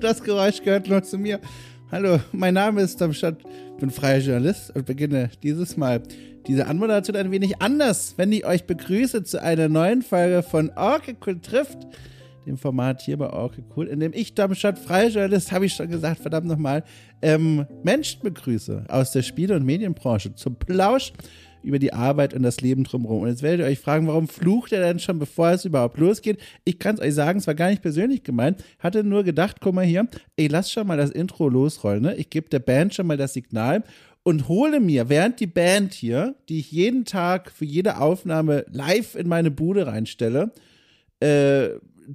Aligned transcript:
das 0.00 0.22
Geräusch 0.22 0.62
gehört 0.62 0.88
nur 0.88 1.02
zu 1.02 1.18
mir. 1.18 1.40
Hallo, 1.90 2.20
mein 2.32 2.54
Name 2.54 2.82
ist 2.82 3.00
Darmstadt, 3.00 3.38
bin 3.80 3.90
freier 3.90 4.18
Journalist 4.18 4.74
und 4.74 4.86
beginne 4.86 5.30
dieses 5.42 5.76
Mal 5.76 6.02
diese 6.46 6.66
Anmoderation 6.66 7.16
ein 7.16 7.30
wenig 7.30 7.60
anders, 7.60 8.14
wenn 8.16 8.32
ich 8.32 8.46
euch 8.46 8.64
begrüße 8.64 9.24
zu 9.24 9.42
einer 9.42 9.68
neuen 9.68 10.02
Folge 10.02 10.42
von 10.42 10.70
Orke 10.76 11.16
Cool 11.26 11.40
trifft, 11.40 11.78
dem 12.46 12.58
Format 12.58 13.02
hier 13.02 13.16
bei 13.16 13.28
Orke 13.30 13.64
Cool, 13.76 13.88
in 13.88 14.00
dem 14.00 14.12
ich 14.14 14.34
Darmstadt 14.34 14.78
freier 14.78 15.08
Journalist, 15.08 15.52
habe 15.52 15.66
ich 15.66 15.74
schon 15.74 15.88
gesagt, 15.88 16.20
verdammt 16.20 16.46
nochmal, 16.46 16.84
ähm, 17.20 17.66
Menschen 17.82 18.22
begrüße 18.22 18.84
aus 18.88 19.12
der 19.12 19.22
Spiele- 19.22 19.56
und 19.56 19.64
Medienbranche 19.64 20.34
zum 20.34 20.56
Plausch 20.56 21.12
über 21.62 21.78
die 21.78 21.92
Arbeit 21.92 22.34
und 22.34 22.42
das 22.42 22.60
Leben 22.60 22.84
drumherum. 22.84 23.22
Und 23.22 23.28
jetzt 23.28 23.42
werdet 23.42 23.60
ihr 23.60 23.66
euch 23.66 23.78
fragen, 23.78 24.06
warum 24.06 24.28
flucht 24.28 24.72
er 24.72 24.80
denn 24.80 24.98
schon, 24.98 25.18
bevor 25.18 25.50
es 25.50 25.64
überhaupt 25.64 25.98
losgeht? 25.98 26.38
Ich 26.64 26.78
kann 26.78 26.96
es 26.96 27.00
euch 27.00 27.14
sagen, 27.14 27.38
es 27.38 27.46
war 27.46 27.54
gar 27.54 27.70
nicht 27.70 27.82
persönlich 27.82 28.22
gemeint. 28.22 28.62
Hatte 28.78 29.04
nur 29.04 29.24
gedacht, 29.24 29.56
guck 29.60 29.74
mal 29.74 29.84
hier, 29.84 30.06
ey, 30.36 30.48
lass 30.48 30.70
schon 30.70 30.86
mal 30.86 30.96
das 30.96 31.10
Intro 31.10 31.48
losrollen. 31.48 32.02
Ne? 32.02 32.14
Ich 32.16 32.30
gebe 32.30 32.48
der 32.48 32.60
Band 32.60 32.94
schon 32.94 33.06
mal 33.06 33.16
das 33.16 33.34
Signal 33.34 33.82
und 34.22 34.48
hole 34.48 34.80
mir, 34.80 35.08
während 35.08 35.40
die 35.40 35.46
Band 35.46 35.94
hier, 35.94 36.34
die 36.48 36.58
ich 36.58 36.70
jeden 36.70 37.04
Tag 37.04 37.50
für 37.50 37.64
jede 37.64 37.98
Aufnahme 37.98 38.66
live 38.70 39.14
in 39.14 39.26
meine 39.26 39.50
Bude 39.50 39.86
reinstelle, 39.86 40.52
äh, 41.20 41.70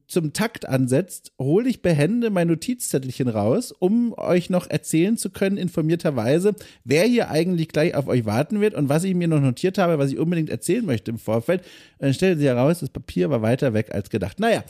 zum 0.07 0.33
Takt 0.33 0.67
ansetzt, 0.67 1.33
hole 1.39 1.69
ich 1.69 1.81
behende 1.81 2.29
mein 2.29 2.47
Notizzettelchen 2.47 3.27
raus, 3.27 3.71
um 3.71 4.13
euch 4.17 4.49
noch 4.49 4.69
erzählen 4.69 5.17
zu 5.17 5.29
können, 5.29 5.57
informierterweise, 5.57 6.55
wer 6.83 7.05
hier 7.05 7.29
eigentlich 7.29 7.67
gleich 7.69 7.95
auf 7.95 8.07
euch 8.07 8.25
warten 8.25 8.61
wird 8.61 8.73
und 8.73 8.89
was 8.89 9.03
ich 9.03 9.15
mir 9.15 9.27
noch 9.27 9.41
notiert 9.41 9.77
habe, 9.77 9.99
was 9.99 10.11
ich 10.11 10.17
unbedingt 10.17 10.49
erzählen 10.49 10.85
möchte 10.85 11.11
im 11.11 11.19
Vorfeld. 11.19 11.61
Und 11.99 12.07
dann 12.07 12.13
stellte 12.13 12.39
sie 12.39 12.47
heraus, 12.47 12.79
das 12.79 12.89
Papier 12.89 13.29
war 13.29 13.41
weiter 13.41 13.73
weg 13.73 13.93
als 13.93 14.09
gedacht. 14.09 14.39
Naja, 14.39 14.63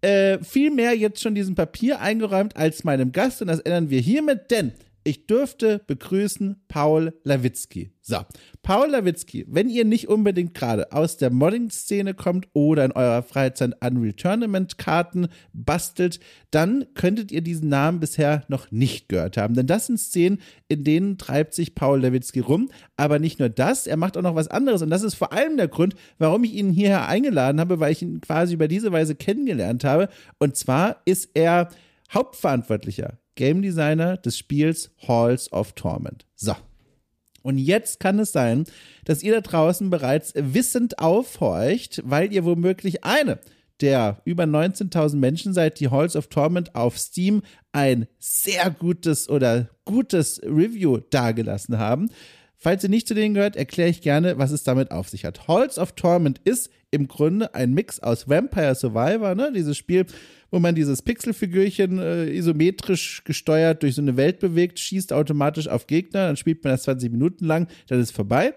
äh, 0.00 0.38
viel 0.42 0.70
mehr 0.70 0.94
jetzt 0.94 1.22
schon 1.22 1.34
diesem 1.34 1.54
Papier 1.54 2.00
eingeräumt 2.00 2.56
als 2.56 2.84
meinem 2.84 3.12
Gast 3.12 3.40
und 3.40 3.48
das 3.48 3.60
ändern 3.60 3.90
wir 3.90 4.00
hiermit, 4.00 4.50
denn 4.50 4.72
ich 5.04 5.26
dürfte 5.26 5.82
begrüßen 5.86 6.64
Paul 6.66 7.12
Lawitzki. 7.24 7.92
So, 8.00 8.18
Paul 8.62 8.90
Lawitzki, 8.90 9.44
wenn 9.48 9.68
ihr 9.68 9.84
nicht 9.84 10.08
unbedingt 10.08 10.54
gerade 10.54 10.92
aus 10.92 11.16
der 11.18 11.30
Modding-Szene 11.30 12.14
kommt 12.14 12.48
oder 12.54 12.84
in 12.84 12.92
eurer 12.92 13.22
Freizeit 13.22 13.74
Unreal 13.84 14.14
Tournament-Karten 14.14 15.28
bastelt, 15.52 16.20
dann 16.50 16.86
könntet 16.94 17.32
ihr 17.32 17.42
diesen 17.42 17.68
Namen 17.68 18.00
bisher 18.00 18.44
noch 18.48 18.70
nicht 18.70 19.08
gehört 19.08 19.36
haben. 19.36 19.54
Denn 19.54 19.66
das 19.66 19.86
sind 19.86 19.98
Szenen, 19.98 20.40
in 20.68 20.84
denen 20.84 21.18
treibt 21.18 21.54
sich 21.54 21.74
Paul 21.74 22.00
Lawitzki 22.00 22.40
rum. 22.40 22.70
Aber 22.96 23.18
nicht 23.18 23.38
nur 23.38 23.50
das, 23.50 23.86
er 23.86 23.96
macht 23.96 24.16
auch 24.16 24.22
noch 24.22 24.34
was 24.34 24.48
anderes. 24.48 24.82
Und 24.82 24.90
das 24.90 25.02
ist 25.02 25.14
vor 25.14 25.32
allem 25.32 25.56
der 25.56 25.68
Grund, 25.68 25.94
warum 26.18 26.44
ich 26.44 26.54
ihn 26.54 26.70
hierher 26.70 27.08
eingeladen 27.08 27.60
habe, 27.60 27.80
weil 27.80 27.92
ich 27.92 28.02
ihn 28.02 28.20
quasi 28.20 28.54
über 28.54 28.68
diese 28.68 28.92
Weise 28.92 29.14
kennengelernt 29.14 29.84
habe. 29.84 30.08
Und 30.38 30.56
zwar 30.56 31.02
ist 31.04 31.30
er 31.34 31.68
Hauptverantwortlicher 32.12 33.18
Game 33.34 33.62
Designer 33.62 34.16
des 34.16 34.38
Spiels 34.38 34.90
Halls 35.06 35.52
of 35.52 35.72
Torment. 35.72 36.26
So. 36.34 36.54
Und 37.42 37.58
jetzt 37.58 38.00
kann 38.00 38.18
es 38.18 38.32
sein, 38.32 38.64
dass 39.04 39.22
ihr 39.22 39.34
da 39.34 39.40
draußen 39.40 39.90
bereits 39.90 40.32
wissend 40.34 40.98
aufhorcht, 40.98 42.00
weil 42.04 42.32
ihr 42.32 42.44
womöglich 42.44 43.04
eine 43.04 43.38
der 43.80 44.20
über 44.24 44.44
19.000 44.44 45.16
Menschen 45.16 45.52
seid, 45.52 45.80
die 45.80 45.90
Halls 45.90 46.16
of 46.16 46.28
Torment 46.28 46.74
auf 46.74 46.98
Steam 46.98 47.42
ein 47.72 48.06
sehr 48.18 48.70
gutes 48.70 49.28
oder 49.28 49.68
gutes 49.84 50.40
Review 50.42 50.98
dagelassen 51.10 51.78
haben. 51.78 52.10
Falls 52.56 52.82
ihr 52.82 52.88
nicht 52.88 53.08
zu 53.08 53.14
denen 53.14 53.34
gehört, 53.34 53.56
erkläre 53.56 53.90
ich 53.90 54.00
gerne, 54.00 54.38
was 54.38 54.52
es 54.52 54.62
damit 54.62 54.90
auf 54.90 55.08
sich 55.08 55.24
hat. 55.24 55.48
Halls 55.48 55.78
of 55.78 55.92
Torment 55.92 56.40
ist 56.44 56.70
im 56.90 57.08
Grunde 57.08 57.54
ein 57.54 57.74
Mix 57.74 58.00
aus 58.00 58.28
Vampire 58.28 58.74
Survivor, 58.74 59.34
ne? 59.34 59.52
dieses 59.52 59.76
Spiel, 59.76 60.06
wo 60.54 60.60
man 60.60 60.76
dieses 60.76 61.02
Pixelfigürchen 61.02 61.98
äh, 61.98 62.30
isometrisch 62.30 63.24
gesteuert 63.24 63.82
durch 63.82 63.96
so 63.96 64.02
eine 64.02 64.16
Welt 64.16 64.38
bewegt, 64.38 64.78
schießt 64.78 65.12
automatisch 65.12 65.66
auf 65.66 65.88
Gegner, 65.88 66.28
dann 66.28 66.36
spielt 66.36 66.62
man 66.62 66.72
das 66.72 66.84
20 66.84 67.10
Minuten 67.10 67.44
lang, 67.44 67.66
dann 67.88 68.00
ist 68.00 68.12
vorbei. 68.12 68.54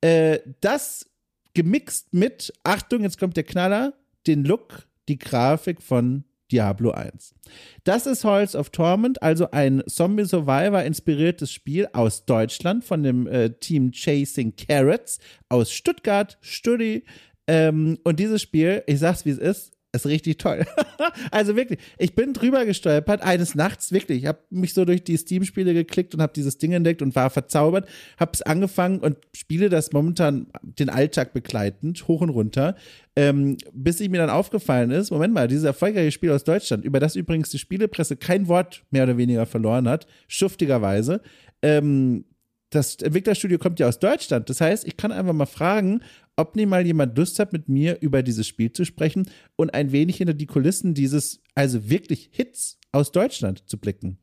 Äh, 0.00 0.38
das 0.60 1.10
gemixt 1.52 2.14
mit, 2.14 2.52
Achtung, 2.62 3.02
jetzt 3.02 3.18
kommt 3.18 3.36
der 3.36 3.42
Knaller, 3.42 3.94
den 4.28 4.44
Look, 4.44 4.86
die 5.08 5.18
Grafik 5.18 5.82
von 5.82 6.22
Diablo 6.52 6.92
1. 6.92 7.34
Das 7.82 8.06
ist 8.06 8.24
Halls 8.24 8.54
of 8.54 8.70
Torment, 8.70 9.20
also 9.20 9.50
ein 9.50 9.82
Zombie 9.88 10.26
Survivor 10.26 10.84
inspiriertes 10.84 11.50
Spiel 11.50 11.88
aus 11.92 12.26
Deutschland 12.26 12.84
von 12.84 13.02
dem 13.02 13.26
äh, 13.26 13.50
Team 13.50 13.90
Chasing 13.90 14.54
Carrots 14.54 15.18
aus 15.48 15.72
Stuttgart, 15.72 16.38
Studi. 16.42 17.02
Ähm, 17.48 17.98
und 18.04 18.20
dieses 18.20 18.40
Spiel, 18.40 18.84
ich 18.86 19.00
sag's 19.00 19.24
wie 19.24 19.30
es 19.30 19.38
ist, 19.38 19.79
ist 19.92 20.06
richtig 20.06 20.38
toll. 20.38 20.64
also 21.30 21.56
wirklich, 21.56 21.80
ich 21.98 22.14
bin 22.14 22.32
drüber 22.32 22.64
gestolpert, 22.64 23.22
eines 23.22 23.54
Nachts 23.54 23.90
wirklich. 23.92 24.22
Ich 24.22 24.26
habe 24.26 24.38
mich 24.50 24.72
so 24.74 24.84
durch 24.84 25.02
die 25.02 25.16
Steam-Spiele 25.16 25.74
geklickt 25.74 26.14
und 26.14 26.22
habe 26.22 26.32
dieses 26.34 26.58
Ding 26.58 26.72
entdeckt 26.72 27.02
und 27.02 27.16
war 27.16 27.30
verzaubert. 27.30 27.88
Habe 28.18 28.30
es 28.34 28.42
angefangen 28.42 29.00
und 29.00 29.16
spiele 29.34 29.68
das 29.68 29.92
momentan 29.92 30.46
den 30.62 30.90
Alltag 30.90 31.32
begleitend, 31.32 32.06
hoch 32.06 32.20
und 32.20 32.30
runter. 32.30 32.76
Ähm, 33.16 33.56
bis 33.72 34.00
ich 34.00 34.08
mir 34.08 34.18
dann 34.18 34.30
aufgefallen 34.30 34.92
ist, 34.92 35.10
Moment 35.10 35.34
mal, 35.34 35.48
dieses 35.48 35.64
erfolgreiche 35.64 36.12
Spiel 36.12 36.30
aus 36.30 36.44
Deutschland, 36.44 36.84
über 36.84 37.00
das 37.00 37.16
übrigens 37.16 37.50
die 37.50 37.58
Spielepresse 37.58 38.16
kein 38.16 38.46
Wort 38.46 38.84
mehr 38.90 39.02
oder 39.02 39.16
weniger 39.16 39.46
verloren 39.46 39.88
hat, 39.88 40.06
schuftigerweise. 40.28 41.20
Ähm, 41.62 42.24
das 42.70 42.96
Entwicklerstudio 42.96 43.58
kommt 43.58 43.80
ja 43.80 43.88
aus 43.88 43.98
Deutschland. 43.98 44.48
Das 44.48 44.60
heißt, 44.60 44.86
ich 44.86 44.96
kann 44.96 45.12
einfach 45.12 45.32
mal 45.32 45.46
fragen, 45.46 46.02
ob 46.36 46.56
nie 46.56 46.66
mal 46.66 46.86
jemand 46.86 47.18
Lust 47.18 47.38
hat, 47.38 47.52
mit 47.52 47.68
mir 47.68 47.98
über 48.00 48.22
dieses 48.22 48.46
Spiel 48.46 48.72
zu 48.72 48.84
sprechen 48.84 49.28
und 49.56 49.74
ein 49.74 49.92
wenig 49.92 50.16
hinter 50.16 50.34
die 50.34 50.46
Kulissen 50.46 50.94
dieses, 50.94 51.40
also 51.54 51.90
wirklich 51.90 52.30
Hits 52.32 52.78
aus 52.92 53.12
Deutschland 53.12 53.68
zu 53.68 53.78
blicken. 53.78 54.18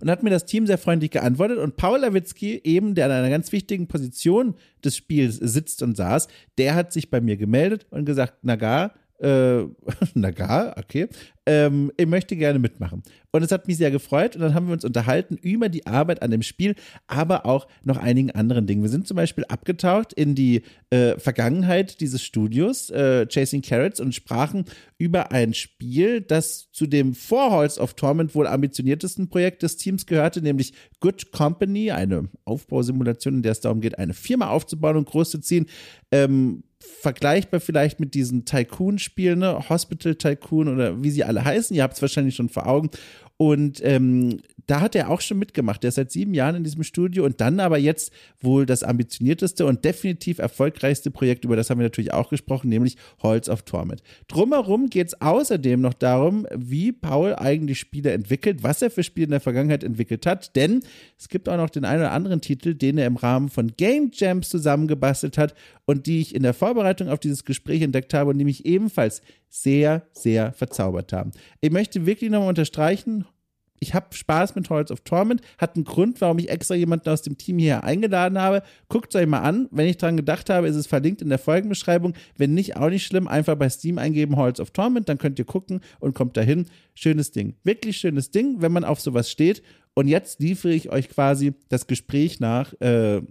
Und 0.00 0.10
hat 0.10 0.22
mir 0.22 0.30
das 0.30 0.44
Team 0.44 0.66
sehr 0.66 0.78
freundlich 0.78 1.10
geantwortet 1.10 1.58
und 1.58 1.76
Paul 1.76 2.00
Lawitzki, 2.00 2.60
eben, 2.62 2.94
der 2.94 3.06
an 3.06 3.12
einer 3.12 3.30
ganz 3.30 3.50
wichtigen 3.50 3.88
Position 3.88 4.54
des 4.84 4.96
Spiels 4.96 5.36
sitzt 5.36 5.82
und 5.82 5.96
saß, 5.96 6.28
der 6.58 6.74
hat 6.74 6.92
sich 6.92 7.10
bei 7.10 7.20
mir 7.20 7.36
gemeldet 7.36 7.86
und 7.90 8.04
gesagt, 8.04 8.34
na 8.42 8.56
gar, 8.56 8.94
äh, 9.20 9.64
na 10.14 10.30
gar, 10.30 10.76
okay, 10.78 11.08
ähm, 11.46 11.92
ich 11.96 12.06
möchte 12.06 12.36
gerne 12.36 12.58
mitmachen. 12.58 13.02
Und 13.30 13.42
es 13.42 13.52
hat 13.52 13.68
mich 13.68 13.76
sehr 13.76 13.90
gefreut 13.90 14.34
und 14.34 14.42
dann 14.42 14.54
haben 14.54 14.66
wir 14.66 14.72
uns 14.72 14.84
unterhalten 14.84 15.36
über 15.36 15.68
die 15.68 15.86
Arbeit 15.86 16.22
an 16.22 16.30
dem 16.30 16.42
Spiel, 16.42 16.74
aber 17.06 17.46
auch 17.46 17.68
noch 17.84 17.98
einigen 17.98 18.32
anderen 18.32 18.66
Dingen. 18.66 18.82
Wir 18.82 18.88
sind 18.88 19.06
zum 19.06 19.16
Beispiel 19.16 19.44
abgetaucht 19.44 20.12
in 20.12 20.34
die 20.34 20.62
äh, 20.90 21.18
Vergangenheit 21.18 22.00
dieses 22.00 22.22
Studios, 22.22 22.90
äh, 22.90 23.26
Chasing 23.26 23.62
Carrots, 23.62 24.00
und 24.00 24.14
sprachen 24.14 24.64
über 24.98 25.30
ein 25.32 25.54
Spiel, 25.54 26.20
das 26.20 26.72
zu 26.72 26.86
dem 26.86 27.14
vor 27.14 27.52
Halls 27.52 27.78
of 27.78 27.94
Torment 27.94 28.34
wohl 28.34 28.46
ambitioniertesten 28.46 29.28
Projekt 29.28 29.62
des 29.62 29.76
Teams 29.76 30.06
gehörte, 30.06 30.42
nämlich 30.42 30.72
Good 31.00 31.30
Company, 31.30 31.92
eine 31.92 32.28
Aufbausimulation, 32.44 33.36
in 33.36 33.42
der 33.42 33.52
es 33.52 33.60
darum 33.60 33.80
geht, 33.80 33.98
eine 33.98 34.14
Firma 34.14 34.48
aufzubauen 34.48 34.96
und 34.96 35.08
groß 35.08 35.30
zu 35.30 35.38
ziehen. 35.38 35.66
Ähm, 36.10 36.64
vergleichbar 36.78 37.60
vielleicht 37.60 38.00
mit 38.00 38.14
diesen 38.14 38.44
Tycoon-Spielen, 38.44 39.38
ne? 39.38 39.68
Hospital 39.68 40.14
Tycoon 40.14 40.68
oder 40.68 41.02
wie 41.02 41.10
sie 41.10 41.24
alle 41.24 41.44
heißen. 41.44 41.74
Ihr 41.74 41.82
habt 41.82 41.94
es 41.94 42.02
wahrscheinlich 42.02 42.34
schon 42.34 42.48
vor 42.48 42.66
Augen. 42.66 42.90
Und 43.36 43.80
ähm, 43.84 44.40
da 44.66 44.80
hat 44.80 44.94
er 44.94 45.10
auch 45.10 45.20
schon 45.20 45.38
mitgemacht. 45.38 45.82
Der 45.82 45.88
ist 45.88 45.94
seit 45.94 46.10
sieben 46.10 46.34
Jahren 46.34 46.56
in 46.56 46.64
diesem 46.64 46.82
Studio 46.82 47.24
und 47.24 47.40
dann 47.40 47.60
aber 47.60 47.78
jetzt 47.78 48.12
wohl 48.40 48.66
das 48.66 48.82
ambitionierteste 48.82 49.66
und 49.66 49.84
definitiv 49.84 50.38
erfolgreichste 50.38 51.10
Projekt, 51.10 51.44
über 51.44 51.56
das 51.56 51.70
haben 51.70 51.78
wir 51.78 51.86
natürlich 51.86 52.12
auch 52.12 52.30
gesprochen, 52.30 52.68
nämlich 52.68 52.96
Halls 53.22 53.48
of 53.48 53.62
Torment. 53.62 54.02
Drumherum 54.28 54.90
geht 54.90 55.08
es 55.08 55.20
außerdem 55.20 55.80
noch 55.80 55.94
darum, 55.94 56.46
wie 56.54 56.92
Paul 56.92 57.34
eigentlich 57.34 57.78
Spiele 57.78 58.12
entwickelt, 58.12 58.62
was 58.62 58.82
er 58.82 58.90
für 58.90 59.02
Spiele 59.02 59.26
in 59.26 59.30
der 59.30 59.40
Vergangenheit 59.40 59.84
entwickelt 59.84 60.26
hat, 60.26 60.56
denn 60.56 60.80
es 61.18 61.28
gibt 61.28 61.48
auch 61.48 61.56
noch 61.56 61.70
den 61.70 61.84
einen 61.84 62.00
oder 62.00 62.12
anderen 62.12 62.40
Titel, 62.40 62.74
den 62.74 62.98
er 62.98 63.06
im 63.06 63.16
Rahmen 63.16 63.48
von 63.48 63.72
Game 63.76 64.10
Jams 64.12 64.48
zusammengebastelt 64.48 65.38
hat 65.38 65.54
und 65.84 66.06
die 66.06 66.20
ich 66.20 66.34
in 66.34 66.42
der 66.42 66.54
Vorbereitung 66.54 67.08
auf 67.08 67.20
dieses 67.20 67.44
Gespräch 67.44 67.82
entdeckt 67.82 68.12
habe 68.14 68.30
und 68.30 68.38
die 68.38 68.44
mich 68.44 68.66
ebenfalls 68.66 69.22
sehr, 69.48 70.06
sehr 70.12 70.52
verzaubert 70.52 71.12
haben. 71.12 71.32
Ich 71.60 71.70
möchte 71.70 72.04
wirklich 72.04 72.30
nochmal 72.30 72.48
unterstreichen, 72.48 73.24
ich 73.80 73.94
habe 73.94 74.14
Spaß 74.14 74.54
mit 74.54 74.70
Halls 74.70 74.90
of 74.90 75.00
Torment. 75.00 75.40
Hat 75.58 75.76
einen 75.76 75.84
Grund, 75.84 76.20
warum 76.20 76.38
ich 76.38 76.48
extra 76.48 76.74
jemanden 76.74 77.08
aus 77.08 77.22
dem 77.22 77.36
Team 77.36 77.58
hier 77.58 77.84
eingeladen 77.84 78.38
habe. 78.38 78.62
Guckt 78.88 79.14
es 79.14 79.20
euch 79.20 79.26
mal 79.26 79.40
an. 79.40 79.68
Wenn 79.70 79.86
ich 79.86 79.96
dran 79.96 80.16
gedacht 80.16 80.50
habe, 80.50 80.68
ist 80.68 80.76
es 80.76 80.86
verlinkt 80.86 81.22
in 81.22 81.28
der 81.28 81.38
Folgenbeschreibung. 81.38 82.14
Wenn 82.36 82.54
nicht, 82.54 82.76
auch 82.76 82.88
nicht 82.88 83.06
schlimm. 83.06 83.28
Einfach 83.28 83.56
bei 83.56 83.68
Steam 83.68 83.98
eingeben 83.98 84.36
Halls 84.36 84.60
of 84.60 84.70
Torment, 84.70 85.08
dann 85.08 85.18
könnt 85.18 85.38
ihr 85.38 85.44
gucken 85.44 85.80
und 86.00 86.14
kommt 86.14 86.36
dahin. 86.36 86.66
Schönes 86.94 87.30
Ding. 87.30 87.54
Wirklich 87.64 87.98
schönes 87.98 88.30
Ding, 88.30 88.56
wenn 88.60 88.72
man 88.72 88.84
auf 88.84 89.00
sowas 89.00 89.30
steht. 89.30 89.62
Und 89.94 90.08
jetzt 90.08 90.40
liefere 90.40 90.72
ich 90.72 90.90
euch 90.90 91.08
quasi 91.08 91.54
das 91.68 91.86
Gespräch 91.86 92.40
nach, 92.40 92.72
äh, 92.80 93.22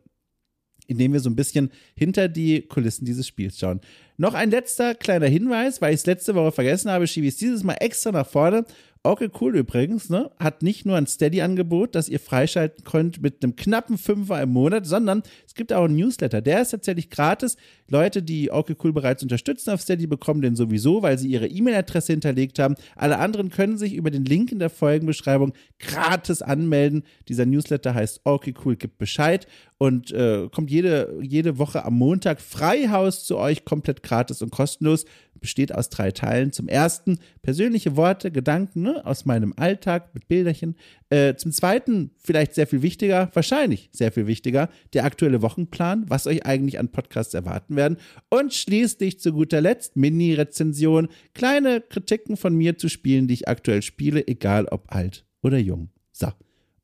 indem 0.87 1.13
wir 1.13 1.19
so 1.19 1.29
ein 1.29 1.35
bisschen 1.35 1.71
hinter 1.95 2.27
die 2.27 2.61
Kulissen 2.63 3.05
dieses 3.05 3.27
Spiels 3.27 3.59
schauen. 3.59 3.81
Noch 4.17 4.33
ein 4.33 4.51
letzter 4.51 4.95
kleiner 4.95 5.27
Hinweis, 5.27 5.81
weil 5.81 5.93
ich 5.93 6.01
es 6.01 6.05
letzte 6.05 6.35
Woche 6.35 6.51
vergessen 6.51 6.89
habe, 6.91 7.07
schiebe 7.07 7.27
ich 7.27 7.33
es 7.33 7.39
dieses 7.39 7.63
Mal 7.63 7.77
extra 7.79 8.11
nach 8.11 8.27
vorne 8.27 8.65
Okay, 9.05 9.29
cool 9.39 9.55
übrigens, 9.55 10.09
ne? 10.09 10.31
Hat 10.39 10.63
nicht 10.63 10.83
nur 10.83 10.97
ein 10.97 11.05
Steady-Angebot, 11.05 11.93
das 11.93 12.09
ihr 12.09 12.19
freischalten 12.19 12.83
könnt 12.85 13.21
mit 13.21 13.43
einem 13.43 13.55
knappen 13.55 13.99
Fünfer 13.99 14.41
im 14.41 14.49
Monat, 14.49 14.87
sondern 14.87 15.21
es 15.45 15.53
gibt 15.53 15.71
auch 15.71 15.83
einen 15.83 15.95
Newsletter. 15.95 16.41
Der 16.41 16.63
ist 16.63 16.71
tatsächlich 16.71 17.11
gratis. 17.11 17.55
Leute, 17.87 18.23
die 18.23 18.51
Okay 18.51 18.75
Cool 18.83 18.93
bereits 18.93 19.21
unterstützen 19.21 19.69
auf 19.69 19.81
Steady, 19.81 20.07
bekommen 20.07 20.41
den 20.41 20.55
sowieso, 20.55 21.03
weil 21.03 21.19
sie 21.19 21.27
ihre 21.27 21.45
E-Mail-Adresse 21.45 22.13
hinterlegt 22.13 22.57
haben. 22.57 22.73
Alle 22.95 23.19
anderen 23.19 23.51
können 23.51 23.77
sich 23.77 23.93
über 23.93 24.09
den 24.09 24.25
Link 24.25 24.51
in 24.51 24.57
der 24.57 24.71
Folgenbeschreibung 24.71 25.53
gratis 25.77 26.41
anmelden. 26.41 27.03
Dieser 27.27 27.45
Newsletter 27.45 27.93
heißt 27.93 28.21
Okay 28.23 28.55
Cool, 28.65 28.75
gibt 28.75 28.97
Bescheid 28.97 29.45
und 29.77 30.11
äh, 30.13 30.49
kommt 30.51 30.71
jede, 30.71 31.19
jede 31.21 31.59
Woche 31.59 31.85
am 31.85 31.93
Montag 31.93 32.41
Freihaus 32.41 33.23
zu 33.23 33.37
euch, 33.37 33.65
komplett 33.65 34.01
gratis 34.01 34.41
und 34.41 34.51
kostenlos. 34.51 35.05
Besteht 35.39 35.73
aus 35.73 35.89
drei 35.89 36.11
Teilen. 36.11 36.51
Zum 36.51 36.67
ersten 36.67 37.19
persönliche 37.41 37.95
Worte, 37.95 38.31
Gedanken 38.31 38.81
ne, 38.81 39.05
aus 39.05 39.25
meinem 39.25 39.53
Alltag 39.57 40.13
mit 40.13 40.27
Bilderchen. 40.27 40.75
Äh, 41.09 41.35
zum 41.35 41.51
zweiten, 41.51 42.11
vielleicht 42.17 42.55
sehr 42.55 42.67
viel 42.67 42.81
wichtiger, 42.81 43.29
wahrscheinlich 43.33 43.89
sehr 43.91 44.11
viel 44.11 44.27
wichtiger, 44.27 44.69
der 44.93 45.05
aktuelle 45.05 45.41
Wochenplan, 45.41 46.05
was 46.07 46.27
euch 46.27 46.45
eigentlich 46.45 46.79
an 46.79 46.89
Podcasts 46.89 47.33
erwarten 47.33 47.75
werden. 47.75 47.97
Und 48.29 48.53
schließlich 48.53 49.19
zu 49.19 49.33
guter 49.33 49.61
Letzt 49.61 49.95
Mini-Rezension, 49.95 51.09
kleine 51.33 51.81
Kritiken 51.81 52.37
von 52.37 52.55
mir 52.55 52.77
zu 52.77 52.89
Spielen, 52.89 53.27
die 53.27 53.35
ich 53.35 53.47
aktuell 53.47 53.81
spiele, 53.81 54.27
egal 54.27 54.65
ob 54.65 54.93
alt 54.93 55.25
oder 55.41 55.57
jung. 55.57 55.89
So. 56.11 56.27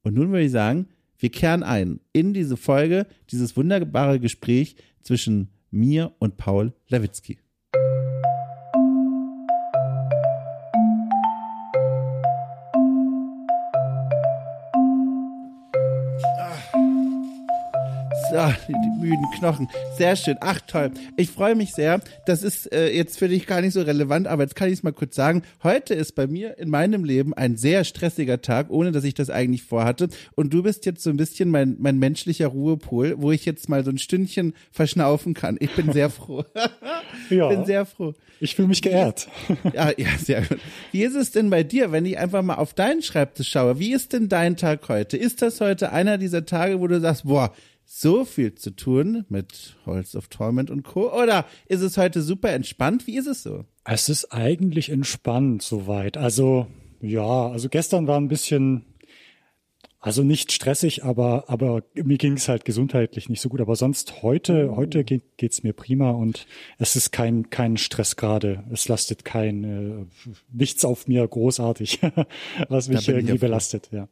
Und 0.04 0.16
nun 0.16 0.30
würde 0.30 0.46
ich 0.46 0.52
sagen, 0.52 0.88
wir 1.18 1.30
kehren 1.30 1.62
ein 1.62 2.00
in 2.14 2.34
diese 2.34 2.58
Folge, 2.58 3.06
dieses 3.30 3.56
wunderbare 3.56 4.20
Gespräch 4.20 4.76
zwischen 5.04 5.50
mir 5.70 6.14
und 6.20 6.38
Paul 6.38 6.74
Lewitzki. 6.90 7.38
Ah, 18.34 18.56
die, 18.68 18.74
die, 18.74 19.08
müden 19.08 19.26
Knochen. 19.38 19.68
Sehr 19.98 20.16
schön. 20.16 20.38
Ach, 20.42 20.60
toll. 20.68 20.92
Ich 21.18 21.30
freue 21.30 21.56
mich 21.56 21.74
sehr. 21.74 22.02
Das 22.26 22.44
ist 22.44 22.72
äh, 22.72 22.90
jetzt 22.90 23.18
für 23.20 23.28
dich 23.28 23.48
gar 23.48 23.62
nicht 23.62 23.74
so 23.74 23.82
relevant, 23.82 24.28
aber 24.28 24.44
jetzt 24.44 24.56
kann 24.56 24.68
ich 24.68 24.76
es 24.76 24.84
mal 24.84 24.94
kurz 24.94 25.16
sagen. 25.16 25.44
Heute 25.64 25.94
ist 25.94 26.16
bei 26.16 26.28
mir 26.28 26.58
in 26.58 26.70
meinem 26.70 27.04
Leben 27.04 27.34
ein 27.34 27.58
sehr 27.58 27.84
stressiger 27.84 28.42
Tag, 28.42 28.70
ohne 28.70 28.92
dass 28.92 29.04
ich 29.04 29.14
das 29.14 29.30
eigentlich 29.30 29.64
vorhatte. 29.64 30.10
Und 30.36 30.54
du 30.54 30.64
bist 30.64 30.86
jetzt 30.86 31.04
so 31.04 31.10
ein 31.10 31.18
bisschen 31.18 31.50
mein, 31.50 31.76
mein 31.80 31.98
menschlicher 31.98 32.48
Ruhepol, 32.48 33.16
wo 33.18 33.32
ich 33.32 33.46
jetzt 33.46 33.70
mal 33.70 33.84
so 33.84 33.92
ein 33.92 33.98
Stündchen 33.98 34.54
verschnaufen 34.72 35.34
kann. 35.34 35.58
Ich 35.60 35.72
bin 35.72 35.92
sehr 35.92 36.10
froh. 36.10 36.46
ja. 37.30 37.50
bin 37.50 37.66
sehr 37.66 37.86
froh. 37.86 38.14
Ich 38.40 38.56
fühle 38.56 38.70
mich 38.70 38.82
geehrt. 38.82 39.28
ja, 39.74 39.92
ja, 39.96 40.18
sehr 40.18 40.42
gut. 40.42 40.60
Wie 40.92 41.04
ist 41.04 41.16
es 41.16 41.32
denn 41.32 41.50
bei 41.50 41.64
dir, 41.64 41.92
wenn 41.92 42.06
ich 42.06 42.18
einfach 42.18 42.42
mal 42.42 42.56
auf 42.56 42.74
deinen 42.74 43.04
Schreibtisch 43.04 43.50
schaue? 43.50 43.78
Wie 43.78 43.94
ist 43.94 44.14
denn 44.14 44.30
dein 44.30 44.58
Tag 44.58 44.88
heute? 44.90 45.16
Ist 45.16 45.44
das 45.44 45.62
heute 45.62 45.92
einer 45.92 46.18
dieser 46.18 46.46
Tage, 46.46 46.80
wo 46.80 46.88
du 46.88 47.00
sagst, 47.00 47.26
boah, 47.26 47.54
so 47.94 48.24
viel 48.24 48.56
zu 48.56 48.74
tun 48.74 49.26
mit 49.28 49.76
Holz 49.86 50.16
of 50.16 50.30
Torment 50.30 50.72
und 50.72 50.84
Co. 50.84 51.14
Oder 51.14 51.46
ist 51.66 51.82
es 51.82 51.98
heute 51.98 52.22
super 52.22 52.52
entspannt? 52.52 53.06
Wie 53.06 53.18
ist 53.18 53.28
es 53.28 53.44
so? 53.44 53.66
Es 53.84 54.08
ist 54.08 54.32
eigentlich 54.32 54.90
entspannt 54.90 55.62
soweit. 55.62 56.16
Also 56.16 56.68
ja, 57.02 57.50
also 57.50 57.68
gestern 57.68 58.08
war 58.08 58.18
ein 58.18 58.30
bisschen, 58.30 58.86
also 60.00 60.24
nicht 60.24 60.54
stressig, 60.54 61.04
aber 61.04 61.50
aber 61.50 61.84
mir 61.94 62.18
ging 62.18 62.34
es 62.34 62.48
halt 62.48 62.64
gesundheitlich 62.64 63.28
nicht 63.28 63.42
so 63.42 63.50
gut. 63.50 63.60
Aber 63.60 63.76
sonst 63.76 64.22
heute 64.22 64.70
oh. 64.72 64.78
heute 64.78 65.04
geht, 65.04 65.38
geht's 65.38 65.62
mir 65.62 65.74
prima 65.74 66.12
und 66.12 66.48
es 66.78 66.96
ist 66.96 67.12
kein 67.12 67.50
kein 67.50 67.76
Stress 67.76 68.16
gerade. 68.16 68.64
Es 68.72 68.88
lastet 68.88 69.26
kein 69.26 69.64
äh, 69.64 70.32
nichts 70.54 70.86
auf 70.86 71.10
mir 71.10 71.28
großartig, 71.28 72.00
was 72.70 72.88
mich 72.88 73.06
irgendwie 73.10 73.38
belastet. 73.38 73.90
Ja. 73.92 74.08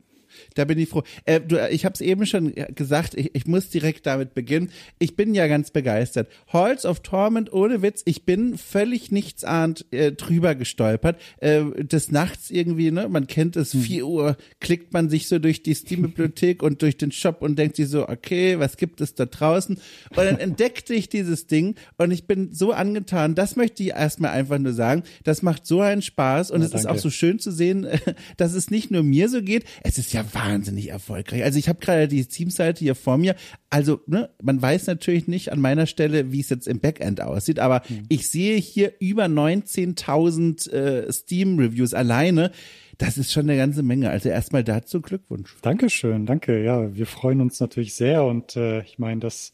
Da 0.56 0.66
bin 0.66 0.78
ich 0.80 0.90
froh. 0.90 1.04
Äh, 1.26 1.42
du, 1.42 1.70
ich 1.70 1.86
habe 1.86 1.94
es 1.94 2.02
eben 2.02 2.26
schon 2.26 2.54
gesagt, 2.76 3.16
ich, 3.16 3.36
ich 3.36 3.46
muss 3.46 3.70
direkt 3.70 4.06
damit 4.06 4.34
beginnen. 4.34 4.70
Ich 5.00 5.16
bin 5.16 5.34
ja 5.34 5.48
ganz 5.48 5.72
begeistert. 5.72 6.30
Halls 6.48 6.86
of 6.86 7.02
Torment, 7.02 7.52
ohne 7.54 7.82
Witz, 7.82 8.02
ich 8.06 8.26
bin 8.26 8.58
völlig 8.58 9.12
nichtsahnd 9.12 9.86
äh, 9.92 10.12
drüber 10.12 10.56
gestolpert. 10.56 11.20
Äh, 11.40 11.84
des 11.84 12.12
Nachts 12.12 12.50
irgendwie, 12.50 12.92
ne, 12.92 13.10
man 13.10 13.28
kennt 13.28 13.56
es, 13.56 13.74
hm. 13.74 13.82
4 13.82 14.08
Uhr 14.08 14.38
klickt 14.60 14.94
man 14.94 15.10
sich 15.10 15.28
so 15.28 15.40
durch 15.40 15.64
die 15.64 15.74
Steam-Bibliothek 15.74 16.64
und 16.64 16.82
durch 16.82 16.98
den 16.98 17.12
Shop 17.12 17.42
und 17.42 17.58
denkt 17.58 17.76
sich 17.76 17.88
so, 17.88 18.08
okay, 18.08 18.60
was 18.60 18.78
gibt 18.78 19.02
es 19.02 19.16
da 19.16 19.26
draußen? 19.26 19.76
Und 20.10 20.18
dann 20.18 20.38
entdeckte 20.38 20.94
ich 20.94 21.10
dieses 21.10 21.48
Ding 21.48 21.76
und 21.98 22.12
ich 22.12 22.26
bin 22.26 22.54
so 22.54 22.72
angetan. 22.72 23.36
Das 23.36 23.56
möchte 23.56 23.84
ich 23.84 23.90
erstmal 23.90 24.32
einfach 24.32 24.58
nur 24.60 24.74
sagen. 24.74 25.04
Das 25.24 25.42
macht 25.42 25.66
so 25.66 25.82
einen 25.82 26.02
Spaß 26.02 26.52
und 26.52 26.62
ja, 26.62 26.66
es 26.66 26.72
danke. 26.72 26.88
ist 26.88 26.94
auch 26.94 27.02
so 27.02 27.10
schön 27.10 27.40
zu 27.40 27.52
sehen, 27.52 27.88
dass 28.38 28.54
es 28.54 28.72
nicht 28.72 28.92
nur 28.92 29.04
mir 29.04 29.30
so 29.30 29.42
geht. 29.42 29.66
Es 29.84 29.98
ist 29.98 30.14
ja 30.14 30.24
wahnsinnig 30.34 30.90
erfolgreich. 30.90 31.44
Also 31.44 31.60
ich 31.60 31.70
habe 31.70 31.80
gerade 31.80 32.08
die 32.08 32.26
Teamseite 32.26 32.80
hier 32.80 32.96
vor 32.96 33.18
mir. 33.18 33.36
Also 33.70 34.02
ne, 34.08 34.30
man 34.42 34.62
weiß 34.62 34.88
natürlich 34.88 35.28
nicht 35.28 35.52
an 35.52 35.60
meiner 35.60 35.86
Stelle, 35.86 36.32
wie 36.32 36.40
es 36.40 36.50
jetzt 36.50 36.68
im 36.68 36.80
Backend 36.80 37.22
aussieht, 37.22 37.60
aber 37.60 37.82
mhm. 37.88 38.04
ich 38.10 38.30
sehe 38.30 38.58
hier 38.58 38.94
über 39.00 39.26
19.000 39.26 40.72
äh, 40.72 41.12
Steam-Reviews 41.12 41.94
alleine. 41.94 42.52
Das 42.98 43.18
ist 43.18 43.32
schon 43.32 43.50
eine 43.50 43.58
ganze 43.58 43.82
Menge. 43.82 44.10
Also 44.10 44.30
erstmal 44.30 44.64
dazu 44.64 45.02
Glückwunsch. 45.02 45.56
Dankeschön, 45.62 46.26
danke. 46.26 46.64
Ja, 46.64 46.96
wir 46.96 47.06
freuen 47.06 47.42
uns 47.42 47.60
natürlich 47.60 47.94
sehr 47.94 48.24
und 48.24 48.56
äh, 48.56 48.82
ich 48.82 49.00
meine, 49.00 49.22
das 49.22 49.54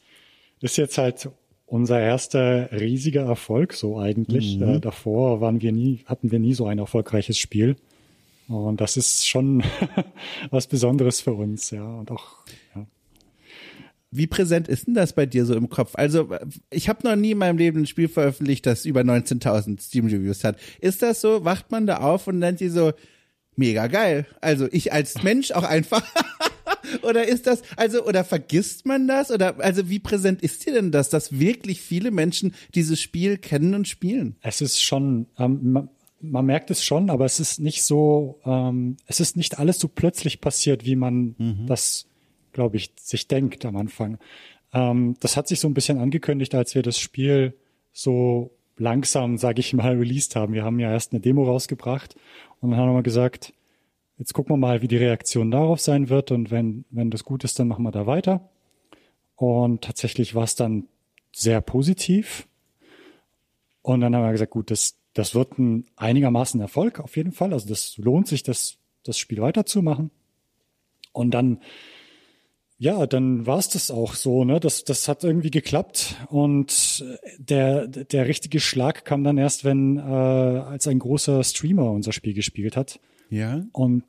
ist 0.61 0.77
jetzt 0.77 0.97
halt 0.97 1.29
unser 1.67 1.99
erster 1.99 2.71
riesiger 2.71 3.23
Erfolg 3.23 3.73
so 3.73 3.99
eigentlich. 3.99 4.57
Mhm. 4.57 4.63
Äh, 4.75 4.79
davor 4.79 5.41
waren 5.41 5.61
wir 5.61 5.71
nie, 5.71 6.03
hatten 6.05 6.31
wir 6.31 6.39
nie 6.39 6.53
so 6.53 6.65
ein 6.67 6.79
erfolgreiches 6.79 7.37
Spiel. 7.37 7.75
Und 8.47 8.81
das 8.81 8.97
ist 8.97 9.27
schon 9.27 9.63
was 10.51 10.67
Besonderes 10.67 11.21
für 11.21 11.33
uns, 11.33 11.71
ja. 11.71 11.83
Und 11.83 12.11
auch, 12.11 12.37
ja. 12.75 12.85
Wie 14.11 14.27
präsent 14.27 14.67
ist 14.67 14.87
denn 14.87 14.93
das 14.93 15.13
bei 15.13 15.25
dir 15.25 15.45
so 15.45 15.55
im 15.55 15.69
Kopf? 15.69 15.91
Also, 15.95 16.29
ich 16.69 16.87
habe 16.87 17.07
noch 17.07 17.15
nie 17.15 17.31
in 17.31 17.37
meinem 17.37 17.57
Leben 17.57 17.81
ein 17.81 17.87
Spiel 17.87 18.07
veröffentlicht, 18.07 18.65
das 18.65 18.85
über 18.85 19.01
19.000 19.01 19.81
Steam-Reviews 19.81 20.43
hat. 20.43 20.57
Ist 20.79 21.01
das 21.01 21.21
so? 21.21 21.43
Wacht 21.43 21.71
man 21.71 21.87
da 21.87 21.97
auf 21.97 22.27
und 22.27 22.39
nennt 22.39 22.59
die 22.59 22.69
so, 22.69 22.93
mega 23.55 23.87
geil. 23.87 24.25
Also, 24.41 24.67
ich 24.71 24.93
als 24.93 25.21
Mensch 25.23 25.51
auch 25.51 25.63
einfach. 25.63 26.03
oder 27.01 27.27
ist 27.27 27.47
das, 27.47 27.61
also, 27.75 28.05
oder 28.05 28.23
vergisst 28.23 28.85
man 28.85 29.07
das? 29.07 29.31
Oder, 29.31 29.59
also, 29.59 29.89
wie 29.89 29.99
präsent 29.99 30.41
ist 30.41 30.65
dir 30.65 30.73
denn 30.73 30.91
das, 30.91 31.09
dass 31.09 31.39
wirklich 31.39 31.81
viele 31.81 32.11
Menschen 32.11 32.53
dieses 32.73 33.01
Spiel 33.01 33.37
kennen 33.37 33.73
und 33.73 33.87
spielen? 33.87 34.35
Es 34.41 34.61
ist 34.61 34.81
schon, 34.81 35.27
ähm, 35.37 35.89
man 36.31 36.45
merkt 36.45 36.71
es 36.71 36.83
schon, 36.83 37.09
aber 37.09 37.25
es 37.25 37.39
ist 37.39 37.59
nicht 37.59 37.83
so, 37.83 38.39
ähm, 38.45 38.97
es 39.07 39.19
ist 39.19 39.37
nicht 39.37 39.59
alles 39.59 39.79
so 39.79 39.87
plötzlich 39.87 40.41
passiert, 40.41 40.85
wie 40.85 40.95
man 40.95 41.35
mhm. 41.37 41.65
das, 41.67 42.07
glaube 42.53 42.77
ich, 42.77 42.91
sich 42.99 43.27
denkt 43.27 43.65
am 43.65 43.75
Anfang. 43.75 44.17
Ähm, 44.73 45.15
das 45.19 45.37
hat 45.37 45.47
sich 45.47 45.59
so 45.59 45.67
ein 45.67 45.73
bisschen 45.73 45.99
angekündigt, 45.99 46.53
als 46.55 46.75
wir 46.75 46.81
das 46.81 46.99
Spiel 46.99 47.55
so 47.93 48.51
langsam, 48.77 49.37
sage 49.37 49.59
ich 49.59 49.73
mal, 49.73 49.93
released 49.97 50.35
haben. 50.35 50.53
Wir 50.53 50.63
haben 50.63 50.79
ja 50.79 50.91
erst 50.91 51.13
eine 51.13 51.21
Demo 51.21 51.43
rausgebracht 51.43 52.15
und 52.61 52.71
dann 52.71 52.79
haben 52.79 52.93
wir 52.93 53.03
gesagt, 53.03 53.53
jetzt 54.17 54.33
gucken 54.33 54.53
wir 54.53 54.57
mal, 54.57 54.81
wie 54.81 54.87
die 54.87 54.97
Reaktion 54.97 55.51
darauf 55.51 55.79
sein 55.79 56.09
wird 56.09 56.31
und 56.31 56.51
wenn, 56.51 56.85
wenn 56.89 57.11
das 57.11 57.23
gut 57.23 57.43
ist, 57.43 57.59
dann 57.59 57.67
machen 57.67 57.83
wir 57.83 57.91
da 57.91 58.05
weiter. 58.05 58.49
Und 59.35 59.83
tatsächlich 59.83 60.35
war 60.35 60.43
es 60.43 60.55
dann 60.55 60.87
sehr 61.33 61.61
positiv. 61.61 62.47
Und 63.81 64.01
dann 64.01 64.15
haben 64.15 64.23
wir 64.23 64.31
gesagt, 64.31 64.51
gut, 64.51 64.71
das, 64.71 64.97
das 65.15 65.33
wird 65.33 65.57
ein 65.57 65.85
einigermaßen 65.95 66.61
Erfolg 66.61 66.99
auf 66.99 67.17
jeden 67.17 67.31
Fall. 67.31 67.53
Also 67.53 67.67
das 67.67 67.97
lohnt 67.97 68.27
sich, 68.27 68.43
das, 68.43 68.77
das 69.03 69.17
Spiel 69.17 69.41
weiterzumachen. 69.41 70.11
Und 71.13 71.31
dann, 71.31 71.61
ja, 72.77 73.07
dann 73.07 73.47
war 73.47 73.57
es 73.57 73.69
das 73.69 73.89
auch 73.89 74.13
so, 74.13 74.43
ne? 74.43 74.59
Das, 74.59 74.83
das 74.83 75.07
hat 75.07 75.23
irgendwie 75.23 75.51
geklappt. 75.51 76.17
Und 76.27 77.05
der, 77.37 77.87
der 77.87 78.27
richtige 78.27 78.59
Schlag 78.59 79.05
kam 79.05 79.23
dann 79.23 79.37
erst, 79.37 79.63
wenn, 79.63 79.97
äh, 79.97 80.01
als 80.01 80.85
ein 80.87 80.99
großer 80.99 81.41
Streamer 81.45 81.91
unser 81.91 82.11
Spiel 82.11 82.33
gespielt 82.33 82.75
hat. 82.75 82.99
Ja. 83.29 83.65
Und 83.71 84.03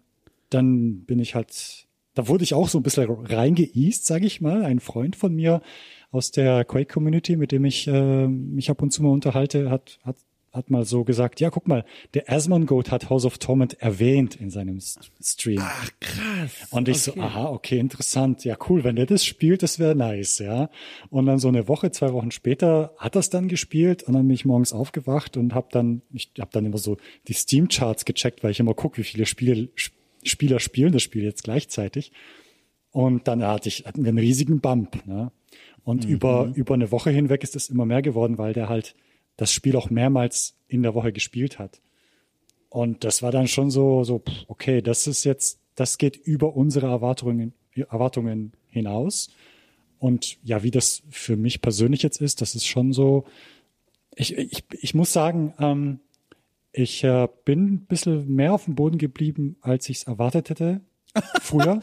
dann 0.51 1.05
bin 1.05 1.21
ich 1.21 1.37
halt, 1.37 1.87
da 2.15 2.27
wurde 2.27 2.43
ich 2.43 2.53
auch 2.53 2.69
so 2.69 2.81
ein 2.81 2.83
bisschen 2.83 3.09
reingeeast, 3.09 4.05
sage 4.07 4.27
ich 4.27 4.41
mal. 4.41 4.65
Ein 4.65 4.81
Freund 4.81 5.15
von 5.15 5.33
mir 5.37 5.63
aus 6.11 6.33
der 6.33 6.65
Quake-Community, 6.65 7.37
mit 7.37 7.53
dem 7.53 7.65
ich 7.65 7.87
äh, 7.87 8.27
mich 8.27 8.71
ab 8.71 8.83
und 8.83 8.91
zu 8.91 9.05
mal 9.05 9.11
unterhalte, 9.11 9.71
hat, 9.71 10.01
hat 10.03 10.17
hat 10.57 10.71
mal 10.71 10.85
so 10.85 11.05
gesagt, 11.05 11.41
ja, 11.41 11.51
guck 11.51 11.69
mal, 11.69 11.85
der 12.15 12.31
Asmongold 12.31 12.91
hat 12.91 13.11
House 13.11 13.25
of 13.25 13.39
Torment 13.39 13.81
erwähnt 13.81 14.37
in 14.37 14.51
seinem 14.51 14.81
Stream. 14.81 15.61
Ach, 15.61 15.91
krass. 16.01 16.69
Und 16.71 16.89
ich 16.89 17.09
okay. 17.09 17.21
so, 17.21 17.23
aha, 17.23 17.45
okay, 17.51 17.79
interessant. 17.79 18.45
Ja, 18.45 18.57
cool, 18.69 18.83
wenn 18.83 18.97
der 18.97 19.07
das 19.07 19.25
spielt, 19.25 19.63
das 19.63 19.79
wäre 19.79 19.95
nice, 19.95 20.39
ja. 20.39 20.71
Und 21.11 21.27
dann 21.27 21.39
so 21.39 21.49
eine 21.49 21.69
Woche, 21.69 21.91
zwei 21.91 22.13
Wochen 22.13 22.31
später 22.31 22.95
hat 22.99 23.15
das 23.15 23.31
dann 23.31 23.49
gespielt 23.49 24.03
und 24.03 24.15
dann 24.15 24.27
bin 24.27 24.35
ich 24.35 24.45
morgens 24.45 24.73
aufgewacht 24.73 25.37
und 25.37 25.55
habe 25.55 25.69
dann, 25.71 26.03
ich 26.13 26.33
habe 26.41 26.51
dann 26.53 26.65
immer 26.65 26.79
so 26.79 26.97
die 27.29 27.35
Steam-Charts 27.35 28.05
gecheckt, 28.05 28.43
weil 28.43 28.51
ich 28.51 28.61
immer 28.61 28.75
gucke, 28.75 28.99
wie 28.99 29.05
viele 29.05 29.27
Spiele, 29.27 29.69
Spieler 30.25 30.59
spielen 30.59 30.93
das 30.93 31.03
Spiel 31.03 31.23
jetzt 31.23 31.45
gleichzeitig. 31.45 32.13
Und 32.91 33.29
dann 33.29 33.45
hatte 33.45 33.69
ich 33.69 33.85
hatten 33.87 34.05
wir 34.05 34.09
einen 34.09 34.19
riesigen 34.19 34.61
Bump. 34.61 35.07
Ne? 35.07 35.31
Und 35.85 36.07
mhm. 36.07 36.13
über, 36.13 36.53
über 36.55 36.75
eine 36.75 36.91
Woche 36.91 37.11
hinweg 37.11 37.43
ist 37.43 37.55
es 37.55 37.69
immer 37.69 37.85
mehr 37.85 38.03
geworden, 38.03 38.39
weil 38.39 38.53
der 38.53 38.69
halt 38.69 38.95
das 39.37 39.53
Spiel 39.53 39.77
auch 39.77 39.91
mehrmals 39.91 40.57
in 40.69 40.83
der 40.83 40.95
Woche 40.95 41.13
gespielt 41.13 41.59
hat. 41.59 41.81
Und 42.69 43.05
das 43.05 43.23
war 43.23 43.33
dann 43.33 43.49
schon 43.49 43.71
so, 43.71 44.05
so, 44.05 44.23
okay, 44.49 44.83
das 44.83 45.07
ist 45.07 45.25
jetzt, 45.25 45.61
das 45.75 45.99
geht 45.99 46.17
über 46.17 46.57
unsere 46.57 46.87
Erwartungen, 46.87 47.55
Erwartungen 47.75 48.53
hinaus. 48.69 49.31
Und 49.99 50.39
ja, 50.43 50.63
wie 50.63 50.71
das 50.71 51.03
für 51.11 51.37
mich 51.37 51.63
persönlich 51.63 52.03
jetzt 52.03 52.21
ist, 52.21 52.41
das 52.41 52.55
ist 52.55 52.67
schon 52.67 52.93
so, 52.93 53.25
ich, 54.15 54.37
ich, 54.37 54.65
ich 54.81 54.95
muss 54.95 55.13
sagen, 55.13 55.55
ähm, 55.59 56.01
ich 56.73 57.05
äh, 57.05 57.29
bin 57.45 57.67
ein 57.67 57.87
bisschen 57.87 58.35
mehr 58.35 58.53
auf 58.53 58.65
dem 58.65 58.75
Boden 58.75 58.99
geblieben, 58.99 59.57
als 59.61 59.89
ich 59.89 59.99
es 59.99 60.03
erwartet 60.05 60.51
hätte. 60.51 60.81
Früher. 61.41 61.81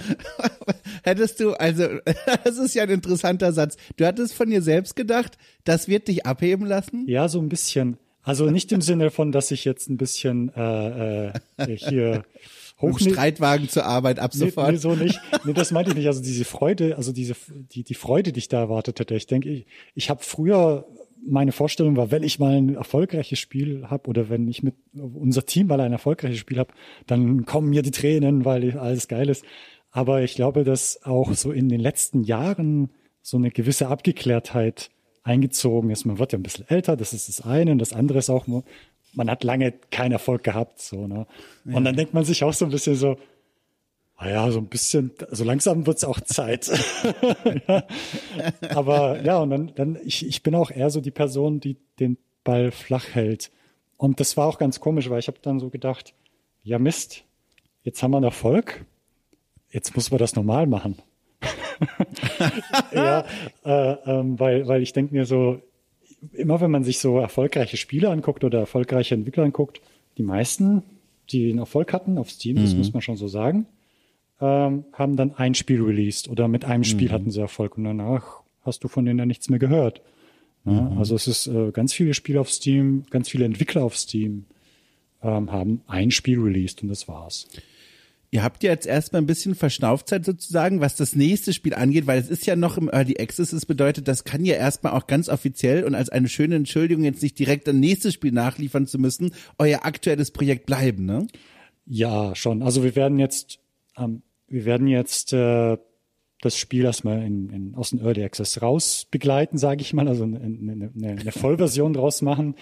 Hättest 1.04 1.40
du, 1.40 1.54
also, 1.54 1.88
das 2.44 2.58
ist 2.58 2.76
ja 2.76 2.84
ein 2.84 2.90
interessanter 2.90 3.54
Satz. 3.54 3.78
Du 3.98 4.06
hattest 4.06 4.34
von 4.34 4.50
dir 4.50 4.62
selbst 4.62 4.96
gedacht, 4.96 5.38
das 5.64 5.88
wird 5.88 6.08
dich 6.08 6.26
abheben 6.26 6.66
lassen? 6.66 7.08
Ja, 7.08 7.28
so 7.28 7.40
ein 7.40 7.50
bisschen. 7.50 7.98
Also 8.24 8.50
nicht 8.50 8.72
im 8.72 8.82
Sinne 8.82 9.12
von, 9.12 9.32
dass 9.32 9.52
ich 9.52 9.66
jetzt 9.66 9.90
ein 9.90 9.98
bisschen 9.98 10.50
äh, 10.56 11.28
äh, 11.28 11.34
hier 11.78 12.24
hoch 12.82 12.98
Streitwagen 13.00 13.68
zur 13.68 13.86
Arbeit 13.86 14.20
ab 14.20 14.34
sofort. 14.34 14.68
Nee, 14.68 14.74
nee, 14.74 14.78
so 14.78 14.96
nicht. 14.96 15.20
Nee, 15.44 15.54
das 15.54 15.72
meinte 15.72 15.92
ich 15.92 15.98
nicht. 15.98 16.08
Also 16.08 16.22
diese 16.22 16.46
Freude, 16.46 16.96
also 16.96 17.12
diese 17.12 17.36
die 17.50 17.84
die 17.84 17.94
Freude, 17.94 18.32
die 18.32 18.40
ich 18.40 18.48
da 18.48 18.60
erwartet 18.60 19.00
hätte. 19.00 19.16
Ich 19.16 19.28
denke, 19.28 19.50
ich, 19.50 19.66
ich 19.94 20.10
habe 20.10 20.24
früher 20.24 20.86
meine 21.26 21.52
Vorstellung 21.52 21.96
war, 21.96 22.12
wenn 22.12 22.24
ich 22.24 22.40
mal 22.40 22.56
ein 22.56 22.76
erfolgreiches 22.76 23.40
Spiel 23.40 23.86
habe 23.90 24.10
oder 24.10 24.30
wenn 24.30 24.48
ich 24.48 24.64
mit 24.64 24.76
unser 24.94 25.46
Team 25.46 25.68
mal 25.68 25.80
ein 25.80 25.92
erfolgreiches 25.92 26.40
Spiel 26.40 26.60
habe, 26.60 26.74
dann 27.08 27.46
kommen 27.46 27.70
mir 27.70 27.82
die 27.82 27.92
Tränen, 27.92 28.46
weil 28.46 28.78
alles 28.78 29.08
geil 29.08 29.30
ist. 29.30 29.46
Aber 29.92 30.22
ich 30.22 30.36
glaube, 30.36 30.64
dass 30.64 31.04
auch 31.04 31.34
so 31.34 31.52
in 31.52 31.70
den 31.70 31.80
letzten 31.80 32.24
Jahren 32.24 32.90
so 33.22 33.38
eine 33.38 33.52
gewisse 33.52 33.88
Abgeklärtheit 33.88 34.90
eingezogen 35.24 35.90
ist. 35.90 36.06
Man 36.06 36.20
wird 36.20 36.34
ja 36.34 36.40
ein 36.40 36.44
bisschen 36.44 36.68
älter, 36.68 36.98
das 36.98 37.14
ist 37.14 37.30
das 37.30 37.42
eine. 37.42 37.72
Und 37.72 37.80
das 37.80 37.94
andere 37.94 38.20
ist 38.20 38.30
auch, 38.30 38.46
man 39.14 39.30
hat 39.30 39.44
lange 39.44 39.72
keinen 39.92 40.12
Erfolg 40.12 40.44
gehabt. 40.44 40.82
So, 40.82 41.08
ne? 41.08 41.26
Und 41.66 41.74
ja. 41.74 41.80
dann 41.80 41.96
denkt 41.96 42.14
man 42.14 42.26
sich 42.26 42.44
auch 42.44 42.54
so 42.54 42.66
ein 42.66 42.72
bisschen 42.72 42.96
so, 42.96 43.18
naja, 44.20 44.52
so 44.52 44.60
ein 44.60 44.68
bisschen, 44.68 45.12
so 45.20 45.26
also 45.26 45.44
langsam 45.44 45.86
wird's 45.86 46.04
auch 46.04 46.22
Zeit. 46.22 46.72
ja. 47.68 47.84
Aber 48.70 49.22
ja, 49.22 49.40
und 49.40 49.50
dann, 49.50 49.72
dann 49.76 50.00
ich, 50.06 50.26
ich 50.26 50.44
bin 50.44 50.56
auch 50.56 50.72
eher 50.72 50.90
so 50.90 51.02
die 51.02 51.12
Person, 51.12 51.60
die 51.60 51.78
den 52.00 52.18
Ball 52.44 52.72
flach 52.72 53.08
hält. 53.14 53.52
Und 53.98 54.20
das 54.20 54.38
war 54.38 54.48
auch 54.48 54.58
ganz 54.58 54.80
komisch, 54.80 55.10
weil 55.10 55.20
ich 55.20 55.28
habe 55.28 55.40
dann 55.42 55.60
so 55.60 55.70
gedacht, 55.70 56.14
ja 56.64 56.80
Mist, 56.80 57.24
jetzt 57.84 58.02
haben 58.02 58.12
wir 58.12 58.18
einen 58.18 58.26
Erfolg, 58.26 58.86
jetzt 59.72 59.96
muss 59.96 60.12
man 60.12 60.20
das 60.20 60.36
normal 60.36 60.68
machen. 60.68 60.98
ja, 62.94 63.26
äh, 63.66 63.94
ähm, 64.06 64.40
weil, 64.40 64.68
weil 64.68 64.82
ich 64.82 64.94
denke 64.94 65.14
mir 65.14 65.26
so, 65.26 65.62
immer 66.32 66.62
wenn 66.62 66.72
man 66.72 66.84
sich 66.84 67.00
so 67.00 67.20
erfolgreiche 67.20 67.78
Spiele 67.78 68.10
anguckt 68.10 68.44
oder 68.44 68.60
erfolgreiche 68.60 69.16
Entwickler 69.16 69.44
anguckt, 69.44 69.82
die 70.18 70.24
meisten, 70.24 70.84
die 71.30 71.50
einen 71.50 71.60
Erfolg 71.60 71.92
hatten 71.92 72.18
auf 72.18 72.30
Steam, 72.30 72.58
mhm. 72.58 72.64
das 72.64 72.74
muss 72.76 72.94
man 72.94 73.02
schon 73.02 73.18
so 73.18 73.28
sagen, 73.28 73.66
ähm, 74.44 74.84
haben 74.92 75.16
dann 75.16 75.36
ein 75.36 75.56
Spiel 75.56 75.82
released 75.82 76.28
oder 76.28 76.50
mit 76.50 76.66
einem 76.66 76.84
Spiel 76.84 77.08
mhm. 77.08 77.14
hatten 77.14 77.32
sie 77.32 77.40
Erfolg 77.40 77.78
und 77.78 77.86
danach 77.86 78.42
hast 78.64 78.84
du 78.84 78.90
von 78.90 79.06
denen 79.06 79.20
ja 79.20 79.26
nichts 79.26 79.50
mehr 79.50 79.60
gehört. 79.60 80.02
Ja, 80.66 80.74
mhm. 80.74 80.98
Also 80.98 81.16
es 81.16 81.28
ist 81.28 81.48
äh, 81.48 81.72
ganz 81.72 81.94
viele 81.94 82.14
Spiele 82.14 82.42
auf 82.42 82.52
Steam, 82.52 83.06
ganz 83.10 83.30
viele 83.30 83.46
Entwickler 83.46 83.84
auf 83.84 83.96
Steam 83.96 84.46
ähm, 85.22 85.50
haben 85.52 85.82
ein 85.88 86.12
Spiel 86.12 86.40
released 86.40 86.84
und 86.84 86.90
das 86.90 87.08
war's. 87.08 87.48
Ihr 88.32 88.44
habt 88.44 88.64
ja 88.64 88.72
jetzt 88.72 88.88
erstmal 88.88 89.22
ein 89.22 89.28
bisschen 89.28 89.56
Verschnaufzeit 89.56 90.26
sozusagen, 90.26 90.82
was 90.82 90.96
das 90.96 91.16
nächste 91.16 91.54
Spiel 91.54 91.76
angeht, 91.76 92.08
weil 92.08 92.20
es 92.20 92.30
ist 92.30 92.46
ja 92.48 92.56
noch 92.56 92.78
im 92.78 92.90
Early 92.90 93.16
Access. 93.20 93.52
Das 93.52 93.66
bedeutet, 93.66 94.08
das 94.08 94.24
kann 94.24 94.44
ja 94.44 94.56
erstmal 94.56 94.94
auch 94.94 95.08
ganz 95.08 95.30
offiziell 95.30 95.84
und 95.84 95.94
als 95.96 96.10
eine 96.10 96.28
schöne 96.28 96.56
Entschuldigung 96.56 97.04
jetzt 97.06 97.22
nicht 97.22 97.38
direkt 97.38 97.70
ein 97.70 97.80
nächstes 97.80 98.16
Spiel 98.16 98.32
nachliefern 98.32 98.88
zu 98.88 98.98
müssen, 98.98 99.34
euer 99.60 99.86
aktuelles 99.86 100.32
Projekt 100.32 100.66
bleiben, 100.66 101.06
ne? 101.06 101.28
Ja, 101.86 102.36
schon. 102.36 102.64
Also 102.64 102.84
wir 102.84 102.96
werden 102.96 103.20
jetzt 103.20 103.60
ähm, 103.98 104.24
wir 104.54 104.66
werden 104.66 104.86
jetzt 104.86 105.34
äh, 105.34 105.78
das 106.42 106.58
Spiel 106.58 106.86
erstmal 106.86 107.24
in, 107.24 107.50
in, 107.50 107.76
aus 107.76 107.90
dem 107.90 108.00
Early 108.00 108.24
Access 108.24 108.62
raus 108.62 109.08
begleiten, 109.10 109.58
sage 109.58 109.82
ich 109.82 109.94
mal, 109.94 110.08
also 110.08 110.26
eine, 110.26 110.40
eine, 110.40 110.92
eine 110.96 111.32
Vollversion 111.32 111.94
draus 111.94 112.22
machen. 112.22 112.56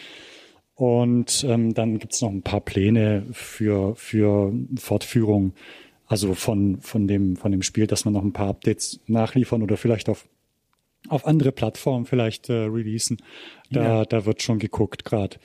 Und 0.74 1.45
ähm, 1.48 1.74
dann 1.74 2.00
gibt's 2.00 2.21
noch 2.21 2.29
ein 2.29 2.43
paar 2.43 2.62
Pläne 2.62 3.25
für, 3.33 3.93
für 3.95 4.53
Fortführung, 4.77 5.53
also 6.07 6.33
von, 6.33 6.79
von, 6.79 7.07
dem, 7.07 7.36
von 7.36 7.51
dem 7.51 7.62
Spiel, 7.62 7.88
dass 7.88 8.05
man 8.05 8.13
noch 8.13 8.24
ein 8.24 8.33
paar 8.33 8.48
Updates 8.48 9.01
nachliefern 9.07 9.62
oder 9.62 9.75
vielleicht 9.75 10.07
auf, 10.07 10.25
auf 11.10 11.27
andere 11.27 11.51
Plattformen 11.51 12.05
vielleicht 12.05 12.50
äh, 12.50 12.53
releasen. 12.53 13.17
Da, 13.69 13.83
ja. 13.83 14.05
da 14.05 14.25
wird 14.25 14.41
schon 14.41 14.60
geguckt 14.60 15.03
gerade. 15.03 15.38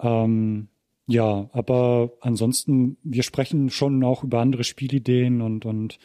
Ähm, 0.00 0.68
ja, 1.06 1.48
aber 1.52 2.12
ansonsten, 2.20 2.96
wir 3.02 3.22
sprechen 3.22 3.70
schon 3.70 4.02
auch 4.02 4.24
über 4.24 4.40
andere 4.40 4.64
Spielideen 4.64 5.40
und, 5.40 5.64
und, 5.64 5.98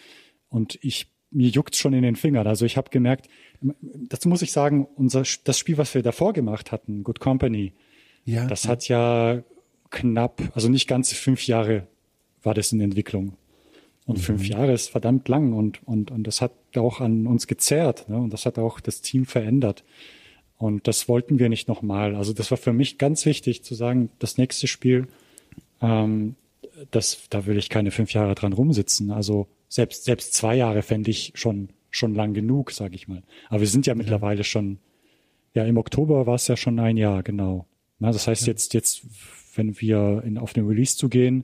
und 0.50 0.78
ich, 0.82 1.12
mir 1.32 1.50
juckt 1.50 1.76
schon 1.76 1.94
in 1.94 2.04
den 2.04 2.16
Fingern. 2.16 2.46
Also 2.46 2.66
ich 2.66 2.78
habe 2.78 2.90
gemerkt, 2.92 3.28
dazu 3.62 4.30
muss 4.30 4.42
ich 4.44 4.52
sagen, 4.52 4.88
unser, 4.96 5.24
das 5.44 5.58
Spiel, 5.58 5.78
was 5.78 5.96
wir 5.96 6.04
davor 6.04 6.34
gemacht 6.34 6.72
hatten, 6.72 7.04
Good 7.04 7.20
Company, 7.20 7.74
ja, 8.26 8.46
das 8.46 8.68
hat 8.68 8.88
ja 8.88 9.44
knapp, 9.90 10.42
also 10.54 10.70
nicht 10.70 10.88
ganze 10.88 11.16
fünf 11.16 11.48
Jahre 11.48 11.88
war 12.44 12.54
das 12.54 12.72
in 12.72 12.80
Entwicklung. 12.80 13.34
Und 14.06 14.18
mhm. 14.18 14.22
fünf 14.22 14.48
Jahre 14.48 14.74
ist 14.74 14.90
verdammt 14.90 15.28
lang 15.28 15.54
und, 15.54 15.86
und, 15.88 16.12
und 16.12 16.26
das 16.26 16.42
hat 16.42 16.54
auch 16.76 17.02
an 17.02 17.28
uns 17.28 17.48
gezerrt. 17.48 18.10
Ne? 18.10 18.18
Und 18.18 18.34
das 18.34 18.46
hat 18.46 18.60
auch 18.60 18.80
das 18.80 19.02
Team 19.02 19.26
verändert. 19.26 19.84
Und 20.62 20.88
das 20.88 21.10
wollten 21.10 21.40
wir 21.40 21.50
nicht 21.50 21.68
nochmal. 21.68 22.16
Also 22.16 22.34
das 22.34 22.52
war 22.52 22.58
für 22.58 22.72
mich 22.72 23.00
ganz 23.00 23.26
wichtig 23.26 23.64
zu 23.64 23.74
sagen, 23.74 24.12
das 24.20 24.38
nächste 24.38 24.68
Spiel, 24.68 25.08
ähm, 25.82 26.36
das, 26.92 27.24
da 27.32 27.48
will 27.48 27.58
ich 27.58 27.70
keine 27.70 27.90
fünf 27.90 28.14
Jahre 28.14 28.36
dran 28.36 28.54
rumsitzen. 28.54 29.10
Also 29.10 29.48
selbst, 29.70 30.04
selbst 30.04 30.36
zwei 30.36 30.56
Jahre 30.56 30.84
fände 30.84 31.10
ich 31.10 31.32
schon, 31.34 31.70
schon 31.90 32.14
lang 32.14 32.36
genug, 32.36 32.70
sage 32.70 32.94
ich 32.94 33.08
mal. 33.08 33.24
Aber 33.50 33.62
wir 33.62 33.68
sind 33.68 33.88
ja, 33.88 33.94
ja, 33.94 33.98
mittlerweile 33.98 34.44
schon, 34.44 34.78
ja, 35.56 35.66
im 35.66 35.78
Oktober 35.78 36.28
war 36.28 36.36
es 36.36 36.48
ja 36.48 36.56
schon 36.56 36.80
ein 36.80 36.96
Jahr, 36.96 37.24
genau. 37.24 37.66
Na, 37.98 38.12
das 38.12 38.28
heißt 38.28 38.44
ja. 38.44 38.50
jetzt, 38.50 38.76
jetzt, 38.76 39.02
wenn 39.56 39.82
wir 39.82 40.22
in, 40.24 40.38
auf 40.38 40.54
den 40.54 40.68
Release 40.68 40.96
zu 40.96 41.10
gehen, 41.10 41.44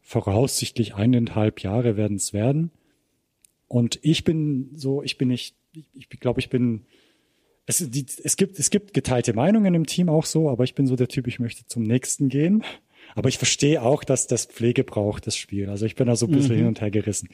voraussichtlich 0.00 0.96
eineinhalb 0.96 1.60
Jahre 1.60 1.96
werden 1.96 2.16
es 2.16 2.32
werden. 2.32 2.72
Und 3.68 4.00
ich 4.02 4.24
bin 4.24 4.70
so, 4.74 5.00
ich 5.04 5.16
bin 5.16 5.28
nicht, 5.28 5.54
ich, 5.72 5.86
ich 5.94 6.08
glaube, 6.18 6.40
ich 6.40 6.50
bin 6.50 6.86
es, 7.68 7.84
die, 7.90 8.06
es, 8.24 8.36
gibt, 8.36 8.58
es 8.58 8.70
gibt 8.70 8.94
geteilte 8.94 9.34
Meinungen 9.34 9.74
im 9.74 9.84
Team 9.84 10.08
auch 10.08 10.24
so, 10.24 10.48
aber 10.48 10.64
ich 10.64 10.74
bin 10.74 10.86
so 10.86 10.96
der 10.96 11.08
Typ, 11.08 11.26
ich 11.26 11.38
möchte 11.38 11.66
zum 11.66 11.82
nächsten 11.82 12.30
gehen. 12.30 12.64
Aber 13.14 13.28
ich 13.28 13.36
verstehe 13.36 13.82
auch, 13.82 14.04
dass 14.04 14.26
das 14.26 14.46
Pflege 14.46 14.84
braucht, 14.84 15.26
das 15.26 15.36
Spiel. 15.36 15.68
Also 15.68 15.84
ich 15.84 15.94
bin 15.94 16.06
da 16.06 16.16
so 16.16 16.26
ein 16.26 16.32
bisschen 16.32 16.54
mhm. 16.54 16.58
hin 16.58 16.66
und 16.66 16.80
her 16.80 16.90
gerissen. 16.90 17.28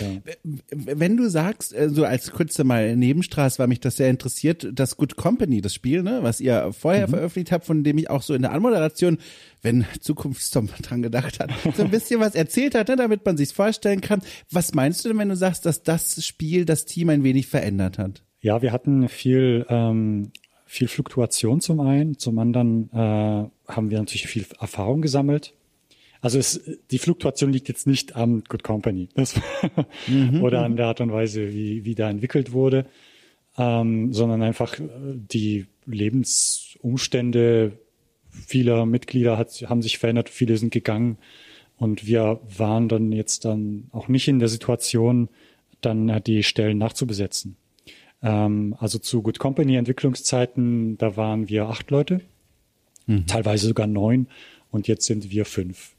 Ja. 0.00 0.32
Wenn 0.70 1.16
du 1.16 1.28
sagst, 1.28 1.74
äh, 1.74 1.90
so 1.90 2.04
als 2.04 2.30
kurze 2.30 2.62
mal 2.62 2.94
Nebenstraße, 2.94 3.58
weil 3.58 3.66
mich 3.66 3.80
das 3.80 3.96
sehr 3.96 4.08
interessiert, 4.08 4.68
das 4.72 4.96
Good 4.96 5.16
Company, 5.16 5.60
das 5.60 5.74
Spiel, 5.74 6.04
ne, 6.04 6.20
was 6.22 6.40
ihr 6.40 6.72
vorher 6.72 7.08
mhm. 7.08 7.10
veröffentlicht 7.10 7.50
habt, 7.50 7.66
von 7.66 7.82
dem 7.82 7.98
ich 7.98 8.10
auch 8.10 8.22
so 8.22 8.34
in 8.34 8.42
der 8.42 8.52
Anmoderation, 8.52 9.18
wenn 9.62 9.84
Zukunftstom 10.00 10.68
dran 10.82 11.02
gedacht 11.02 11.40
hat, 11.40 11.50
so 11.76 11.82
ein 11.82 11.90
bisschen 11.90 12.20
was 12.20 12.36
erzählt 12.36 12.76
hat, 12.76 12.86
ne, 12.88 12.94
damit 12.94 13.26
man 13.26 13.36
sich's 13.36 13.52
vorstellen 13.52 14.00
kann. 14.00 14.22
Was 14.50 14.74
meinst 14.74 15.04
du 15.04 15.08
denn, 15.08 15.18
wenn 15.18 15.28
du 15.28 15.36
sagst, 15.36 15.66
dass 15.66 15.82
das 15.82 16.24
Spiel 16.24 16.64
das 16.64 16.84
Team 16.84 17.08
ein 17.08 17.24
wenig 17.24 17.48
verändert 17.48 17.98
hat? 17.98 18.22
Ja, 18.44 18.60
wir 18.60 18.72
hatten 18.72 19.08
viel, 19.08 19.64
ähm, 19.70 20.30
viel 20.66 20.86
Fluktuation 20.86 21.62
zum 21.62 21.80
einen, 21.80 22.18
zum 22.18 22.38
anderen 22.38 22.90
äh, 22.92 23.48
haben 23.72 23.90
wir 23.90 23.98
natürlich 23.98 24.26
viel 24.26 24.44
Erfahrung 24.60 25.00
gesammelt. 25.00 25.54
Also 26.20 26.38
es, 26.38 26.60
die 26.90 26.98
Fluktuation 26.98 27.50
liegt 27.50 27.68
jetzt 27.68 27.86
nicht 27.86 28.16
am 28.16 28.44
Good 28.44 28.62
Company 28.62 29.08
das, 29.14 29.40
mhm. 30.06 30.42
oder 30.42 30.62
an 30.62 30.76
der 30.76 30.88
Art 30.88 31.00
und 31.00 31.10
Weise, 31.10 31.54
wie, 31.54 31.86
wie 31.86 31.94
da 31.94 32.10
entwickelt 32.10 32.52
wurde, 32.52 32.84
ähm, 33.56 34.12
sondern 34.12 34.42
einfach 34.42 34.78
äh, 34.78 34.88
die 35.14 35.64
Lebensumstände 35.86 37.78
vieler 38.28 38.84
Mitglieder 38.84 39.38
hat, 39.38 39.52
haben 39.70 39.80
sich 39.80 39.96
verändert, 39.96 40.28
viele 40.28 40.58
sind 40.58 40.70
gegangen 40.70 41.16
und 41.78 42.06
wir 42.06 42.40
waren 42.58 42.90
dann 42.90 43.10
jetzt 43.10 43.46
dann 43.46 43.88
auch 43.90 44.08
nicht 44.08 44.28
in 44.28 44.38
der 44.38 44.48
Situation, 44.48 45.30
dann 45.80 46.22
die 46.26 46.42
Stellen 46.42 46.76
nachzubesetzen. 46.76 47.56
Ähm, 48.24 48.74
also 48.78 48.98
zu 48.98 49.22
Good 49.22 49.38
Company 49.38 49.76
Entwicklungszeiten, 49.76 50.98
da 50.98 51.16
waren 51.16 51.48
wir 51.48 51.68
acht 51.68 51.90
Leute, 51.90 52.22
mhm. 53.06 53.26
teilweise 53.26 53.68
sogar 53.68 53.86
neun 53.86 54.28
und 54.70 54.88
jetzt 54.88 55.06
sind 55.06 55.30
wir 55.30 55.44
fünf. 55.44 55.94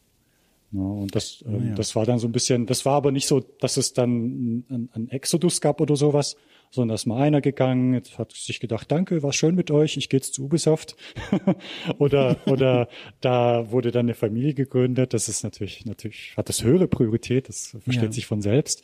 Ja, 0.72 0.82
und 0.82 1.16
das, 1.16 1.44
äh, 1.48 1.70
ja. 1.70 1.76
das 1.76 1.96
war 1.96 2.06
dann 2.06 2.20
so 2.20 2.28
ein 2.28 2.32
bisschen, 2.32 2.66
das 2.66 2.86
war 2.86 2.96
aber 2.96 3.12
nicht 3.12 3.28
so, 3.28 3.40
dass 3.40 3.78
es 3.78 3.94
dann 3.94 4.66
ein, 4.70 4.90
ein 4.94 5.10
Exodus 5.10 5.62
gab 5.62 5.80
oder 5.80 5.96
sowas, 5.96 6.36
sondern 6.72 6.90
da 6.90 6.96
ist 6.96 7.06
mal 7.06 7.22
einer 7.22 7.42
gegangen, 7.42 7.94
jetzt 7.94 8.18
hat 8.18 8.34
sich 8.34 8.60
gedacht, 8.60 8.92
danke, 8.92 9.24
war 9.24 9.32
schön 9.32 9.56
mit 9.56 9.72
euch, 9.72 9.96
ich 9.98 10.10
gehe 10.10 10.18
jetzt 10.18 10.34
zu 10.34 10.46
Ubisoft. 10.46 10.96
oder, 12.00 12.38
oder 12.48 12.90
da 13.22 13.72
wurde 13.72 13.92
dann 13.92 14.08
eine 14.08 14.16
Familie 14.16 14.54
gegründet, 14.54 15.14
das 15.14 15.30
ist 15.30 15.44
natürlich, 15.44 15.86
natürlich, 15.86 16.34
hat 16.36 16.50
das 16.50 16.64
höhere 16.64 16.88
Priorität, 16.88 17.48
das 17.48 17.78
versteht 17.84 18.04
ja. 18.04 18.12
sich 18.12 18.26
von 18.26 18.42
selbst. 18.42 18.84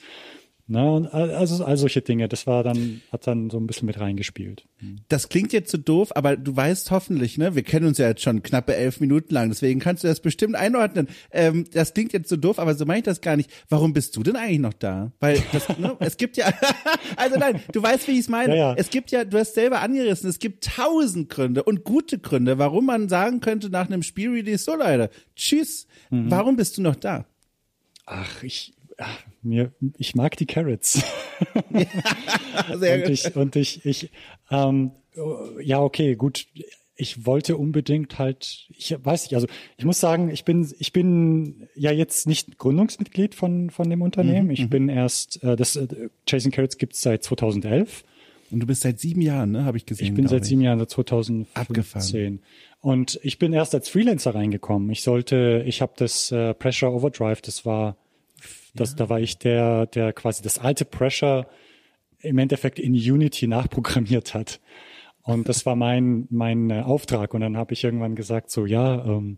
Ne, 0.67 0.91
und 0.91 1.07
also 1.13 1.65
all 1.65 1.75
solche 1.77 2.01
Dinge, 2.01 2.29
das 2.29 2.47
war 2.47 2.63
dann, 2.63 3.01
hat 3.11 3.27
dann 3.27 3.49
so 3.49 3.57
ein 3.57 3.67
bisschen 3.67 3.87
mit 3.87 3.99
reingespielt. 3.99 4.67
Das 5.09 5.29
klingt 5.29 5.53
jetzt 5.53 5.69
so 5.69 5.77
doof, 5.77 6.15
aber 6.15 6.37
du 6.37 6.55
weißt 6.55 6.91
hoffentlich, 6.91 7.37
ne, 7.37 7.55
wir 7.55 7.63
kennen 7.63 7.87
uns 7.87 7.97
ja 7.97 8.07
jetzt 8.07 8.21
schon 8.21 8.41
knappe 8.41 8.75
elf 8.75 8.99
Minuten 8.99 9.33
lang, 9.33 9.49
deswegen 9.49 9.79
kannst 9.79 10.03
du 10.03 10.07
das 10.07 10.21
bestimmt 10.21 10.55
einordnen. 10.55 11.07
Ähm, 11.31 11.65
das 11.71 11.93
klingt 11.93 12.13
jetzt 12.13 12.29
so 12.29 12.37
doof, 12.37 12.57
aber 12.57 12.75
so 12.75 12.85
meine 12.85 12.99
ich 12.99 13.05
das 13.05 13.21
gar 13.21 13.35
nicht. 13.35 13.51
Warum 13.69 13.93
bist 13.93 14.15
du 14.15 14.23
denn 14.23 14.35
eigentlich 14.35 14.59
noch 14.59 14.73
da? 14.73 15.11
Weil 15.19 15.43
das, 15.51 15.67
ne, 15.77 15.95
es 15.99 16.17
gibt 16.17 16.37
ja, 16.37 16.51
also 17.17 17.37
nein, 17.37 17.61
du 17.71 17.83
weißt, 17.83 18.07
wie 18.07 18.13
ich 18.13 18.19
es 18.19 18.29
meine. 18.29 18.55
Ja, 18.55 18.71
ja. 18.71 18.75
Es 18.77 18.89
gibt 18.89 19.11
ja, 19.11 19.25
du 19.25 19.37
hast 19.37 19.53
selber 19.53 19.81
angerissen, 19.81 20.29
es 20.29 20.39
gibt 20.39 20.63
tausend 20.63 21.29
Gründe 21.29 21.63
und 21.63 21.83
gute 21.83 22.17
Gründe, 22.17 22.57
warum 22.57 22.85
man 22.85 23.09
sagen 23.09 23.39
könnte 23.39 23.69
nach 23.69 23.87
einem 23.87 24.03
Spielrelease, 24.03 24.63
so 24.63 24.75
Leute, 24.75 25.09
tschüss, 25.35 25.87
mhm. 26.09 26.31
warum 26.31 26.55
bist 26.55 26.77
du 26.77 26.81
noch 26.81 26.95
da? 26.95 27.25
Ach, 28.05 28.43
ich, 28.43 28.73
mir, 29.41 29.71
ich 29.97 30.15
mag 30.15 30.37
die 30.37 30.45
Carrots. 30.45 31.03
Ja, 31.69 32.77
sehr 32.77 32.95
und 32.95 33.01
gut. 33.03 33.11
ich, 33.11 33.35
und 33.35 33.55
ich, 33.55 33.85
ich, 33.85 34.11
ähm, 34.49 34.91
ja, 35.61 35.81
okay, 35.81 36.15
gut. 36.15 36.47
Ich 36.95 37.25
wollte 37.25 37.57
unbedingt 37.57 38.19
halt, 38.19 38.67
ich 38.77 38.95
weiß 39.03 39.23
nicht, 39.23 39.33
also 39.33 39.47
ich 39.77 39.85
muss 39.85 39.99
sagen, 39.99 40.29
ich 40.29 40.45
bin, 40.45 40.71
ich 40.77 40.93
bin 40.93 41.67
ja 41.73 41.91
jetzt 41.91 42.27
nicht 42.27 42.59
Gründungsmitglied 42.59 43.33
von, 43.33 43.71
von 43.71 43.89
dem 43.89 44.03
Unternehmen. 44.03 44.45
Mhm, 44.45 44.51
ich 44.51 44.61
mhm. 44.65 44.69
bin 44.69 44.89
erst, 44.89 45.43
äh, 45.43 45.55
das 45.55 45.75
äh, 45.75 45.87
Chasing 46.27 46.51
Carrots 46.51 46.77
gibt's 46.77 47.01
seit 47.01 47.23
2011. 47.23 48.03
Und 48.51 48.59
du 48.59 48.67
bist 48.67 48.81
seit 48.81 48.99
sieben 48.99 49.21
Jahren, 49.21 49.51
ne, 49.51 49.63
habe 49.63 49.77
ich 49.77 49.85
gesehen. 49.85 50.07
Ich 50.07 50.13
bin 50.13 50.27
seit 50.27 50.45
sieben 50.45 50.61
Jahren, 50.61 50.77
seit 50.77 50.89
2015. 50.91 51.47
Abgefahren. 51.53 52.39
Und 52.81 53.19
ich 53.23 53.39
bin 53.39 53.53
erst 53.53 53.73
als 53.73 53.87
Freelancer 53.87 54.35
reingekommen. 54.35 54.89
Ich 54.89 55.03
sollte, 55.03 55.63
ich 55.65 55.81
habe 55.81 55.93
das 55.95 56.31
äh, 56.31 56.53
Pressure 56.53 56.91
Overdrive, 56.91 57.41
das 57.41 57.65
war 57.65 57.95
das, 58.73 58.91
ja. 58.91 58.97
Da 58.97 59.09
war 59.09 59.19
ich 59.19 59.37
der, 59.37 59.85
der 59.87 60.13
quasi 60.13 60.41
das 60.41 60.59
alte 60.59 60.85
Pressure 60.85 61.47
im 62.19 62.37
Endeffekt 62.37 62.79
in 62.79 62.93
Unity 62.93 63.47
nachprogrammiert 63.47 64.33
hat. 64.33 64.59
Und 65.23 65.49
das 65.49 65.65
war 65.65 65.75
mein, 65.75 66.27
mein 66.29 66.69
äh, 66.69 66.81
Auftrag. 66.81 67.33
Und 67.33 67.41
dann 67.41 67.57
habe 67.57 67.73
ich 67.73 67.83
irgendwann 67.83 68.15
gesagt, 68.15 68.49
so 68.49 68.65
ja, 68.65 69.05
ähm, 69.05 69.37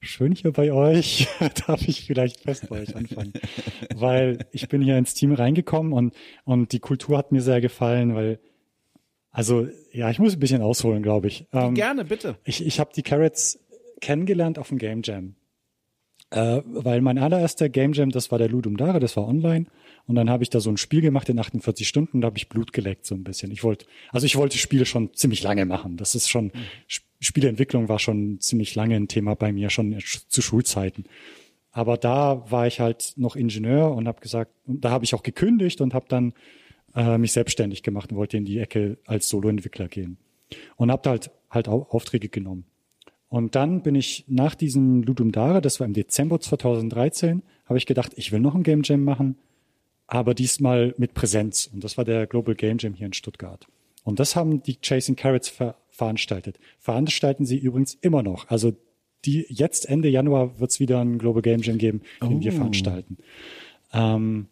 schön 0.00 0.32
hier 0.32 0.52
bei 0.52 0.72
euch, 0.72 1.28
darf 1.66 1.86
ich 1.86 2.04
vielleicht 2.04 2.40
fest 2.40 2.68
bei 2.68 2.82
euch 2.82 2.94
anfangen. 2.94 3.32
weil 3.94 4.46
ich 4.50 4.68
bin 4.68 4.82
hier 4.82 4.98
ins 4.98 5.14
Team 5.14 5.32
reingekommen 5.32 5.92
und, 5.92 6.14
und 6.44 6.72
die 6.72 6.80
Kultur 6.80 7.16
hat 7.16 7.32
mir 7.32 7.40
sehr 7.40 7.60
gefallen, 7.60 8.14
weil, 8.14 8.40
also 9.30 9.68
ja, 9.92 10.10
ich 10.10 10.18
muss 10.18 10.34
ein 10.34 10.40
bisschen 10.40 10.62
ausholen, 10.62 11.02
glaube 11.02 11.28
ich. 11.28 11.46
Ähm, 11.52 11.74
Gerne, 11.74 12.04
bitte. 12.04 12.36
Ich, 12.44 12.64
ich 12.64 12.80
habe 12.80 12.90
die 12.94 13.02
Carrots 13.02 13.58
kennengelernt 14.00 14.58
auf 14.58 14.68
dem 14.68 14.78
Game 14.78 15.02
Jam. 15.02 15.36
Äh, 16.32 16.62
weil 16.66 17.02
mein 17.02 17.18
allererster 17.18 17.68
Game 17.68 17.92
Jam, 17.92 18.10
das 18.10 18.30
war 18.30 18.38
der 18.38 18.48
Ludum 18.48 18.76
Dare, 18.76 19.00
das 19.00 19.16
war 19.16 19.28
online. 19.28 19.66
Und 20.06 20.14
dann 20.14 20.30
habe 20.30 20.42
ich 20.42 20.50
da 20.50 20.60
so 20.60 20.70
ein 20.70 20.78
Spiel 20.78 21.00
gemacht 21.00 21.28
in 21.28 21.38
48 21.38 21.86
Stunden, 21.86 22.20
da 22.20 22.26
habe 22.26 22.38
ich 22.38 22.48
Blut 22.48 22.72
geleckt 22.72 23.06
so 23.06 23.14
ein 23.14 23.22
bisschen. 23.22 23.52
Ich 23.52 23.62
wollte, 23.62 23.86
also 24.10 24.26
ich 24.26 24.36
wollte 24.36 24.58
Spiele 24.58 24.86
schon 24.86 25.14
ziemlich 25.14 25.42
lange 25.42 25.64
machen. 25.64 25.96
Das 25.96 26.14
ist 26.14 26.28
schon, 26.28 26.46
mhm. 26.46 26.50
Spieleentwicklung 27.20 27.88
war 27.88 27.98
schon 27.98 28.40
ziemlich 28.40 28.74
lange 28.74 28.96
ein 28.96 29.08
Thema 29.08 29.34
bei 29.34 29.52
mir, 29.52 29.70
schon 29.70 29.96
zu 30.00 30.42
Schulzeiten. 30.42 31.04
Aber 31.70 31.96
da 31.96 32.50
war 32.50 32.66
ich 32.66 32.80
halt 32.80 33.12
noch 33.16 33.36
Ingenieur 33.36 33.92
und 33.92 34.08
habe 34.08 34.20
gesagt, 34.20 34.52
und 34.66 34.84
da 34.84 34.90
habe 34.90 35.04
ich 35.04 35.14
auch 35.14 35.22
gekündigt 35.22 35.80
und 35.80 35.94
habe 35.94 36.06
dann 36.08 36.32
äh, 36.94 37.18
mich 37.18 37.32
selbstständig 37.32 37.82
gemacht 37.82 38.10
und 38.10 38.18
wollte 38.18 38.36
in 38.36 38.44
die 38.44 38.58
Ecke 38.58 38.98
als 39.06 39.28
Soloentwickler 39.28 39.88
gehen. 39.88 40.16
Und 40.76 40.90
habe 40.90 41.02
da 41.02 41.10
halt 41.10 41.30
halt 41.52 41.68
Aufträge 41.68 42.28
genommen. 42.28 42.64
Und 43.32 43.54
dann 43.54 43.80
bin 43.80 43.94
ich 43.94 44.26
nach 44.28 44.54
diesem 44.54 45.04
Ludum 45.04 45.32
Dare, 45.32 45.62
das 45.62 45.80
war 45.80 45.86
im 45.86 45.94
Dezember 45.94 46.38
2013, 46.38 47.40
habe 47.64 47.78
ich 47.78 47.86
gedacht, 47.86 48.12
ich 48.16 48.30
will 48.30 48.40
noch 48.40 48.54
ein 48.54 48.62
Game 48.62 48.82
Jam 48.84 49.04
machen, 49.04 49.38
aber 50.06 50.34
diesmal 50.34 50.94
mit 50.98 51.14
Präsenz. 51.14 51.70
Und 51.72 51.82
das 51.82 51.96
war 51.96 52.04
der 52.04 52.26
Global 52.26 52.54
Game 52.54 52.76
Jam 52.78 52.92
hier 52.92 53.06
in 53.06 53.14
Stuttgart. 53.14 53.66
Und 54.04 54.20
das 54.20 54.36
haben 54.36 54.62
die 54.62 54.76
Chasing 54.82 55.16
Carrots 55.16 55.48
ver 55.48 55.76
veranstaltet. 55.88 56.58
Veranstalten 56.78 57.46
sie 57.46 57.56
übrigens 57.56 57.94
immer 58.02 58.22
noch. 58.22 58.50
Also 58.50 58.74
die 59.24 59.46
jetzt 59.48 59.88
Ende 59.88 60.10
Januar 60.10 60.60
wird 60.60 60.70
es 60.70 60.78
wieder 60.78 61.00
ein 61.00 61.16
Global 61.16 61.40
Game 61.40 61.62
Jam 61.62 61.78
geben, 61.78 62.02
den 62.20 62.36
oh. 62.36 62.40
wir 62.42 62.52
veranstalten. 62.52 63.16
Ähm, 63.94 64.48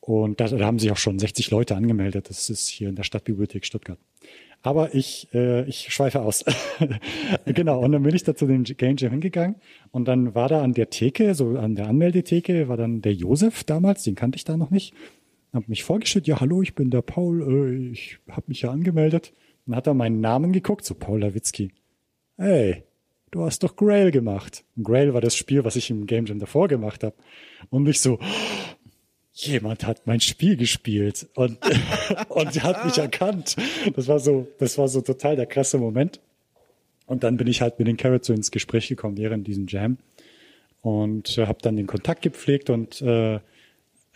und 0.00 0.40
da, 0.40 0.48
da 0.48 0.66
haben 0.66 0.80
sich 0.80 0.90
auch 0.90 0.96
schon 0.96 1.20
60 1.20 1.52
Leute 1.52 1.76
angemeldet. 1.76 2.28
Das 2.30 2.50
ist 2.50 2.66
hier 2.66 2.88
in 2.88 2.96
der 2.96 3.04
Stadtbibliothek 3.04 3.64
Stuttgart. 3.64 4.00
Aber 4.64 4.94
ich, 4.94 5.28
äh, 5.34 5.68
ich 5.68 5.92
schweife 5.92 6.22
aus. 6.22 6.42
genau, 7.44 7.80
und 7.80 7.92
dann 7.92 8.02
bin 8.02 8.14
ich 8.14 8.22
da 8.22 8.34
zu 8.34 8.46
dem 8.46 8.64
Game 8.64 8.96
Jam 8.96 9.10
hingegangen 9.10 9.56
und 9.90 10.08
dann 10.08 10.34
war 10.34 10.48
da 10.48 10.62
an 10.62 10.72
der 10.72 10.88
Theke, 10.88 11.34
so 11.34 11.58
an 11.58 11.76
der 11.76 11.86
Anmeldetheke, 11.86 12.66
war 12.66 12.78
dann 12.78 13.02
der 13.02 13.12
Josef 13.12 13.64
damals, 13.64 14.04
den 14.04 14.14
kannte 14.14 14.36
ich 14.36 14.44
da 14.44 14.56
noch 14.56 14.70
nicht. 14.70 14.94
Hab 15.52 15.68
mich 15.68 15.84
vorgestellt, 15.84 16.26
ja 16.26 16.40
hallo, 16.40 16.62
ich 16.62 16.74
bin 16.74 16.88
der 16.88 17.02
Paul, 17.02 17.42
äh, 17.42 17.92
ich 17.92 18.18
habe 18.30 18.46
mich 18.46 18.62
ja 18.62 18.70
angemeldet. 18.70 19.34
Dann 19.66 19.76
hat 19.76 19.86
er 19.86 19.92
meinen 19.92 20.22
Namen 20.22 20.52
geguckt, 20.52 20.86
so 20.86 20.94
Paul 20.94 21.20
Lawitzki. 21.20 21.70
Hey, 22.38 22.84
du 23.32 23.42
hast 23.42 23.64
doch 23.64 23.76
Grail 23.76 24.12
gemacht. 24.12 24.64
Und 24.76 24.84
Grail 24.84 25.12
war 25.12 25.20
das 25.20 25.36
Spiel, 25.36 25.64
was 25.64 25.76
ich 25.76 25.90
im 25.90 26.06
Game 26.06 26.24
Jam 26.24 26.38
davor 26.38 26.68
gemacht 26.68 27.04
habe. 27.04 27.16
Und 27.68 27.86
ich 27.86 28.00
so, 28.00 28.18
jemand 29.34 29.84
hat 29.84 30.06
mein 30.06 30.20
Spiel 30.20 30.56
gespielt 30.56 31.28
und, 31.34 31.58
und 32.28 32.62
hat 32.62 32.84
mich 32.84 32.98
erkannt. 32.98 33.56
Das 33.94 34.08
war 34.08 34.20
so, 34.20 34.48
das 34.58 34.78
war 34.78 34.88
so 34.88 35.00
total 35.00 35.36
der 35.36 35.46
krasse 35.46 35.78
Moment. 35.78 36.20
Und 37.06 37.24
dann 37.24 37.36
bin 37.36 37.48
ich 37.48 37.60
halt 37.60 37.78
mit 37.78 37.88
den 37.88 37.96
Carrots 37.96 38.28
so 38.28 38.32
ins 38.32 38.50
Gespräch 38.50 38.88
gekommen 38.88 39.18
während 39.18 39.46
diesem 39.46 39.66
Jam 39.66 39.98
und 40.80 41.36
äh, 41.36 41.46
habe 41.46 41.58
dann 41.60 41.76
den 41.76 41.86
Kontakt 41.86 42.22
gepflegt 42.22 42.70
und 42.70 43.02
äh, 43.02 43.40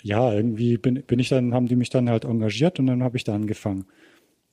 ja, 0.02 0.32
irgendwie 0.32 0.78
bin, 0.78 1.02
bin 1.02 1.18
ich 1.18 1.28
dann, 1.28 1.52
haben 1.52 1.66
die 1.66 1.76
mich 1.76 1.90
dann 1.90 2.08
halt 2.08 2.24
engagiert 2.24 2.78
und 2.78 2.86
dann 2.86 3.02
habe 3.02 3.16
ich 3.16 3.24
da 3.24 3.34
angefangen. 3.34 3.86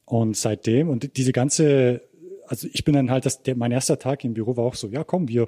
Und 0.06 0.36
seitdem, 0.36 0.90
und 0.90 1.16
diese 1.18 1.32
ganze, 1.32 2.02
also 2.48 2.68
ich 2.74 2.84
bin 2.84 2.96
dann 2.96 3.12
halt, 3.12 3.26
das, 3.26 3.44
der, 3.44 3.56
mein 3.56 3.72
erster 3.72 4.00
Tag 4.00 4.24
im 4.26 4.34
Büro 4.34 4.58
war 4.58 4.66
auch 4.66 4.76
so, 4.76 4.88
ja 4.90 5.04
komm, 5.04 5.28
wir, 5.28 5.48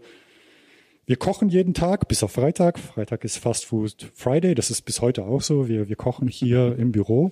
wir 1.08 1.16
kochen 1.16 1.48
jeden 1.48 1.74
Tag, 1.74 2.10
bis 2.10 2.22
auf 2.22 2.34
Freitag. 2.34 2.78
Freitag 2.78 3.24
ist 3.24 3.38
Fast 3.38 3.66
Food 3.66 4.12
Friday. 4.14 4.56
Das 4.56 4.70
ist 4.70 4.82
bis 4.82 5.02
heute 5.02 5.24
auch 5.24 5.42
so. 5.42 5.70
Wir, 5.70 5.88
wir 5.88 5.96
kochen 5.96 6.28
hier 6.28 6.76
im 6.78 6.92
Büro. 6.92 7.32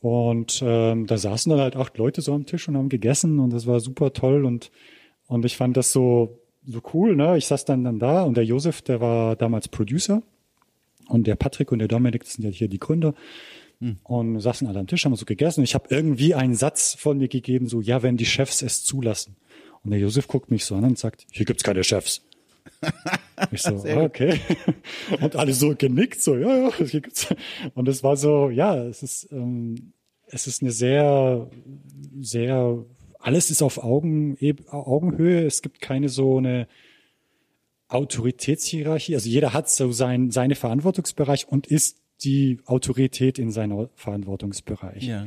Und 0.00 0.62
ähm, 0.64 1.06
da 1.06 1.18
saßen 1.18 1.50
dann 1.50 1.60
halt 1.60 1.76
acht 1.76 1.98
Leute 1.98 2.22
so 2.22 2.32
am 2.32 2.46
Tisch 2.46 2.68
und 2.68 2.76
haben 2.76 2.88
gegessen 2.88 3.38
und 3.38 3.52
das 3.52 3.66
war 3.66 3.80
super 3.80 4.12
toll 4.12 4.44
und 4.44 4.70
und 5.26 5.44
ich 5.44 5.56
fand 5.56 5.76
das 5.76 5.90
so 5.90 6.38
so 6.66 6.80
cool. 6.94 7.16
Ne? 7.16 7.36
Ich 7.36 7.46
saß 7.46 7.64
dann 7.64 7.84
dann 7.84 7.98
da 7.98 8.22
und 8.22 8.36
der 8.36 8.44
Josef, 8.44 8.82
der 8.82 9.00
war 9.00 9.36
damals 9.36 9.68
Producer 9.68 10.22
und 11.08 11.26
der 11.26 11.36
Patrick 11.36 11.72
und 11.72 11.80
der 11.80 11.88
Dominik, 11.88 12.24
das 12.24 12.34
sind 12.34 12.44
ja 12.44 12.50
hier 12.50 12.68
die 12.68 12.78
Gründer. 12.78 13.14
Hm. 13.80 13.98
Und 14.04 14.40
saßen 14.40 14.66
alle 14.66 14.78
am 14.78 14.86
Tisch, 14.86 15.04
haben 15.04 15.16
so 15.16 15.26
gegessen. 15.26 15.60
Und 15.60 15.64
ich 15.64 15.74
habe 15.74 15.88
irgendwie 15.90 16.34
einen 16.34 16.54
Satz 16.54 16.94
von 16.98 17.18
mir 17.18 17.28
gegeben, 17.28 17.68
so, 17.68 17.80
ja, 17.80 18.02
wenn 18.02 18.16
die 18.16 18.24
Chefs 18.24 18.62
es 18.62 18.84
zulassen. 18.84 19.36
Und 19.84 19.90
der 19.90 20.00
Josef 20.00 20.28
guckt 20.28 20.50
mich 20.50 20.64
so 20.64 20.76
an 20.76 20.84
und 20.84 20.98
sagt, 20.98 21.26
hier 21.30 21.44
gibt's 21.44 21.62
keine 21.62 21.84
Chefs. 21.84 22.22
Ich 23.50 23.62
so, 23.62 23.74
okay. 23.86 24.40
Und 25.20 25.36
alle 25.36 25.52
so 25.52 25.74
genickt, 25.76 26.22
so, 26.22 26.36
ja, 26.36 26.68
ja. 26.68 26.70
Und 27.74 27.88
es 27.88 28.02
war 28.02 28.16
so, 28.16 28.50
ja, 28.50 28.76
es 28.84 29.02
ist, 29.02 29.28
ähm, 29.32 29.92
es 30.26 30.46
ist 30.46 30.62
eine 30.62 30.72
sehr, 30.72 31.48
sehr, 32.20 32.84
alles 33.18 33.50
ist 33.50 33.62
auf 33.62 33.82
Augen, 33.82 34.36
Augenhöhe. 34.70 35.44
Es 35.44 35.62
gibt 35.62 35.80
keine 35.80 36.08
so 36.08 36.38
eine 36.38 36.66
Autoritätshierarchie. 37.88 39.14
Also 39.14 39.28
jeder 39.28 39.52
hat 39.52 39.70
so 39.70 39.92
sein, 39.92 40.30
seine 40.30 40.54
Verantwortungsbereich 40.54 41.48
und 41.48 41.66
ist 41.66 42.00
die 42.24 42.60
Autorität 42.64 43.38
in 43.38 43.50
seinem 43.50 43.88
Verantwortungsbereich. 43.94 45.04
Ja. 45.04 45.26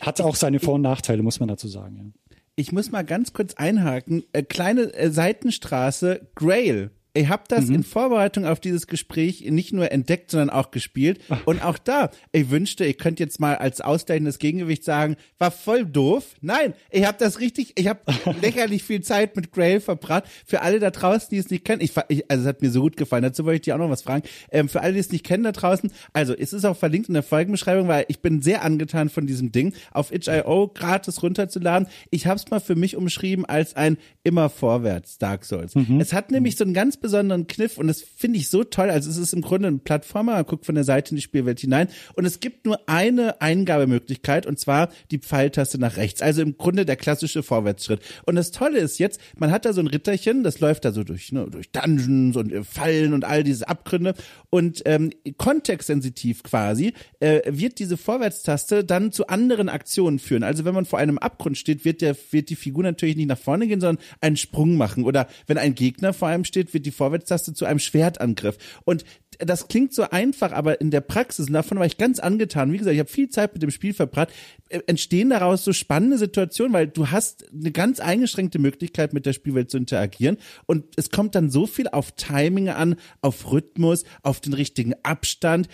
Hat 0.00 0.20
auch 0.20 0.34
seine 0.34 0.60
Vor- 0.60 0.74
und 0.74 0.82
Nachteile, 0.82 1.22
muss 1.22 1.40
man 1.40 1.48
dazu 1.48 1.68
sagen. 1.68 1.96
Ja 1.96 2.25
ich 2.56 2.72
muss 2.72 2.90
mal 2.90 3.04
ganz 3.04 3.32
kurz 3.34 3.54
einhaken. 3.54 4.24
Äh, 4.32 4.42
kleine 4.42 4.92
äh, 4.94 5.10
Seitenstraße, 5.10 6.28
Grail. 6.34 6.90
Ich 7.16 7.28
habe 7.28 7.44
das 7.48 7.66
mhm. 7.66 7.76
in 7.76 7.82
Vorbereitung 7.82 8.44
auf 8.44 8.60
dieses 8.60 8.86
Gespräch 8.86 9.44
nicht 9.50 9.72
nur 9.72 9.90
entdeckt, 9.90 10.30
sondern 10.30 10.50
auch 10.50 10.70
gespielt. 10.70 11.20
Und 11.44 11.64
auch 11.64 11.78
da, 11.78 12.10
ich 12.32 12.50
wünschte, 12.50 12.84
ich 12.84 12.98
könnte 12.98 13.22
jetzt 13.22 13.40
mal 13.40 13.56
als 13.56 13.80
ausgleichendes 13.80 14.38
Gegengewicht 14.38 14.84
sagen, 14.84 15.16
war 15.38 15.50
voll 15.50 15.84
doof. 15.84 16.34
Nein, 16.40 16.74
ich 16.90 17.06
habe 17.06 17.16
das 17.18 17.40
richtig, 17.40 17.72
ich 17.78 17.88
habe 17.88 18.00
lächerlich 18.42 18.82
viel 18.82 19.00
Zeit 19.00 19.36
mit 19.36 19.52
Grail 19.52 19.80
verbracht. 19.80 20.24
Für 20.44 20.62
alle 20.62 20.78
da 20.78 20.90
draußen, 20.90 21.28
die 21.30 21.38
es 21.38 21.50
nicht 21.50 21.64
kennen, 21.64 21.80
ich, 21.80 21.92
ich, 22.08 22.30
also 22.30 22.42
es 22.42 22.48
hat 22.48 22.62
mir 22.62 22.70
so 22.70 22.82
gut 22.82 22.96
gefallen, 22.96 23.22
dazu 23.22 23.44
wollte 23.44 23.56
ich 23.56 23.62
dir 23.62 23.74
auch 23.74 23.78
noch 23.78 23.90
was 23.90 24.02
fragen. 24.02 24.22
Ähm, 24.50 24.68
für 24.68 24.82
alle, 24.82 24.92
die 24.92 25.00
es 25.00 25.10
nicht 25.10 25.24
kennen 25.24 25.44
da 25.44 25.52
draußen, 25.52 25.90
also 26.12 26.34
es 26.34 26.52
ist 26.52 26.64
auch 26.64 26.76
verlinkt 26.76 27.08
in 27.08 27.14
der 27.14 27.22
Folgenbeschreibung, 27.22 27.88
weil 27.88 28.04
ich 28.08 28.20
bin 28.20 28.42
sehr 28.42 28.62
angetan 28.62 29.08
von 29.08 29.26
diesem 29.26 29.52
Ding, 29.52 29.72
auf 29.92 30.12
itch.io 30.12 30.68
gratis 30.68 31.22
runterzuladen. 31.22 31.88
Ich 32.10 32.26
habe 32.26 32.36
es 32.36 32.50
mal 32.50 32.60
für 32.60 32.76
mich 32.76 32.96
umschrieben 32.96 33.44
als 33.44 33.74
ein 33.74 33.96
immer 34.22 34.50
vorwärts 34.50 35.18
Dark 35.18 35.44
Souls. 35.44 35.74
Mhm. 35.74 36.00
Es 36.00 36.12
hat 36.12 36.30
nämlich 36.30 36.56
so 36.56 36.64
ein 36.64 36.74
ganz 36.74 36.96
besonderen 37.06 37.46
Kniff 37.46 37.78
und 37.78 37.86
das 37.86 38.02
finde 38.02 38.38
ich 38.38 38.48
so 38.48 38.64
toll. 38.64 38.90
Also 38.90 39.08
es 39.10 39.16
ist 39.16 39.32
im 39.32 39.42
Grunde 39.42 39.68
ein 39.68 39.80
Plattformer, 39.80 40.32
man 40.32 40.44
guckt 40.44 40.66
von 40.66 40.74
der 40.74 40.84
Seite 40.84 41.10
in 41.10 41.16
die 41.16 41.22
Spielwelt 41.22 41.60
hinein 41.60 41.88
und 42.14 42.24
es 42.24 42.40
gibt 42.40 42.66
nur 42.66 42.88
eine 42.88 43.40
Eingabemöglichkeit 43.40 44.46
und 44.46 44.58
zwar 44.58 44.88
die 45.10 45.18
Pfeiltaste 45.18 45.78
nach 45.78 45.96
rechts. 45.96 46.22
Also 46.22 46.42
im 46.42 46.56
Grunde 46.56 46.84
der 46.84 46.96
klassische 46.96 47.42
Vorwärtsschritt. 47.42 48.00
Und 48.24 48.34
das 48.34 48.50
Tolle 48.50 48.78
ist 48.78 48.98
jetzt, 48.98 49.20
man 49.38 49.50
hat 49.50 49.64
da 49.64 49.72
so 49.72 49.80
ein 49.80 49.86
Ritterchen, 49.86 50.42
das 50.42 50.60
läuft 50.60 50.84
da 50.84 50.92
so 50.92 51.04
durch, 51.04 51.32
ne, 51.32 51.46
durch 51.50 51.70
Dungeons 51.70 52.36
und 52.36 52.52
Fallen 52.66 53.12
und 53.14 53.24
all 53.24 53.44
diese 53.44 53.68
Abgründe 53.68 54.14
und 54.50 54.82
ähm, 54.84 55.10
kontextsensitiv 55.36 56.42
quasi 56.42 56.92
äh, 57.20 57.42
wird 57.46 57.78
diese 57.78 57.96
Vorwärtstaste 57.96 58.84
dann 58.84 59.12
zu 59.12 59.28
anderen 59.28 59.68
Aktionen 59.68 60.18
führen. 60.18 60.42
Also 60.42 60.64
wenn 60.64 60.74
man 60.74 60.84
vor 60.84 60.98
einem 60.98 61.18
Abgrund 61.18 61.56
steht, 61.56 61.84
wird 61.84 62.00
der 62.00 62.16
wird 62.30 62.50
die 62.50 62.56
Figur 62.56 62.82
natürlich 62.82 63.16
nicht 63.16 63.28
nach 63.28 63.38
vorne 63.38 63.66
gehen, 63.66 63.80
sondern 63.80 64.02
einen 64.20 64.36
Sprung 64.36 64.76
machen. 64.76 65.04
Oder 65.04 65.28
wenn 65.46 65.58
ein 65.58 65.74
Gegner 65.74 66.12
vor 66.12 66.28
einem 66.28 66.44
steht, 66.44 66.74
wird 66.74 66.86
die 66.86 66.90
Vorwärtstaste 66.96 67.54
zu 67.54 67.64
einem 67.64 67.78
Schwertangriff. 67.78 68.58
Und 68.84 69.04
das 69.38 69.68
klingt 69.68 69.92
so 69.92 70.08
einfach, 70.10 70.52
aber 70.52 70.80
in 70.80 70.90
der 70.90 71.00
Praxis, 71.00 71.48
und 71.48 71.52
davon 71.52 71.78
war 71.78 71.86
ich 71.86 71.98
ganz 71.98 72.18
angetan, 72.18 72.72
wie 72.72 72.78
gesagt, 72.78 72.94
ich 72.94 73.00
habe 73.00 73.10
viel 73.10 73.28
Zeit 73.28 73.52
mit 73.52 73.62
dem 73.62 73.70
Spiel 73.70 73.92
verbracht, 73.92 74.30
äh, 74.68 74.80
entstehen 74.86 75.30
daraus 75.30 75.64
so 75.64 75.72
spannende 75.72 76.18
Situationen, 76.18 76.72
weil 76.72 76.86
du 76.86 77.10
hast 77.10 77.44
eine 77.52 77.72
ganz 77.72 78.00
eingeschränkte 78.00 78.58
Möglichkeit, 78.58 79.12
mit 79.12 79.26
der 79.26 79.32
Spielwelt 79.32 79.70
zu 79.70 79.76
interagieren 79.76 80.38
und 80.66 80.84
es 80.96 81.10
kommt 81.10 81.34
dann 81.34 81.50
so 81.50 81.66
viel 81.66 81.88
auf 81.88 82.12
Timing 82.12 82.70
an, 82.70 82.96
auf 83.20 83.50
Rhythmus, 83.52 84.04
auf 84.22 84.40
den 84.40 84.54
richtigen 84.54 84.94
Abstand 85.02 85.68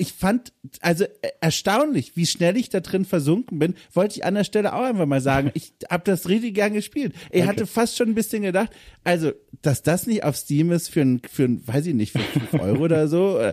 ich 0.00 0.14
fand 0.14 0.54
also 0.80 1.04
äh, 1.04 1.28
erstaunlich, 1.40 2.16
wie 2.16 2.26
schnell 2.26 2.56
ich 2.56 2.70
da 2.70 2.80
drin 2.80 3.04
versunken 3.04 3.58
bin. 3.58 3.74
Wollte 3.92 4.16
ich 4.16 4.24
an 4.24 4.34
der 4.34 4.44
Stelle 4.44 4.72
auch 4.74 4.82
einfach 4.82 5.04
mal 5.04 5.20
sagen. 5.20 5.50
Ich 5.52 5.74
habe 5.90 6.04
das 6.04 6.28
richtig 6.28 6.54
gern 6.54 6.72
gespielt. 6.72 7.14
Ich 7.30 7.42
okay. 7.42 7.48
hatte 7.48 7.66
fast 7.66 7.98
schon 7.98 8.08
ein 8.08 8.14
bisschen 8.14 8.42
gedacht, 8.42 8.70
also, 9.04 9.32
dass 9.60 9.82
das 9.82 10.06
nicht 10.06 10.24
auf 10.24 10.36
Steam 10.36 10.72
ist 10.72 10.88
für 10.88 11.02
ein, 11.02 11.20
für 11.30 11.44
ein 11.44 11.66
weiß 11.66 11.86
ich 11.86 11.94
nicht, 11.94 12.12
für 12.12 12.18
5 12.18 12.54
Euro 12.62 12.84
oder 12.84 13.08
so. 13.08 13.38
Äh, 13.38 13.52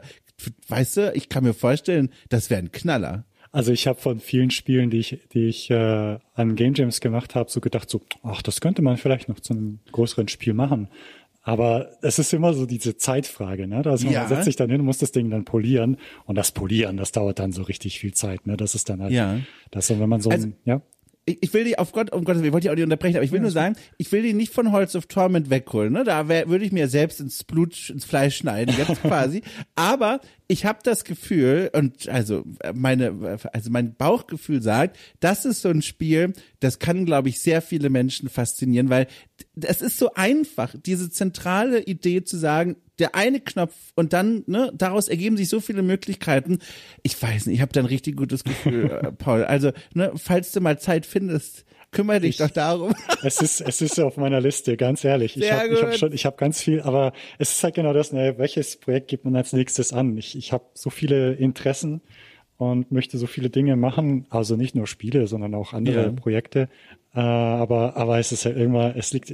weißt 0.69 0.97
du, 0.97 1.12
ich 1.13 1.27
kann 1.27 1.43
mir 1.43 1.53
vorstellen, 1.53 2.12
das 2.29 2.49
wäre 2.49 2.62
ein 2.62 2.71
Knaller. 2.71 3.25
Also 3.51 3.71
ich 3.71 3.88
habe 3.88 3.99
von 3.99 4.19
vielen 4.19 4.51
Spielen, 4.51 4.89
die 4.89 4.99
ich, 4.99 5.19
die 5.33 5.47
ich 5.47 5.69
äh, 5.69 6.19
an 6.33 6.55
Game 6.55 6.75
Jams 6.75 7.01
gemacht 7.01 7.36
habe, 7.36 7.49
so 7.49 7.60
gedacht, 7.60 7.89
so, 7.89 8.01
ach, 8.23 8.41
das 8.41 8.62
könnte 8.62 8.81
man 8.81 8.97
vielleicht 8.97 9.29
noch 9.29 9.39
zu 9.39 9.53
einem 9.53 9.79
größeren 9.91 10.27
Spiel 10.27 10.53
machen. 10.53 10.89
Aber 11.47 11.91
es 12.01 12.19
ist 12.19 12.33
immer 12.33 12.53
so 12.53 12.65
diese 12.65 12.97
Zeitfrage, 12.97 13.67
ne? 13.67 13.81
Da 13.81 13.91
also 13.91 14.05
ja. 14.10 14.19
man 14.19 14.27
setzt 14.27 14.43
sich 14.43 14.57
dann 14.57 14.69
hin, 14.69 14.81
muss 14.81 14.97
das 14.97 15.13
Ding 15.13 15.29
dann 15.29 15.45
polieren 15.45 15.95
und 16.25 16.36
das 16.36 16.51
Polieren, 16.51 16.97
das 16.97 17.13
dauert 17.13 17.39
dann 17.39 17.53
so 17.53 17.62
richtig 17.62 17.99
viel 17.99 18.13
Zeit, 18.13 18.45
ne? 18.45 18.57
Das 18.57 18.75
ist 18.75 18.89
dann 18.89 19.01
halt, 19.01 19.13
ja. 19.13 19.39
das 19.71 19.88
so, 19.88 19.97
wenn 19.97 20.10
man 20.10 20.19
so, 20.19 20.29
also, 20.29 20.47
ein, 20.47 20.57
ja 20.65 20.81
ich, 21.27 21.43
ich 21.43 21.53
will 21.53 21.65
die 21.65 21.77
auf 21.77 21.91
Gott, 21.91 22.12
um 22.12 22.23
Gottes 22.23 22.41
Willen, 22.41 22.47
ich 22.47 22.53
wollte 22.53 22.65
die 22.65 22.71
auch 22.71 22.75
nicht 22.75 22.83
unterbrechen, 22.83 23.17
aber 23.17 23.25
ich 23.25 23.31
will 23.31 23.39
ja, 23.39 23.43
nur 23.43 23.51
sagen, 23.51 23.75
ich 23.97 24.12
will 24.12 24.23
die 24.23 24.33
nicht 24.33 24.53
von 24.53 24.71
Holz 24.71 24.95
of 24.95 25.05
Torment 25.05 25.49
wegholen. 25.49 25.93
Ne? 25.93 26.03
Da 26.03 26.27
wär, 26.27 26.47
würde 26.47 26.65
ich 26.65 26.71
mir 26.71 26.88
selbst 26.88 27.19
ins 27.19 27.43
Blut, 27.43 27.89
ins 27.89 28.05
Fleisch 28.05 28.38
schneiden, 28.38 28.73
jetzt 28.77 29.01
quasi. 29.01 29.41
aber 29.75 30.21
ich 30.47 30.65
habe 30.65 30.79
das 30.83 31.03
Gefühl, 31.03 31.69
und 31.73 32.07
also 32.07 32.43
meine, 32.73 33.39
also 33.51 33.69
mein 33.69 33.95
Bauchgefühl 33.95 34.62
sagt, 34.62 34.97
das 35.19 35.45
ist 35.45 35.62
so 35.62 35.69
ein 35.69 35.81
Spiel, 35.81 36.33
das 36.60 36.79
kann, 36.79 37.05
glaube 37.05 37.29
ich, 37.29 37.41
sehr 37.41 37.62
viele 37.62 37.89
Menschen 37.89 38.29
faszinieren, 38.29 38.89
weil 38.89 39.07
es 39.60 39.81
ist 39.81 39.97
so 39.97 40.13
einfach, 40.13 40.73
diese 40.86 41.10
zentrale 41.10 41.81
Idee 41.83 42.23
zu 42.23 42.38
sagen, 42.38 42.77
der 42.97 43.13
eine 43.15 43.41
Knopf 43.41 43.75
und 43.95 44.13
dann, 44.13 44.43
ne, 44.47 44.71
daraus 44.75 45.07
ergeben 45.07 45.38
sich 45.38 45.49
so 45.49 45.60
viele 45.60 45.83
Möglichkeiten. 45.83 46.60
Ich 47.03 47.21
weiß 47.21 47.45
nicht, 47.45 47.55
ich 47.55 47.62
habe 47.62 47.73
da 47.73 47.81
ein 47.81 47.86
richtig 47.86 48.15
gutes 48.15 48.43
Gefühl, 48.43 48.89
äh, 49.03 49.12
Paul. 49.12 49.43
Also, 49.43 49.71
ne, 49.93 50.12
falls 50.15 50.51
du 50.51 50.62
mal 50.62 50.79
Zeit 50.79 51.05
findest, 51.05 51.65
kümmere 51.97 52.19
dich 52.19 52.29
ich, 52.31 52.38
doch 52.38 52.49
darum. 52.49 52.93
Es 53.23 53.41
ist, 53.41 53.62
es 53.62 53.81
ist 53.81 53.99
auf 53.99 54.17
meiner 54.17 54.39
Liste, 54.39 54.77
ganz 54.77 55.03
ehrlich. 55.03 55.33
Sehr 55.33 55.43
ich 55.43 55.51
habe 55.51 55.73
ich 55.73 55.81
hab 55.81 55.97
schon, 55.97 56.13
ich 56.13 56.25
habe 56.25 56.38
ganz 56.38 56.62
viel, 56.62 56.81
aber 56.81 57.13
es 57.39 57.51
ist 57.51 57.63
halt 57.63 57.73
genau 57.73 57.93
das, 57.93 58.13
ne, 58.13 58.36
welches 58.38 58.77
Projekt 58.77 59.07
gibt 59.07 59.25
man 59.25 59.36
als 59.36 59.53
nächstes 59.53 59.91
an? 59.91 60.17
Ich, 60.17 60.38
ich 60.38 60.53
habe 60.53 60.65
so 60.75 60.91
viele 60.91 61.33
Interessen 61.33 62.01
und 62.57 62.91
möchte 62.91 63.17
so 63.17 63.25
viele 63.25 63.49
Dinge 63.49 63.75
machen, 63.75 64.27
also 64.29 64.55
nicht 64.55 64.75
nur 64.75 64.86
Spiele, 64.86 65.25
sondern 65.27 65.55
auch 65.55 65.73
andere 65.73 66.03
ja. 66.03 66.12
Projekte. 66.12 66.69
Äh, 67.15 67.19
aber, 67.19 67.97
aber 67.97 68.19
es 68.19 68.31
ist 68.31 68.45
halt 68.45 68.57
irgendwann, 68.57 68.93
es 68.95 69.13
liegt, 69.13 69.33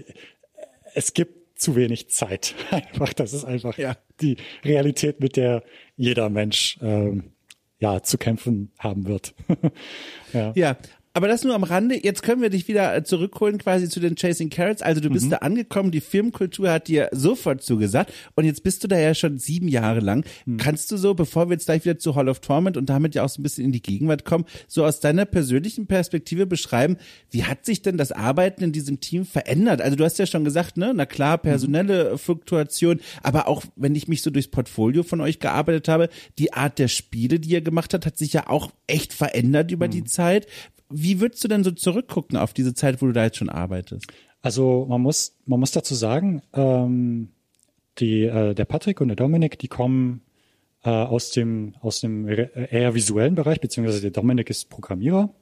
es 0.93 1.13
gibt 1.13 1.59
zu 1.59 1.75
wenig 1.75 2.09
Zeit. 2.09 2.55
Einfach, 2.71 3.13
das 3.13 3.33
ist 3.33 3.45
einfach 3.45 3.77
ja. 3.77 3.95
die 4.21 4.37
Realität, 4.63 5.19
mit 5.19 5.35
der 5.35 5.63
jeder 5.95 6.29
Mensch 6.29 6.77
ähm, 6.81 7.31
ja 7.79 8.01
zu 8.01 8.17
kämpfen 8.17 8.71
haben 8.79 9.07
wird. 9.07 9.33
ja. 10.33 10.51
ja, 10.55 10.77
aber 11.13 11.27
das 11.27 11.43
nur 11.43 11.53
am 11.53 11.63
Rande. 11.63 12.03
Jetzt 12.03 12.23
können 12.23 12.41
wir 12.41 12.49
dich 12.49 12.67
wieder 12.67 12.95
äh, 12.95 13.03
zurückholen 13.03 13.59
quasi 13.59 13.87
zu 13.87 13.99
den 13.99 14.15
Chasing 14.15 14.49
Carrots. 14.49 14.81
Also 14.81 14.99
du 14.99 15.09
bist 15.09 15.27
mhm. 15.27 15.31
da 15.31 15.37
angekommen, 15.37 15.91
die 15.91 16.01
Filmkultur 16.01 16.71
hat 16.71 16.87
dir 16.87 17.09
sofort 17.11 17.61
zugesagt 17.61 18.11
und 18.35 18.45
jetzt 18.45 18.63
bist 18.63 18.83
du 18.83 18.87
da 18.87 18.97
ja 18.97 19.13
schon 19.13 19.37
sieben 19.37 19.67
Jahre 19.67 19.99
lang. 19.99 20.25
Mhm. 20.45 20.57
Kannst 20.57 20.91
du 20.91 20.97
so, 20.97 21.13
bevor 21.13 21.49
wir 21.49 21.53
jetzt 21.53 21.65
gleich 21.65 21.85
wieder 21.85 21.99
zu 21.99 22.15
Hall 22.15 22.29
of 22.29 22.39
Torment 22.39 22.77
und 22.77 22.87
damit 22.87 23.13
ja 23.13 23.23
auch 23.23 23.29
so 23.29 23.39
ein 23.39 23.43
bisschen 23.43 23.65
in 23.65 23.71
die 23.71 23.81
Gegenwart 23.83 24.25
kommen, 24.25 24.45
so 24.67 24.85
aus 24.85 24.99
deiner 25.01 25.25
persönlichen 25.25 25.85
Perspektive 25.85 26.47
beschreiben, 26.47 26.97
wie 27.29 27.43
hat 27.43 27.65
sich 27.65 27.83
denn 27.83 27.97
das 27.97 28.11
Arbeiten 28.11 28.63
in 28.63 28.71
diesem 28.71 28.99
Team 28.99 29.25
verändert? 29.25 29.81
Also 29.81 29.95
du 29.95 30.03
hast 30.03 30.17
ja 30.17 30.25
schon 30.25 30.43
gesagt, 30.43 30.77
ne, 30.77 30.93
na 30.95 31.05
klar, 31.05 31.37
personelle 31.37 32.13
mhm. 32.13 32.17
Fluktuation, 32.17 32.99
aber 33.21 33.47
auch 33.47 33.63
wenn 33.75 33.93
ich 33.93 34.07
mich 34.07 34.23
so 34.23 34.31
durchs 34.31 34.47
Portfolio 34.47 35.03
von 35.03 35.21
euch 35.21 35.37
gearbeitet 35.37 35.87
habe, 35.87 36.09
die 36.39 36.53
Art 36.53 36.79
der 36.79 36.87
Spiele, 36.87 37.39
die 37.39 37.49
ihr 37.49 37.61
gemacht 37.61 37.93
habt, 37.93 38.07
hat 38.07 38.17
sich 38.17 38.33
ja 38.33 38.47
auch 38.47 38.71
echt 38.87 39.13
verändert 39.13 39.71
über 39.71 39.87
die 39.87 40.01
mhm. 40.01 40.07
Zeit. 40.07 40.47
Wie 40.93 41.19
würdest 41.19 41.43
du 41.43 41.47
denn 41.47 41.63
so 41.63 41.71
zurückgucken 41.71 42.37
auf 42.37 42.53
diese 42.53 42.73
Zeit, 42.73 43.01
wo 43.01 43.07
du 43.07 43.13
da 43.13 43.23
jetzt 43.23 43.37
schon 43.37 43.49
arbeitest? 43.49 44.05
Also 44.41 44.85
man 44.89 45.01
muss, 45.01 45.35
man 45.45 45.59
muss 45.59 45.71
dazu 45.71 45.95
sagen, 45.95 46.41
ähm, 46.53 47.29
die, 47.99 48.23
äh, 48.23 48.53
der 48.53 48.65
Patrick 48.65 49.01
und 49.01 49.07
der 49.07 49.15
Dominik, 49.15 49.57
die 49.59 49.67
kommen 49.67 50.21
äh, 50.83 50.89
aus 50.89 51.31
dem, 51.31 51.75
aus 51.81 52.01
dem 52.01 52.27
eher 52.27 52.93
visuellen 52.93 53.35
Bereich, 53.35 53.61
beziehungsweise 53.61 54.01
der 54.01 54.11
Dominik 54.11 54.49
ist 54.49 54.69
Programmierer. 54.69 55.33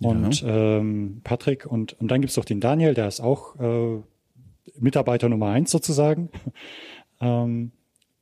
Und 0.00 0.42
ja. 0.42 0.78
ähm, 0.78 1.20
Patrick 1.24 1.66
und, 1.66 1.94
und 2.00 2.10
dann 2.10 2.20
gibt's 2.20 2.36
noch 2.36 2.44
den 2.44 2.60
Daniel, 2.60 2.94
der 2.94 3.08
ist 3.08 3.20
auch 3.20 3.58
äh, 3.60 4.02
Mitarbeiter 4.78 5.28
Nummer 5.28 5.48
eins 5.48 5.70
sozusagen. 5.70 6.30
ähm, 7.20 7.72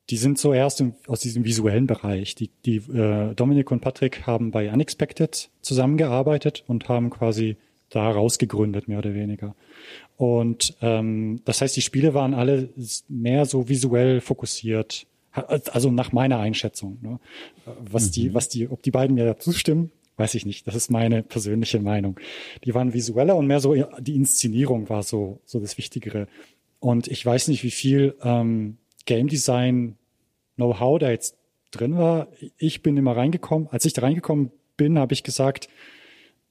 die 0.09 0.17
sind 0.17 0.37
so 0.37 0.53
erst 0.53 0.81
im, 0.81 0.93
aus 1.07 1.21
diesem 1.21 1.45
visuellen 1.45 1.87
Bereich. 1.87 2.35
Die, 2.35 2.49
die 2.65 2.77
äh, 2.77 3.33
Dominik 3.35 3.71
und 3.71 3.79
Patrick 3.79 4.27
haben 4.27 4.51
bei 4.51 4.71
Unexpected 4.71 5.49
zusammengearbeitet 5.61 6.63
und 6.67 6.89
haben 6.89 7.09
quasi 7.09 7.57
da 7.89 8.09
rausgegründet, 8.09 8.87
mehr 8.87 8.97
oder 8.97 9.13
weniger. 9.13 9.55
Und 10.17 10.75
ähm, 10.81 11.41
das 11.45 11.61
heißt, 11.61 11.75
die 11.75 11.81
Spiele 11.81 12.13
waren 12.13 12.33
alle 12.33 12.69
mehr 13.07 13.45
so 13.45 13.69
visuell 13.69 14.19
fokussiert, 14.19 15.05
also 15.31 15.91
nach 15.91 16.11
meiner 16.11 16.39
Einschätzung. 16.39 16.97
Ne? 17.01 17.19
Was 17.65 18.07
mhm. 18.07 18.11
die, 18.11 18.33
was 18.33 18.49
die, 18.49 18.67
ob 18.69 18.83
die 18.83 18.91
beiden 18.91 19.15
mir 19.15 19.37
zustimmen, 19.39 19.91
weiß 20.17 20.35
ich 20.35 20.45
nicht. 20.45 20.67
Das 20.67 20.75
ist 20.75 20.91
meine 20.91 21.23
persönliche 21.23 21.79
Meinung. 21.79 22.19
Die 22.63 22.73
waren 22.73 22.93
visueller 22.93 23.35
und 23.35 23.47
mehr 23.47 23.59
so 23.59 23.73
die 23.99 24.15
Inszenierung 24.15 24.89
war 24.89 25.03
so 25.03 25.39
so 25.45 25.59
das 25.59 25.77
Wichtigere. 25.77 26.27
Und 26.79 27.07
ich 27.07 27.25
weiß 27.25 27.47
nicht, 27.47 27.63
wie 27.63 27.71
viel 27.71 28.15
ähm, 28.21 28.77
Game 29.05 29.27
Design 29.27 29.97
Know-how 30.55 30.99
da 30.99 31.09
jetzt 31.09 31.37
drin 31.71 31.97
war. 31.97 32.27
Ich 32.57 32.83
bin 32.83 32.97
immer 32.97 33.15
reingekommen. 33.15 33.67
Als 33.71 33.85
ich 33.85 33.93
da 33.93 34.01
reingekommen 34.01 34.51
bin, 34.77 34.99
habe 34.99 35.13
ich 35.13 35.23
gesagt, 35.23 35.67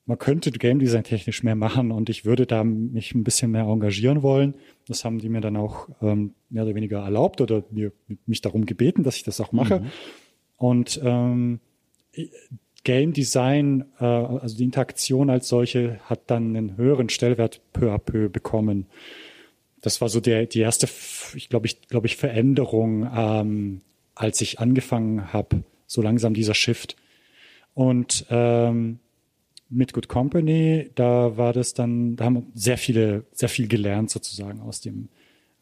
man 0.04 0.18
könnte 0.18 0.50
Game 0.50 0.80
Design 0.80 1.04
technisch 1.04 1.42
mehr 1.42 1.54
machen 1.54 1.92
und 1.92 2.10
ich 2.10 2.24
würde 2.24 2.46
da 2.46 2.64
mich 2.64 3.14
ein 3.14 3.22
bisschen 3.22 3.52
mehr 3.52 3.64
engagieren 3.64 4.22
wollen. 4.22 4.54
Das 4.88 5.04
haben 5.04 5.20
die 5.20 5.28
mir 5.28 5.40
dann 5.40 5.56
auch 5.56 5.88
ähm, 6.00 6.34
mehr 6.50 6.64
oder 6.64 6.74
weniger 6.74 7.00
erlaubt 7.04 7.40
oder 7.40 7.62
mir, 7.70 7.92
mich 8.26 8.40
darum 8.40 8.66
gebeten, 8.66 9.04
dass 9.04 9.16
ich 9.16 9.22
das 9.22 9.40
auch 9.40 9.52
mache. 9.52 9.80
Mhm. 9.80 9.86
Und 10.56 11.00
ähm, 11.04 11.60
Game 12.84 13.12
Design, 13.12 13.84
äh, 14.00 14.04
also 14.04 14.56
die 14.56 14.64
Interaktion 14.64 15.30
als 15.30 15.48
solche, 15.48 16.00
hat 16.04 16.22
dann 16.26 16.56
einen 16.56 16.76
höheren 16.76 17.08
Stellwert 17.08 17.60
peu 17.72 17.92
à 17.92 17.98
peu 17.98 18.28
bekommen 18.28 18.86
das 19.82 20.00
war 20.00 20.08
so 20.08 20.20
der, 20.20 20.46
die 20.46 20.60
erste, 20.60 20.88
ich 21.34 21.48
glaube, 21.48 21.66
ich 21.66 21.88
glaube 21.88 22.06
ich 22.06 22.16
Veränderung, 22.16 23.08
ähm, 23.14 23.80
als 24.14 24.40
ich 24.40 24.60
angefangen 24.60 25.32
habe, 25.32 25.64
so 25.86 26.00
langsam 26.00 26.34
dieser 26.34 26.54
Shift. 26.54 26.96
Und 27.74 28.26
ähm, 28.30 29.00
mit 29.68 29.92
Good 29.92 30.08
Company, 30.08 30.90
da 30.94 31.36
war 31.36 31.52
das 31.52 31.74
dann, 31.74 32.16
da 32.16 32.26
haben 32.26 32.34
wir 32.34 32.46
sehr 32.54 32.78
viele, 32.78 33.24
sehr 33.32 33.48
viel 33.48 33.66
gelernt 33.66 34.10
sozusagen 34.10 34.60
aus 34.60 34.80
dem, 34.80 35.08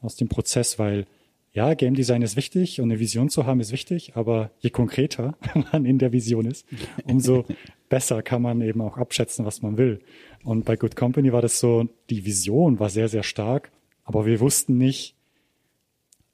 aus 0.01 0.17
dem 0.17 0.29
Prozess, 0.29 0.79
weil 0.79 1.07
ja, 1.53 1.75
Game 1.75 1.95
Design 1.95 2.23
ist 2.23 2.37
wichtig 2.37 2.81
und 2.81 2.91
eine 2.91 3.01
Vision 3.01 3.29
zu 3.29 3.47
haben 3.47 3.59
ist 3.59 3.73
wichtig, 3.73 4.13
aber 4.15 4.51
je 4.61 4.71
konkreter 4.71 5.37
man 5.73 5.85
in 5.85 5.99
der 5.99 6.13
Vision 6.13 6.45
ist, 6.45 6.67
umso 7.05 7.45
besser 7.89 8.23
kann 8.23 8.43
man 8.43 8.61
eben 8.61 8.83
auch 8.83 8.99
abschätzen, 8.99 9.47
was 9.47 9.63
man 9.63 9.79
will. 9.79 10.01
Und 10.45 10.65
bei 10.65 10.77
Good 10.77 10.95
Company 10.95 11.33
war 11.33 11.43
das 11.43 11.59
so, 11.59 11.89
die 12.11 12.25
Vision 12.25 12.79
war 12.79 12.91
sehr, 12.91 13.09
sehr 13.09 13.23
stark 13.23 13.71
aber 14.11 14.27
wir 14.27 14.41
wussten 14.41 14.77
nicht, 14.77 15.15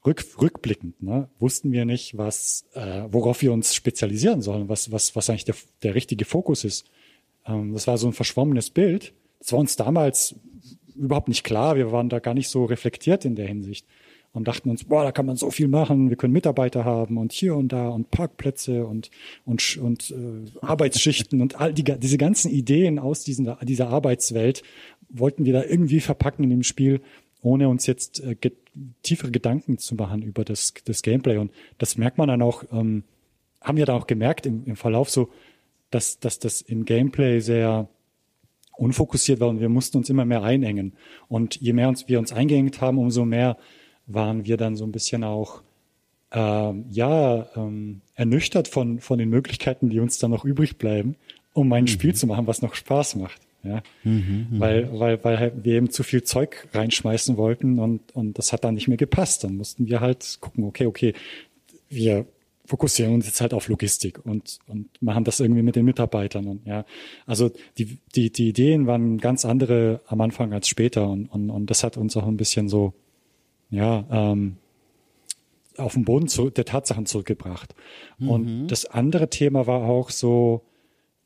rück, 0.07 0.25
rückblickend, 0.41 1.03
ne, 1.03 1.29
wussten 1.39 1.73
wir 1.73 1.85
nicht, 1.85 2.17
was, 2.17 2.65
äh, 2.73 3.03
worauf 3.11 3.43
wir 3.43 3.53
uns 3.53 3.75
spezialisieren 3.75 4.41
sollen, 4.41 4.71
was, 4.71 4.91
was, 4.93 5.15
was 5.15 5.29
eigentlich 5.29 5.45
der, 5.45 5.57
der 5.83 5.95
richtige 5.95 6.25
Fokus 6.25 6.65
ist. 6.65 6.87
Ähm, 7.47 7.75
das 7.75 7.87
war 7.87 7.99
so 7.99 8.07
ein 8.07 8.15
verschwommenes 8.15 8.71
Bild. 8.71 9.13
Das 9.41 9.53
war 9.53 9.59
uns 9.59 9.77
damals 9.77 10.37
überhaupt 10.95 11.29
nicht 11.29 11.45
klar. 11.45 11.77
Wir 11.77 11.93
waren 11.93 12.09
da 12.09 12.19
gar 12.19 12.33
nicht 12.33 12.49
so 12.49 12.65
reflektiert 12.65 13.27
in 13.27 13.35
der 13.35 13.47
Hinsicht. 13.47 13.87
und 14.33 14.49
dachten 14.49 14.71
uns, 14.71 14.85
boah, 14.85 15.05
da 15.05 15.13
kann 15.13 15.27
man 15.27 15.37
so 15.37 15.51
viel 15.51 15.69
machen, 15.69 16.09
wir 16.09 16.17
können 16.17 16.33
Mitarbeiter 16.33 16.87
haben 16.87 17.19
und 17.19 17.33
hier 17.33 17.55
und 17.57 17.73
da 17.73 17.89
und 17.89 18.11
Parkplätze 18.11 18.87
und 18.87 19.11
und 19.45 19.77
und 19.77 20.11
äh, 20.11 20.51
Arbeitsschichten 20.63 21.43
und 21.43 21.61
all 21.61 21.75
die 21.75 21.85
diese 21.85 22.17
ganzen 22.17 22.51
Ideen 22.51 22.99
aus 22.99 23.23
diesen, 23.23 23.55
dieser 23.63 23.89
Arbeitswelt 23.89 24.63
wollten 25.09 25.45
wir 25.45 25.53
da 25.53 25.65
irgendwie 25.65 26.01
verpacken 26.01 26.45
in 26.45 26.51
dem 26.51 26.63
Spiel, 26.63 27.01
ohne 27.47 27.69
uns 27.69 27.87
jetzt 27.87 28.21
äh, 28.21 28.35
ge 28.35 28.53
tiefere 29.03 29.31
Gedanken 29.31 29.79
zu 29.79 29.95
machen 29.95 30.21
über 30.21 30.45
das 30.45 30.75
das 30.85 31.03
Gameplay 31.03 31.39
und 31.39 31.53
das 31.79 31.97
merkt 31.97 32.19
man 32.19 32.29
dann 32.29 32.43
auch 32.43 32.65
ähm, 32.73 33.05
haben 33.61 33.79
wir 33.79 33.87
da 33.87 33.95
auch 33.95 34.07
gemerkt 34.07 34.47
im, 34.47 34.65
im 34.67 34.77
Verlauf 34.77 35.09
so, 35.09 35.31
dass 35.91 36.19
dass 36.19 36.39
das 36.41 36.61
im 36.61 36.85
Gameplay 36.85 37.41
sehr 37.41 37.89
unfokussiert 38.77 39.41
war 39.41 39.49
und 39.49 39.61
wir 39.61 39.69
mussten 39.69 39.97
uns 39.97 40.11
immer 40.11 40.27
mehr 40.27 40.43
einengen. 40.43 40.93
Und 41.29 41.57
je 41.57 41.73
mehr 41.73 41.89
uns 41.89 42.09
wir 42.09 42.19
uns 42.19 42.33
eingeengt 42.33 42.81
haben, 42.83 42.99
umso 42.99 43.25
mehr 43.25 43.57
waren 44.07 44.45
wir 44.45 44.59
dann 44.59 44.77
so 44.77 44.85
ein 44.85 44.93
bisschen 44.93 45.25
auch 45.25 45.63
ähm, 46.33 46.85
ja 46.91 47.47
ähm, 47.57 48.03
ernüchtert 48.15 48.67
von 48.69 49.01
von 49.01 49.19
den 49.19 49.31
Möglichkeiten, 49.31 49.89
die 49.89 50.01
uns 50.01 50.19
dann 50.19 50.33
noch 50.33 50.45
übrig 50.45 50.79
bleiben, 50.79 51.15
um 51.55 51.73
ein 51.73 51.85
mhm. 51.85 51.89
Spiel 51.89 52.15
zu 52.15 52.27
machen, 52.27 52.49
was 52.49 52.61
noch 52.61 52.75
Spaß 52.75 53.15
macht. 53.15 53.46
Ja, 53.67 53.83
mhm, 54.05 54.47
mhm, 54.51 54.61
weil 54.61 54.99
weil 54.99 55.25
weil 55.25 55.53
wir 55.63 55.75
eben 55.75 55.91
zu 55.91 56.03
viel 56.03 56.23
Zeug 56.23 56.69
reinschmeißen 56.73 57.37
wollten 57.37 57.79
und 57.79 58.15
und 58.15 58.39
das 58.39 58.53
hat 58.53 58.65
dann 58.65 58.75
nicht 58.75 58.89
mehr 58.89 58.97
gepasst. 58.97 59.45
Dann 59.45 59.57
mussten 59.57 59.87
wir 59.87 60.01
halt 60.01 60.39
gucken, 60.41 60.65
okay, 60.65 60.87
okay, 60.87 61.15
wir 61.89 62.27
fokussieren 62.67 63.15
uns 63.15 63.27
jetzt 63.27 63.41
halt 63.41 63.55
auf 63.55 63.69
Logistik 63.69 64.25
und, 64.25 64.59
und 64.67 64.89
machen 65.01 65.25
das 65.25 65.41
irgendwie 65.41 65.63
mit 65.63 65.77
den 65.77 65.85
Mitarbeitern 65.85 66.47
und 66.47 66.67
ja. 66.67 66.85
Also 67.25 67.51
die, 67.79 67.99
die, 68.15 68.31
die 68.31 68.49
Ideen 68.49 68.87
waren 68.87 69.19
ganz 69.19 69.45
andere 69.45 70.01
am 70.07 70.21
Anfang 70.21 70.53
als 70.53 70.69
später 70.69 71.09
und, 71.09 71.27
und, 71.27 71.51
und 71.51 71.71
das 71.71 71.85
hat 71.85 71.97
uns 71.97 72.17
auch 72.17 72.27
ein 72.27 72.37
bisschen 72.37 72.69
so, 72.69 72.93
ja, 73.71 74.05
ähm, 74.11 74.57
auf 75.77 75.95
den 75.95 76.05
Boden 76.05 76.29
zu, 76.29 76.51
der 76.51 76.65
Tatsachen 76.65 77.07
zurückgebracht. 77.07 77.75
Mhm. 78.19 78.29
Und 78.31 78.67
das 78.69 78.87
andere 78.87 79.29
Thema 79.29 79.67
war 79.67 79.83
auch 79.83 80.11
so 80.11 80.63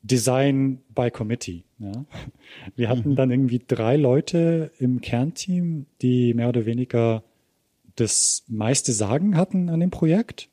Design 0.03 0.79
by 0.95 1.11
Committee. 1.11 1.63
Ja. 1.79 1.91
Wir 2.75 2.89
hatten 2.89 3.11
mhm. 3.11 3.15
dann 3.15 3.31
irgendwie 3.31 3.61
drei 3.65 3.97
Leute 3.97 4.71
im 4.79 5.01
Kernteam, 5.01 5.85
die 6.01 6.33
mehr 6.33 6.49
oder 6.49 6.65
weniger 6.65 7.23
das 7.95 8.43
meiste 8.47 8.93
Sagen 8.93 9.37
hatten 9.37 9.69
an 9.69 9.79
dem 9.79 9.91
Projekt. 9.91 10.49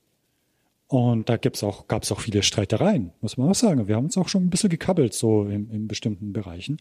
Und 0.86 1.28
da 1.28 1.36
gibt's 1.36 1.62
auch, 1.62 1.86
gab's 1.86 2.10
auch 2.12 2.20
viele 2.20 2.42
Streitereien, 2.42 3.12
muss 3.20 3.36
man 3.36 3.50
auch 3.50 3.54
sagen. 3.54 3.88
Wir 3.88 3.96
haben 3.96 4.06
uns 4.06 4.16
auch 4.16 4.28
schon 4.28 4.44
ein 4.44 4.50
bisschen 4.50 4.70
gekabbelt, 4.70 5.12
so 5.12 5.44
in, 5.44 5.70
in 5.70 5.86
bestimmten 5.86 6.32
Bereichen. 6.32 6.78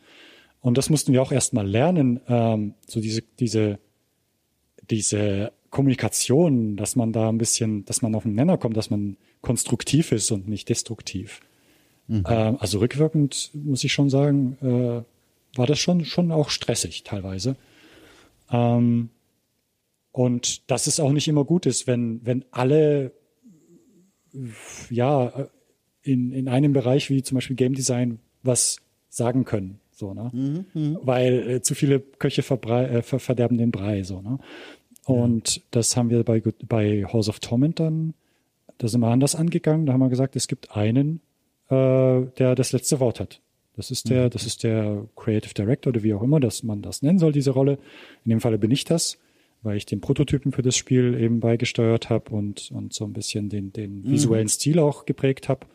Und 0.62 0.78
das 0.78 0.90
mussten 0.90 1.14
wir 1.14 1.22
auch 1.22 1.32
erstmal 1.32 1.68
lernen, 1.68 2.22
ähm, 2.28 2.74
so 2.88 3.02
diese, 3.02 3.22
diese, 3.40 3.80
diese 4.90 5.52
Kommunikation, 5.70 6.78
dass 6.78 6.96
man 6.96 7.12
da 7.12 7.30
ein 7.30 7.38
bisschen, 7.38 7.84
dass 7.86 8.02
man 8.02 8.16
auf 8.16 8.24
den 8.24 8.34
Nenner 8.34 8.58
kommt, 8.58 8.78
dass 8.78 8.90
man 8.90 9.18
konstruktiv 9.42 10.14
ist 10.14 10.32
und 10.32 10.48
nicht 10.48 10.70
destruktiv. 10.70 11.42
Mhm. 12.08 12.24
Ähm, 12.28 12.58
also 12.60 12.80
rückwirkend 12.80 13.52
muss 13.54 13.84
ich 13.84 13.94
schon 13.94 14.10
sagen, 14.10 14.58
äh, 14.62 15.58
war 15.58 15.66
das 15.66 15.80
schon, 15.80 16.06
schon 16.06 16.32
auch 16.32 16.50
stressig 16.50 17.04
teilweise. 17.04 17.56
Ähm, 18.52 19.10
und 20.12 20.70
dass 20.72 20.88
es 20.88 21.00
auch 21.00 21.12
nicht 21.12 21.28
immer 21.28 21.44
gut 21.46 21.66
ist, 21.66 21.86
wenn, 21.88 22.26
wenn 22.26 22.46
alle 22.52 23.12
ja, 24.90 25.50
in, 26.02 26.32
in 26.32 26.48
einem 26.48 26.74
Bereich 26.74 27.10
wie 27.10 27.24
zum 27.24 27.36
Beispiel 27.36 27.56
Game 27.56 27.74
Design 27.74 28.20
was 28.44 28.78
sagen 29.10 29.46
können. 29.46 29.80
So, 29.92 30.14
ne? 30.14 30.30
Mhm, 30.32 30.66
mh. 30.74 31.00
Weil 31.02 31.50
äh, 31.50 31.62
zu 31.62 31.76
viele 31.76 32.00
Köche 32.00 32.42
äh, 32.42 33.02
ver 33.02 33.20
verderben 33.20 33.58
den 33.58 33.72
Brei, 33.72 34.04
so, 34.04 34.22
ne? 34.22 34.40
Und 35.06 35.56
ja. 35.56 35.62
das 35.72 35.96
haben 35.96 36.10
wir 36.10 36.24
bei, 36.24 36.44
bei 36.68 37.06
House 37.06 37.30
of 37.30 37.40
Torment 37.40 37.80
dann, 37.80 38.14
da 38.78 38.90
sind 38.90 39.00
wir 39.00 39.08
anders 39.08 39.36
angegangen. 39.36 39.86
Da 39.86 39.94
haben 39.94 40.02
wir 40.02 40.10
gesagt, 40.10 40.36
es 40.36 40.48
gibt 40.50 40.76
einen, 40.76 41.22
äh, 41.70 42.26
der 42.38 42.56
das 42.56 42.72
letzte 42.72 43.00
Wort 43.00 43.20
hat. 43.20 43.42
Das 43.76 43.92
ist 43.92 44.10
der, 44.10 44.26
mhm. 44.26 44.30
das 44.32 44.46
ist 44.46 44.64
der 44.64 45.06
Creative 45.16 45.54
Director 45.54 45.92
oder 45.92 46.04
wie 46.04 46.14
auch 46.14 46.24
immer, 46.24 46.40
dass 46.40 46.64
man 46.64 46.82
das 46.82 47.02
nennen 47.02 47.20
soll, 47.20 47.32
diese 47.32 47.52
Rolle. 47.52 47.78
In 48.26 48.32
dem 48.32 48.42
Falle 48.42 48.58
bin 48.58 48.72
ich 48.72 48.86
das 48.86 49.18
weil 49.64 49.78
ich 49.78 49.86
den 49.86 50.02
Prototypen 50.02 50.52
für 50.52 50.62
das 50.62 50.78
Spiel 50.78 51.20
eben 51.20 51.40
beigesteuert 51.40 52.10
habe 52.10 52.32
und, 52.32 52.72
und 52.72 52.94
so 52.94 53.06
ein 53.06 53.14
bisschen 53.14 53.50
den, 53.50 53.74
den 53.74 54.02
mhm. 54.02 54.12
visuellen 54.12 54.48
Stil 54.48 54.80
auch 54.80 55.06
geprägt 55.06 55.50
habe. 55.50 55.68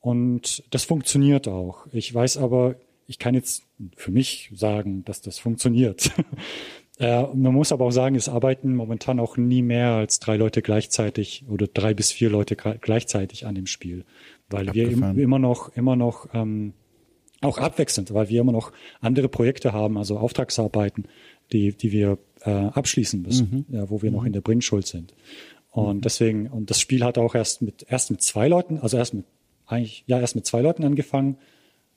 Und 0.00 0.62
das 0.70 0.84
funktioniert 0.84 1.48
auch. 1.48 1.86
Ich 1.92 2.12
weiß 2.12 2.36
aber, 2.36 2.76
ich 3.06 3.18
kann 3.18 3.34
jetzt 3.34 3.64
für 3.96 4.10
mich 4.10 4.50
sagen, 4.54 5.04
dass 5.04 5.22
das 5.22 5.38
funktioniert. 5.38 6.10
äh, 6.98 7.22
man 7.34 7.54
muss 7.54 7.72
aber 7.72 7.86
auch 7.86 7.90
sagen, 7.90 8.14
es 8.14 8.28
arbeiten 8.28 8.74
momentan 8.74 9.18
auch 9.18 9.36
nie 9.36 9.62
mehr 9.62 9.92
als 9.92 10.20
drei 10.20 10.36
Leute 10.36 10.60
gleichzeitig 10.60 11.44
oder 11.48 11.66
drei 11.66 11.94
bis 11.94 12.12
vier 12.12 12.28
Leute 12.28 12.56
gleichzeitig 12.56 13.46
an 13.46 13.54
dem 13.54 13.66
Spiel, 13.66 14.04
weil 14.50 14.68
Abgefahren. 14.68 15.16
wir 15.16 15.24
immer 15.24 15.38
noch, 15.38 15.74
immer 15.76 15.96
noch 15.96 16.28
ähm, 16.34 16.74
auch 17.40 17.58
abwechselnd, 17.58 18.12
weil 18.14 18.28
wir 18.28 18.40
immer 18.40 18.52
noch 18.52 18.72
andere 19.00 19.28
Projekte 19.28 19.72
haben, 19.72 19.98
also 19.98 20.18
Auftragsarbeiten, 20.18 21.06
die, 21.52 21.72
die 21.72 21.92
wir 21.92 22.18
äh, 22.42 22.50
abschließen 22.50 23.22
müssen, 23.22 23.66
mhm. 23.68 23.74
ja, 23.74 23.90
wo 23.90 24.02
wir 24.02 24.10
mhm. 24.10 24.16
noch 24.16 24.24
in 24.24 24.32
der 24.32 24.40
Bringschuld 24.40 24.86
sind. 24.86 25.14
Und 25.70 25.96
mhm. 25.96 26.00
deswegen, 26.02 26.46
und 26.46 26.70
das 26.70 26.80
Spiel 26.80 27.04
hat 27.04 27.18
auch 27.18 27.34
erst 27.34 27.62
mit, 27.62 27.86
erst 27.88 28.10
mit 28.10 28.22
zwei 28.22 28.48
Leuten, 28.48 28.78
also 28.78 28.96
erst 28.96 29.14
mit, 29.14 29.24
eigentlich, 29.66 30.04
ja, 30.06 30.20
erst 30.20 30.36
mit 30.36 30.46
zwei 30.46 30.60
Leuten 30.60 30.84
angefangen. 30.84 31.36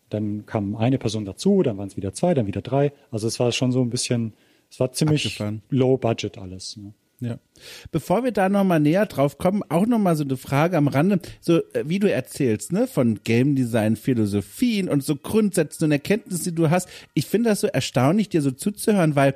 Dann 0.09 0.45
kam 0.45 0.75
eine 0.75 0.97
Person 0.97 1.25
dazu, 1.25 1.63
dann 1.63 1.77
waren 1.77 1.87
es 1.87 1.97
wieder 1.97 2.13
zwei, 2.13 2.33
dann 2.33 2.47
wieder 2.47 2.61
drei. 2.61 2.93
Also 3.11 3.27
es 3.27 3.39
war 3.39 3.51
schon 3.51 3.73
so 3.73 3.81
ein 3.81 3.89
bisschen, 3.89 4.33
es 4.71 4.79
war 4.79 4.93
ziemlich 4.93 5.25
Abgefahren. 5.25 5.61
low 5.69 5.97
budget 5.97 6.37
alles. 6.37 6.77
Ne? 6.77 6.93
Ja. 7.19 7.39
Bevor 7.91 8.23
wir 8.23 8.31
da 8.31 8.47
nochmal 8.47 8.79
näher 8.79 9.07
drauf 9.07 9.39
kommen, 9.39 9.63
auch 9.69 9.87
nochmal 9.87 10.15
so 10.15 10.23
eine 10.23 10.37
Frage 10.37 10.77
am 10.77 10.87
Rande, 10.87 11.19
so 11.41 11.57
äh, 11.73 11.83
wie 11.85 11.97
du 11.97 12.11
erzählst, 12.11 12.71
ne, 12.71 12.85
von 12.85 13.21
Game 13.23 13.55
Design 13.55 13.95
Philosophien 13.95 14.87
und 14.87 15.03
so 15.03 15.15
Grundsätzen 15.15 15.85
und 15.85 15.91
Erkenntnissen, 15.91 16.43
die 16.43 16.55
du 16.55 16.69
hast. 16.69 16.87
Ich 17.15 17.25
finde 17.25 17.49
das 17.49 17.61
so 17.61 17.67
erstaunlich, 17.67 18.29
dir 18.29 18.43
so 18.43 18.51
zuzuhören, 18.51 19.15
weil 19.15 19.33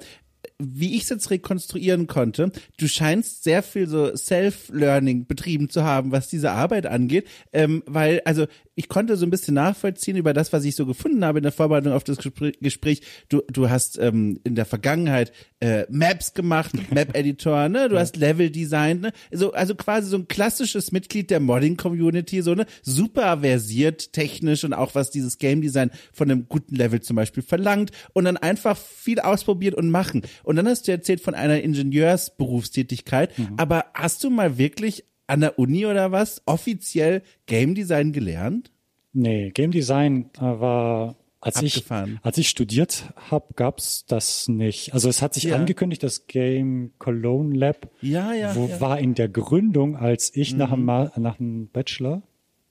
wie 0.62 0.96
ich 0.96 1.04
es 1.04 1.10
jetzt 1.10 1.30
rekonstruieren 1.30 2.08
konnte, 2.08 2.52
du 2.78 2.88
scheinst 2.88 3.44
sehr 3.44 3.64
viel 3.64 3.88
so 3.88 4.16
Self-Learning 4.16 5.26
betrieben 5.26 5.70
zu 5.70 5.84
haben, 5.84 6.12
was 6.12 6.28
diese 6.28 6.52
Arbeit 6.52 6.86
angeht, 6.86 7.28
ähm, 7.52 7.84
weil, 7.86 8.22
also 8.26 8.48
ich 8.76 8.88
konnte 8.88 9.18
so 9.18 9.26
ein 9.26 9.30
bisschen 9.30 9.54
nachvollziehen 9.54 10.16
über 10.16 10.34
das, 10.34 10.54
was 10.54 10.64
ich 10.64 10.76
so 10.76 10.86
gefunden 10.86 11.26
habe 11.26 11.40
in 11.40 11.44
der 11.44 11.52
Vorbereitung 11.52 11.94
auf 11.94 12.04
das 12.04 12.18
Gespräch. 12.18 13.02
Du, 13.28 13.42
du 13.52 13.70
hast 13.70 14.00
ähm, 14.00 14.40
in 14.44 14.56
der 14.56 14.66
Vergangenheit 14.66 15.34
äh, 15.60 15.86
Maps 15.90 16.34
gemacht, 16.34 16.72
Map-Editor, 16.92 17.70
ne? 17.70 17.90
Du 17.90 18.00
hast 18.00 18.16
Level 18.16 18.50
designt, 18.50 19.02
ne? 19.02 19.12
So, 19.32 19.52
also 19.52 19.76
quasi 19.76 20.10
so 20.10 20.18
ein 20.18 20.28
klassisches 20.28 20.92
Mitglied 20.92 21.30
der 21.30 21.42
Modding-Community, 21.42 22.42
so 22.42 22.56
ne? 22.56 22.66
Super 22.82 23.42
versiert 23.42 24.14
technisch 24.14 24.64
und 24.64 24.74
auch 24.74 24.96
was 24.96 25.12
dieses 25.12 25.38
Game 25.38 25.62
Design 25.62 25.92
von 26.14 26.32
einem 26.32 26.48
guten 26.48 26.76
Level 26.76 27.02
zum 27.02 27.18
Beispiel 27.18 27.44
verlangt 27.44 27.92
und 28.14 28.24
dann 28.24 28.38
einfach 28.38 28.78
viel 28.78 29.20
ausprobiert 29.20 29.76
und 29.76 29.92
machen. 29.92 30.22
Und 30.44 30.51
dann 30.56 30.68
hast 30.68 30.88
du 30.88 30.92
erzählt 30.92 31.22
von 31.22 31.36
einer 31.36 31.62
Ingenieursberufstätigkeit, 31.62 33.38
mhm. 33.38 33.54
aber 33.58 33.86
hast 33.94 34.24
du 34.24 34.30
mal 34.30 34.58
wirklich 34.58 35.06
an 35.28 35.42
der 35.42 35.58
Uni 35.58 35.86
oder 35.86 36.12
was 36.12 36.42
offiziell 36.46 37.22
Game 37.46 37.76
Design 37.76 38.12
gelernt? 38.12 38.72
Nee, 39.14 39.52
Game 39.52 39.72
Design 39.72 40.30
äh, 40.38 40.42
war 40.42 41.16
als 41.42 41.58
Abgefahren. 41.58 42.20
ich 42.20 42.26
als 42.26 42.38
ich 42.38 42.50
studiert 42.50 43.14
habe, 43.30 43.54
gab's 43.56 44.06
das 44.06 44.48
nicht. 44.48 44.94
Also 44.94 45.10
es 45.10 45.22
hat 45.22 45.34
sich 45.34 45.46
ja. 45.46 45.56
angekündigt, 45.56 46.04
das 46.04 46.28
Game 46.28 46.92
Cologne 47.00 47.58
Lab 47.58 47.90
ja, 48.02 48.34
ja, 48.34 48.56
wo 48.56 48.70
war 48.80 49.00
in 49.00 49.16
der 49.16 49.28
Gründung, 49.28 49.96
als 49.96 50.36
ich 50.36 50.54
mhm. 50.54 50.60
nach, 50.60 50.72
einem, 50.72 50.86
nach 50.86 51.40
einem 51.40 51.68
Bachelor 51.70 52.22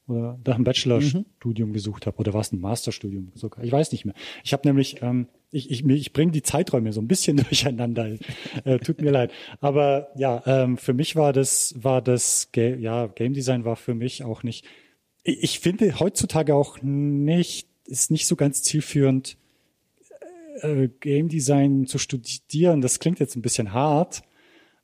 oder 0.07 0.39
nach 0.47 0.55
einem 0.55 0.65
Bachelorstudium 0.65 1.71
mhm. 1.71 1.73
gesucht 1.73 2.07
habe 2.07 2.17
oder 2.19 2.33
war 2.33 2.41
es 2.43 2.53
ein 2.53 2.61
Masterstudium 2.61 3.33
sogar? 3.35 3.65
Ich 3.65 3.73
weiß 3.73 3.91
nicht 3.93 4.05
mehr. 4.05 4.15
Ich 4.45 4.53
habe 4.53 4.67
nämlich 4.69 5.03
ähm, 5.03 5.27
ich, 5.51 5.71
ich, 5.71 5.85
ich 5.85 6.13
bringe 6.13 6.33
die 6.33 6.43
Zeiträume 6.43 6.93
so 6.93 7.01
ein 7.01 7.09
bisschen 7.09 7.37
durcheinander. 7.49 8.17
äh, 8.65 8.79
tut 8.79 9.01
mir 9.01 9.11
leid. 9.11 9.33
Aber 9.61 10.09
ja, 10.17 10.43
ähm, 10.47 10.77
für 10.77 10.95
mich 10.95 11.17
war 11.17 11.33
das, 11.33 11.75
war 11.77 12.03
das, 12.03 12.51
Ga 12.53 12.77
ja, 12.77 13.07
Game 13.07 13.35
Design 13.35 13.65
war 13.65 13.77
für 13.77 13.95
mich 13.95 14.25
auch 14.25 14.43
nicht. 14.43 14.65
Ich, 15.23 15.43
ich 15.43 15.61
finde 15.61 15.99
heutzutage 16.01 16.55
auch 16.55 16.79
nicht, 16.83 17.69
ist 17.87 18.11
nicht 18.11 18.27
so 18.27 18.37
ganz 18.37 18.63
zielführend, 18.63 19.37
äh, 20.61 20.89
Game 21.01 21.29
Design 21.29 21.87
zu 21.87 21.99
studieren. 21.99 22.81
Das 22.81 23.01
klingt 23.01 23.21
jetzt 23.21 23.37
ein 23.37 23.43
bisschen 23.43 23.73
hart, 23.73 24.23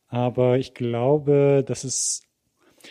aber 0.09 0.59
ich 0.59 0.75
glaube, 0.75 1.65
das 1.67 1.85
ist, 1.85 2.25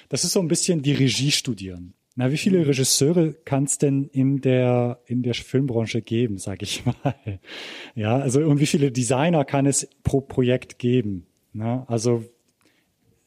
das 0.10 0.24
ist 0.24 0.34
so 0.34 0.40
ein 0.40 0.48
bisschen 0.48 0.82
die 0.82 0.94
Regie 0.94 1.32
studieren. 1.32 1.94
Na, 2.18 2.32
wie 2.32 2.38
viele 2.38 2.60
mhm. 2.60 2.66
Regisseure 2.66 3.34
kann 3.34 3.66
es 3.66 3.78
denn 3.78 4.08
in 4.08 4.40
der 4.40 5.00
in 5.06 5.22
der 5.22 5.34
Filmbranche 5.34 6.02
geben, 6.02 6.38
sag 6.38 6.62
ich 6.62 6.86
mal? 6.86 6.96
Ja, 7.96 8.18
also 8.18 8.40
und 8.42 8.60
wie 8.60 8.66
viele 8.66 8.92
Designer 8.92 9.46
kann 9.46 9.66
es 9.66 9.88
pro 10.04 10.22
Projekt 10.22 10.80
geben? 10.80 11.28
Na, 11.54 11.86
also 11.88 12.24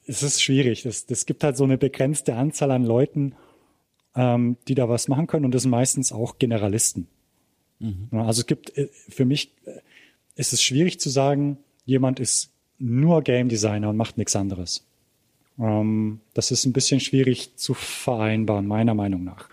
es 0.06 0.22
ist 0.22 0.42
schwierig. 0.42 0.86
Es, 0.86 1.06
es 1.08 1.26
gibt 1.26 1.44
halt 1.44 1.56
so 1.56 1.64
eine 1.64 1.76
begrenzte 1.76 2.34
Anzahl 2.34 2.70
an 2.70 2.84
Leuten, 2.84 3.34
ähm, 4.14 4.56
die 4.68 4.74
da 4.74 4.88
was 4.88 5.08
machen 5.08 5.26
können 5.26 5.44
und 5.44 5.54
das 5.54 5.62
sind 5.62 5.70
meistens 5.70 6.12
auch 6.12 6.38
Generalisten. 6.38 7.08
Mhm. 7.78 8.08
Also 8.12 8.40
es 8.40 8.46
gibt 8.46 8.76
äh, 8.76 8.88
für 9.08 9.26
mich 9.26 9.52
äh, 9.66 9.80
ist 10.34 10.52
es 10.54 10.62
schwierig 10.62 10.98
zu 10.98 11.10
sagen, 11.10 11.58
jemand 11.84 12.20
ist 12.20 12.52
nur 12.78 13.22
Game 13.22 13.48
Designer 13.48 13.90
und 13.90 13.96
macht 13.96 14.16
nichts 14.16 14.34
anderes. 14.34 14.87
Ähm, 15.58 16.20
das 16.34 16.50
ist 16.50 16.64
ein 16.64 16.72
bisschen 16.72 17.00
schwierig 17.00 17.56
zu 17.56 17.74
vereinbaren, 17.74 18.66
meiner 18.66 18.94
Meinung 18.94 19.24
nach. 19.24 19.48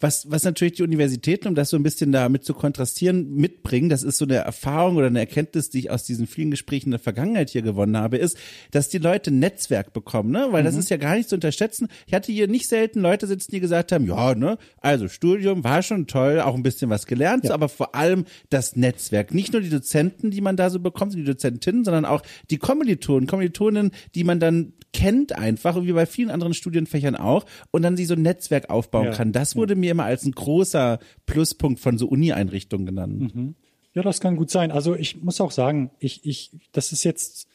Was, 0.00 0.30
was 0.30 0.44
natürlich 0.44 0.74
die 0.74 0.82
Universitäten, 0.82 1.48
um 1.48 1.54
das 1.54 1.70
so 1.70 1.76
ein 1.76 1.82
bisschen 1.82 2.12
damit 2.12 2.44
zu 2.44 2.54
kontrastieren, 2.54 3.34
mitbringen, 3.34 3.88
das 3.88 4.02
ist 4.02 4.18
so 4.18 4.24
eine 4.24 4.36
Erfahrung 4.36 4.96
oder 4.96 5.06
eine 5.06 5.20
Erkenntnis, 5.20 5.70
die 5.70 5.80
ich 5.80 5.90
aus 5.90 6.04
diesen 6.04 6.26
vielen 6.26 6.50
Gesprächen 6.50 6.86
in 6.86 6.92
der 6.92 7.00
Vergangenheit 7.00 7.50
hier 7.50 7.62
gewonnen 7.62 7.96
habe, 7.96 8.16
ist, 8.16 8.38
dass 8.70 8.88
die 8.88 8.98
Leute 8.98 9.30
ein 9.30 9.38
Netzwerk 9.38 9.92
bekommen, 9.92 10.30
ne? 10.30 10.48
Weil 10.50 10.62
mhm. 10.62 10.66
das 10.66 10.76
ist 10.76 10.90
ja 10.90 10.96
gar 10.96 11.16
nicht 11.16 11.28
zu 11.28 11.34
unterschätzen. 11.34 11.88
Ich 12.06 12.14
hatte 12.14 12.32
hier 12.32 12.48
nicht 12.48 12.68
selten 12.68 13.00
Leute 13.00 13.26
sitzen, 13.26 13.50
die 13.50 13.60
gesagt 13.60 13.92
haben, 13.92 14.06
ja, 14.06 14.34
ne, 14.34 14.58
also 14.80 15.08
Studium 15.08 15.64
war 15.64 15.82
schon 15.82 16.06
toll, 16.06 16.40
auch 16.40 16.54
ein 16.54 16.62
bisschen 16.62 16.90
was 16.90 17.06
gelernt, 17.06 17.44
ja. 17.44 17.54
aber 17.54 17.68
vor 17.68 17.94
allem 17.94 18.24
das 18.50 18.76
Netzwerk. 18.76 19.34
Nicht 19.34 19.52
nur 19.52 19.62
die 19.62 19.70
Dozenten, 19.70 20.30
die 20.30 20.40
man 20.40 20.56
da 20.56 20.70
so 20.70 20.80
bekommt, 20.80 21.14
die 21.14 21.24
Dozentinnen, 21.24 21.84
sondern 21.84 22.04
auch 22.04 22.22
die 22.50 22.58
Kommilitonen, 22.58 23.26
Kommilitoninnen, 23.26 23.92
die 24.14 24.24
man 24.24 24.40
dann 24.40 24.72
kennt 24.92 25.36
einfach, 25.36 25.82
wie 25.82 25.92
bei 25.92 26.06
vielen 26.06 26.30
anderen 26.30 26.54
Studienfächern 26.54 27.16
auch, 27.16 27.44
und 27.70 27.82
dann 27.82 27.96
sie 27.96 28.06
so 28.06 28.14
ein 28.14 28.22
Netzwerk 28.22 28.70
aufbauen 28.70 29.06
ja. 29.06 29.12
kann. 29.12 29.32
Das 29.32 29.55
wurde 29.56 29.76
mir 29.76 29.90
immer 29.90 30.04
als 30.04 30.24
ein 30.24 30.32
großer 30.32 30.98
Pluspunkt 31.26 31.80
von 31.80 31.98
so 31.98 32.06
Uni-Einrichtungen 32.06 32.86
genannt. 32.86 33.34
Mhm. 33.34 33.54
Ja, 33.94 34.02
das 34.02 34.20
kann 34.20 34.36
gut 34.36 34.50
sein. 34.50 34.70
Also 34.70 34.94
ich 34.94 35.22
muss 35.22 35.40
auch 35.40 35.50
sagen, 35.50 35.90
ich, 35.98 36.24
ich, 36.24 36.50
das 36.72 36.92
ist 36.92 37.04
jetzt 37.04 37.48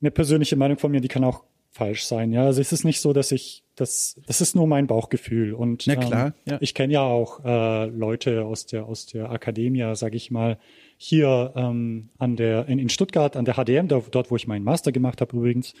eine 0.00 0.10
persönliche 0.10 0.56
Meinung 0.56 0.78
von 0.78 0.90
mir, 0.90 1.00
die 1.00 1.08
kann 1.08 1.24
auch 1.24 1.44
falsch 1.74 2.04
sein. 2.04 2.32
Ja, 2.32 2.44
also 2.44 2.60
es 2.60 2.72
ist 2.72 2.84
nicht 2.84 3.00
so, 3.00 3.12
dass 3.12 3.32
ich 3.32 3.64
das, 3.74 4.20
das 4.26 4.40
ist 4.40 4.54
nur 4.54 4.68
mein 4.68 4.86
Bauchgefühl 4.86 5.52
und 5.52 5.84
Na 5.86 5.96
klar, 5.96 6.26
ähm, 6.26 6.52
ja. 6.52 6.58
ich 6.60 6.72
kenne 6.74 6.92
ja 6.92 7.02
auch 7.02 7.44
äh, 7.44 7.86
Leute 7.86 8.44
aus 8.44 8.66
der 8.66 8.86
aus 8.86 9.06
der 9.06 9.30
Akademie, 9.30 9.84
sage 9.94 10.16
ich 10.16 10.30
mal, 10.30 10.58
hier 10.96 11.52
ähm, 11.56 12.10
an 12.16 12.36
der 12.36 12.68
in, 12.68 12.78
in 12.78 12.88
Stuttgart 12.88 13.36
an 13.36 13.44
der 13.44 13.54
HDM, 13.54 13.88
da, 13.88 14.00
dort 14.08 14.30
wo 14.30 14.36
ich 14.36 14.46
meinen 14.46 14.64
Master 14.64 14.92
gemacht 14.92 15.20
habe 15.20 15.36
übrigens, 15.36 15.74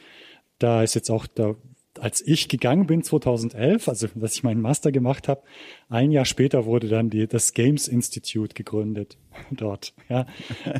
da 0.58 0.82
ist 0.82 0.94
jetzt 0.94 1.10
auch 1.10 1.28
da 1.28 1.54
als 2.00 2.20
ich 2.26 2.48
gegangen 2.48 2.86
bin 2.86 3.02
2011, 3.02 3.88
also 3.88 4.08
dass 4.14 4.34
ich 4.34 4.42
meinen 4.42 4.60
Master 4.60 4.92
gemacht 4.92 5.28
habe, 5.28 5.42
ein 5.88 6.10
Jahr 6.10 6.24
später 6.24 6.66
wurde 6.66 6.88
dann 6.88 7.10
die, 7.10 7.26
das 7.26 7.52
Games 7.52 7.88
Institute 7.88 8.54
gegründet 8.54 9.16
dort. 9.50 9.94
Ja, 10.08 10.26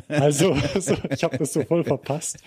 also 0.07 0.55
so, 0.79 0.95
ich 1.09 1.23
habe 1.23 1.37
das 1.37 1.53
so 1.53 1.63
voll 1.63 1.83
verpasst. 1.83 2.43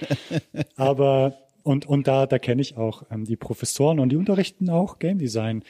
Aber 0.77 1.39
und 1.63 1.87
und 1.87 2.07
da 2.07 2.27
da 2.27 2.39
kenne 2.39 2.63
ich 2.63 2.77
auch 2.77 3.05
ähm, 3.11 3.25
die 3.25 3.37
Professoren 3.37 4.01
und 4.01 4.11
die 4.11 4.17
unterrichten 4.17 4.71
auch 4.71 4.99
Game 4.99 5.19
Design. 5.19 5.65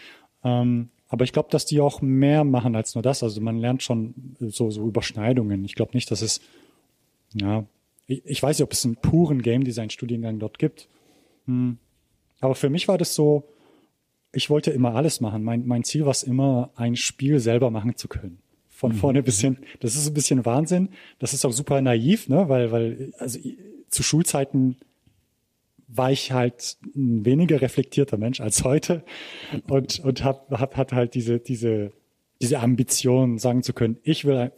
Ähm, 0.45 0.91
aber 1.09 1.25
ich 1.25 1.33
glaube, 1.33 1.49
dass 1.51 1.65
die 1.65 1.81
auch 1.81 2.03
mehr 2.03 2.45
machen 2.45 2.77
als 2.77 2.95
nur 2.95 3.03
das. 3.03 3.23
Also 3.23 3.41
man 3.41 3.59
lernt 3.59 3.83
schon 3.83 4.37
so 4.39 4.71
so 4.71 4.87
Überschneidungen. 4.87 5.65
Ich 5.65 5.75
glaube 5.75 5.93
nicht, 5.95 6.11
dass 6.11 6.23
es 6.23 6.41
ja 7.35 7.65
ich, 8.07 8.25
ich 8.25 8.43
weiß 8.43 8.59
nicht, 8.59 8.65
ob 8.65 8.73
es 8.73 8.85
einen 8.85 8.97
puren 8.97 9.43
Game 9.43 9.65
Design 9.65 9.91
Studiengang 9.91 10.39
dort 10.39 10.59
gibt. 10.59 10.89
Hm 11.47 11.79
aber 12.41 12.55
für 12.55 12.71
mich 12.71 12.89
war 12.89 12.99
das 12.99 13.15
so, 13.15 13.45
ich 14.33 14.51
wollte 14.51 14.71
immer 14.71 14.95
alles 14.95 15.21
machen. 15.21 15.43
Mein, 15.43 15.67
mein 15.67 15.85
Ziel 15.85 16.05
war 16.05 16.13
es 16.13 16.23
immer, 16.23 16.71
ein 16.77 16.97
Spiel 16.97 17.41
selber 17.41 17.71
machen 17.71 17.97
zu 17.97 18.09
können. 18.09 18.39
Von 18.69 18.93
mhm. 18.93 18.97
vorne 18.97 19.23
bis 19.23 19.41
hin. 19.41 19.59
Das 19.81 19.97
ist 19.97 20.07
ein 20.07 20.15
bisschen 20.15 20.45
Wahnsinn. 20.45 20.91
Das 21.19 21.35
ist 21.35 21.45
auch 21.45 21.53
super 21.53 21.81
naiv, 21.81 22.29
ne? 22.29 22.49
Weil, 22.49 22.71
weil, 22.71 23.13
also 23.19 23.39
zu 23.91 24.03
Schulzeiten 24.03 24.77
war 25.89 26.13
ich 26.13 26.33
halt 26.33 26.77
ein 26.95 27.25
weniger 27.25 27.61
reflektierter 27.61 28.19
Mensch 28.19 28.41
als 28.41 28.63
heute 28.63 29.03
und, 29.69 30.01
und 30.01 30.23
hab, 30.23 30.51
hab, 30.51 30.77
hat 30.77 30.93
halt 30.93 31.15
diese, 31.15 31.41
diese, 31.41 31.93
diese 32.43 32.61
Ambition, 32.61 33.39
sagen 33.39 33.63
zu 33.63 33.73
können, 33.73 33.97
ich 34.03 34.27
will 34.27 34.53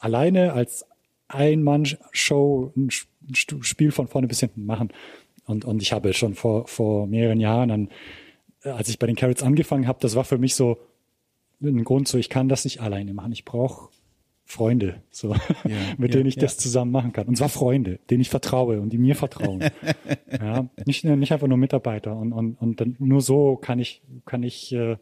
alleine 0.00 0.52
als 0.52 0.84
Ein-Mann-Show 1.28 2.72
ein 2.76 2.90
Spiel 3.34 3.92
von 3.92 4.08
vorne 4.08 4.26
bis 4.26 4.40
hinten 4.40 4.66
machen. 4.66 4.92
Und, 5.46 5.64
und 5.64 5.82
ich 5.82 5.92
habe 5.92 6.12
schon 6.12 6.34
vor, 6.34 6.66
vor 6.66 7.06
mehreren 7.06 7.40
Jahren, 7.40 7.68
dann, 7.68 7.88
äh, 8.62 8.70
als 8.70 8.88
ich 8.88 8.98
bei 8.98 9.06
den 9.06 9.16
Carrots 9.16 9.42
angefangen 9.42 9.86
habe, 9.86 9.98
das 10.00 10.14
war 10.14 10.24
für 10.24 10.38
mich 10.38 10.54
so 10.54 10.78
ein 11.60 11.84
Grund, 11.84 12.08
so 12.08 12.18
ich 12.18 12.28
kann 12.28 12.48
das 12.48 12.64
nicht 12.64 12.80
alleine 12.80 13.14
machen. 13.14 13.32
Ich 13.32 13.44
brauche 13.44 13.90
Freunde, 14.44 15.02
so, 15.10 15.34
ja, 15.34 15.40
mit 15.98 16.10
ja, 16.10 16.18
denen 16.18 16.26
ich 16.26 16.36
ja. 16.36 16.42
das 16.42 16.58
zusammen 16.58 16.90
machen 16.90 17.12
kann. 17.12 17.26
Und 17.26 17.36
zwar 17.36 17.48
Freunde, 17.48 18.00
denen 18.10 18.20
ich 18.20 18.28
vertraue 18.28 18.80
und 18.80 18.90
die 18.90 18.98
mir 18.98 19.14
vertrauen. 19.14 19.64
ja, 20.30 20.68
nicht, 20.84 21.04
nicht 21.04 21.32
einfach 21.32 21.46
nur 21.46 21.58
Mitarbeiter. 21.58 22.16
Und, 22.16 22.32
und, 22.32 22.60
und 22.60 22.80
dann 22.80 22.96
nur 22.98 23.20
so 23.20 23.56
kann 23.56 23.78
ich, 23.78 24.02
kann 24.26 24.42
ich 24.42 24.72
äh, 24.72 24.96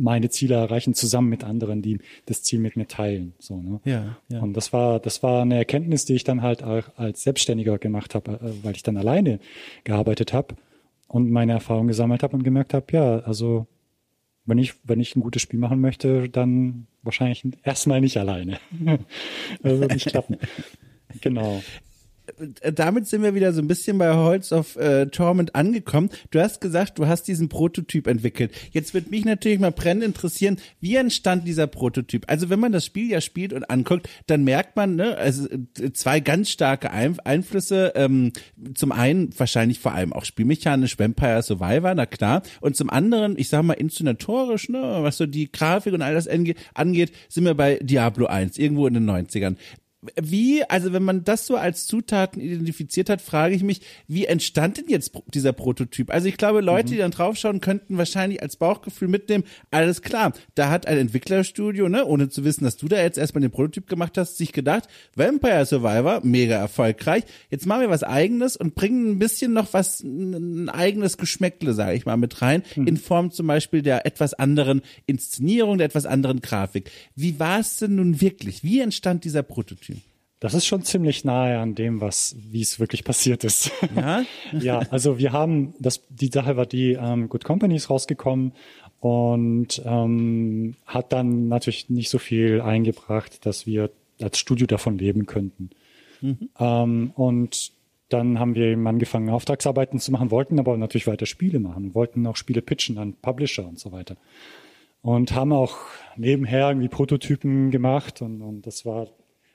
meine 0.00 0.30
Ziele 0.30 0.54
erreichen, 0.54 0.94
zusammen 0.94 1.28
mit 1.28 1.44
anderen, 1.44 1.82
die 1.82 1.98
das 2.26 2.42
Ziel 2.42 2.58
mit 2.58 2.76
mir 2.76 2.88
teilen. 2.88 3.34
So, 3.38 3.60
ne? 3.60 3.80
ja, 3.84 4.16
ja. 4.28 4.40
Und 4.40 4.54
das 4.54 4.72
war, 4.72 4.98
das 4.98 5.22
war 5.22 5.42
eine 5.42 5.56
Erkenntnis, 5.56 6.04
die 6.04 6.14
ich 6.14 6.24
dann 6.24 6.42
halt 6.42 6.62
auch 6.62 6.84
als 6.96 7.22
Selbstständiger 7.22 7.78
gemacht 7.78 8.14
habe, 8.14 8.32
äh, 8.32 8.64
weil 8.64 8.74
ich 8.74 8.82
dann 8.82 8.96
alleine 8.96 9.40
gearbeitet 9.84 10.32
habe 10.32 10.56
und 11.08 11.30
meine 11.30 11.52
Erfahrung 11.52 11.86
gesammelt 11.86 12.22
habe 12.22 12.36
und 12.36 12.44
gemerkt 12.44 12.72
habe, 12.74 12.86
ja, 12.92 13.18
also 13.20 13.66
wenn 14.46 14.58
ich, 14.58 14.74
wenn 14.84 15.00
ich 15.00 15.14
ein 15.14 15.20
gutes 15.20 15.42
Spiel 15.42 15.60
machen 15.60 15.80
möchte, 15.80 16.28
dann 16.28 16.86
wahrscheinlich 17.02 17.44
erstmal 17.62 18.00
nicht 18.00 18.16
alleine. 18.16 18.58
das 19.62 19.80
wird 19.80 19.92
nicht 19.92 20.06
klappen. 20.06 20.36
Genau. 21.22 21.60
Äh, 22.60 22.72
damit 22.72 23.06
sind 23.06 23.22
wir 23.22 23.34
wieder 23.34 23.52
so 23.52 23.60
ein 23.60 23.68
bisschen 23.68 23.98
bei 23.98 24.14
Holz 24.14 24.52
of 24.52 24.76
äh, 24.76 25.06
Torment 25.06 25.54
angekommen. 25.54 26.10
Du 26.30 26.40
hast 26.40 26.60
gesagt, 26.60 26.98
du 26.98 27.06
hast 27.06 27.24
diesen 27.28 27.48
Prototyp 27.48 28.06
entwickelt. 28.06 28.52
Jetzt 28.72 28.94
wird 28.94 29.10
mich 29.10 29.24
natürlich 29.24 29.58
mal 29.58 29.72
brennend 29.72 30.04
interessieren, 30.04 30.58
wie 30.80 30.96
entstand 30.96 31.46
dieser 31.46 31.66
Prototyp? 31.66 32.24
Also 32.28 32.50
wenn 32.50 32.60
man 32.60 32.72
das 32.72 32.84
Spiel 32.84 33.10
ja 33.10 33.20
spielt 33.20 33.52
und 33.52 33.70
anguckt, 33.70 34.08
dann 34.26 34.44
merkt 34.44 34.76
man, 34.76 34.96
ne, 34.96 35.16
also 35.16 35.48
äh, 35.48 35.92
zwei 35.92 36.20
ganz 36.20 36.50
starke 36.50 36.90
Einflüsse. 36.90 37.92
Ähm, 37.94 38.32
zum 38.74 38.92
einen 38.92 39.38
wahrscheinlich 39.38 39.78
vor 39.78 39.92
allem 39.92 40.12
auch 40.12 40.24
spielmechanisch 40.24 40.98
Vampire 40.98 41.42
Survivor, 41.42 41.94
na 41.94 42.06
klar. 42.06 42.42
Und 42.60 42.76
zum 42.76 42.90
anderen, 42.90 43.38
ich 43.38 43.48
sag 43.48 43.62
mal 43.62 43.74
inszenatorisch, 43.74 44.68
ne, 44.68 44.98
was 45.00 45.16
so 45.16 45.26
die 45.26 45.50
Grafik 45.50 45.94
und 45.94 46.02
all 46.02 46.14
das 46.14 46.28
angeht, 46.28 47.12
sind 47.28 47.44
wir 47.44 47.54
bei 47.54 47.78
Diablo 47.82 48.26
1, 48.26 48.58
irgendwo 48.58 48.86
in 48.86 48.94
den 48.94 49.08
90ern 49.08 49.56
wie, 50.20 50.64
also 50.64 50.94
wenn 50.94 51.02
man 51.02 51.24
das 51.24 51.46
so 51.46 51.56
als 51.56 51.86
Zutaten 51.86 52.40
identifiziert 52.40 53.10
hat, 53.10 53.20
frage 53.20 53.54
ich 53.54 53.62
mich, 53.62 53.82
wie 54.08 54.24
entstand 54.24 54.78
denn 54.78 54.88
jetzt 54.88 55.12
dieser 55.34 55.52
Prototyp? 55.52 56.10
Also 56.10 56.26
ich 56.26 56.38
glaube, 56.38 56.62
Leute, 56.62 56.88
mhm. 56.88 56.92
die 56.92 56.98
dann 56.98 57.10
draufschauen, 57.10 57.60
könnten 57.60 57.98
wahrscheinlich 57.98 58.42
als 58.42 58.56
Bauchgefühl 58.56 59.08
mitnehmen, 59.08 59.44
alles 59.70 60.00
klar, 60.00 60.32
da 60.54 60.70
hat 60.70 60.86
ein 60.86 60.96
Entwicklerstudio, 60.96 61.90
ne, 61.90 62.06
ohne 62.06 62.30
zu 62.30 62.44
wissen, 62.44 62.64
dass 62.64 62.78
du 62.78 62.88
da 62.88 63.00
jetzt 63.00 63.18
erstmal 63.18 63.42
den 63.42 63.50
Prototyp 63.50 63.88
gemacht 63.88 64.16
hast, 64.16 64.38
sich 64.38 64.52
gedacht, 64.52 64.84
Vampire 65.16 65.66
Survivor, 65.66 66.20
mega 66.22 66.56
erfolgreich, 66.56 67.24
jetzt 67.50 67.66
machen 67.66 67.82
wir 67.82 67.90
was 67.90 68.02
eigenes 68.02 68.56
und 68.56 68.74
bringen 68.74 69.12
ein 69.12 69.18
bisschen 69.18 69.52
noch 69.52 69.74
was, 69.74 70.00
ein 70.00 70.70
eigenes 70.70 71.18
Geschmäckle, 71.18 71.74
sage 71.74 71.94
ich 71.94 72.06
mal, 72.06 72.16
mit 72.16 72.40
rein, 72.40 72.62
mhm. 72.74 72.86
in 72.86 72.96
Form 72.96 73.32
zum 73.32 73.46
Beispiel 73.46 73.82
der 73.82 74.06
etwas 74.06 74.32
anderen 74.32 74.80
Inszenierung, 75.04 75.76
der 75.76 75.86
etwas 75.86 76.06
anderen 76.06 76.40
Grafik. 76.40 76.90
Wie 77.16 77.38
war 77.38 77.60
es 77.60 77.76
denn 77.76 77.96
nun 77.96 78.22
wirklich? 78.22 78.64
Wie 78.64 78.80
entstand 78.80 79.24
dieser 79.24 79.42
Prototyp? 79.42 79.89
Das 80.40 80.54
ist 80.54 80.64
schon 80.64 80.82
ziemlich 80.82 81.22
nahe 81.24 81.58
an 81.58 81.74
dem, 81.74 82.00
was, 82.00 82.34
wie 82.38 82.62
es 82.62 82.80
wirklich 82.80 83.04
passiert 83.04 83.44
ist. 83.44 83.70
Ja, 83.94 84.24
ja 84.58 84.78
also 84.90 85.18
wir 85.18 85.32
haben, 85.32 85.74
das, 85.78 86.02
die 86.08 86.28
Sache 86.28 86.56
war 86.56 86.64
die, 86.64 86.92
ähm, 86.92 87.28
Good 87.28 87.44
Company 87.44 87.76
ist 87.76 87.90
rausgekommen 87.90 88.52
und 89.00 89.82
ähm, 89.84 90.76
hat 90.86 91.12
dann 91.12 91.48
natürlich 91.48 91.90
nicht 91.90 92.08
so 92.08 92.18
viel 92.18 92.62
eingebracht, 92.62 93.44
dass 93.44 93.66
wir 93.66 93.90
als 94.20 94.38
Studio 94.38 94.66
davon 94.66 94.98
leben 94.98 95.26
könnten. 95.26 95.70
Mhm. 96.22 96.48
Ähm, 96.58 97.12
und 97.14 97.72
dann 98.08 98.38
haben 98.38 98.54
wir 98.54 98.66
eben 98.66 98.86
angefangen, 98.86 99.28
Auftragsarbeiten 99.28 100.00
zu 100.00 100.10
machen, 100.10 100.30
wollten 100.30 100.58
aber 100.58 100.76
natürlich 100.76 101.06
weiter 101.06 101.26
Spiele 101.26 101.60
machen, 101.60 101.94
wollten 101.94 102.26
auch 102.26 102.36
Spiele 102.36 102.62
pitchen 102.62 102.96
an 102.98 103.14
Publisher 103.14 103.66
und 103.68 103.78
so 103.78 103.92
weiter. 103.92 104.16
Und 105.02 105.34
haben 105.34 105.52
auch 105.52 105.76
nebenher 106.16 106.68
irgendwie 106.68 106.88
Prototypen 106.88 107.70
gemacht 107.70 108.20
und, 108.20 108.42
und 108.42 108.66
das 108.66 108.84
war 108.84 109.06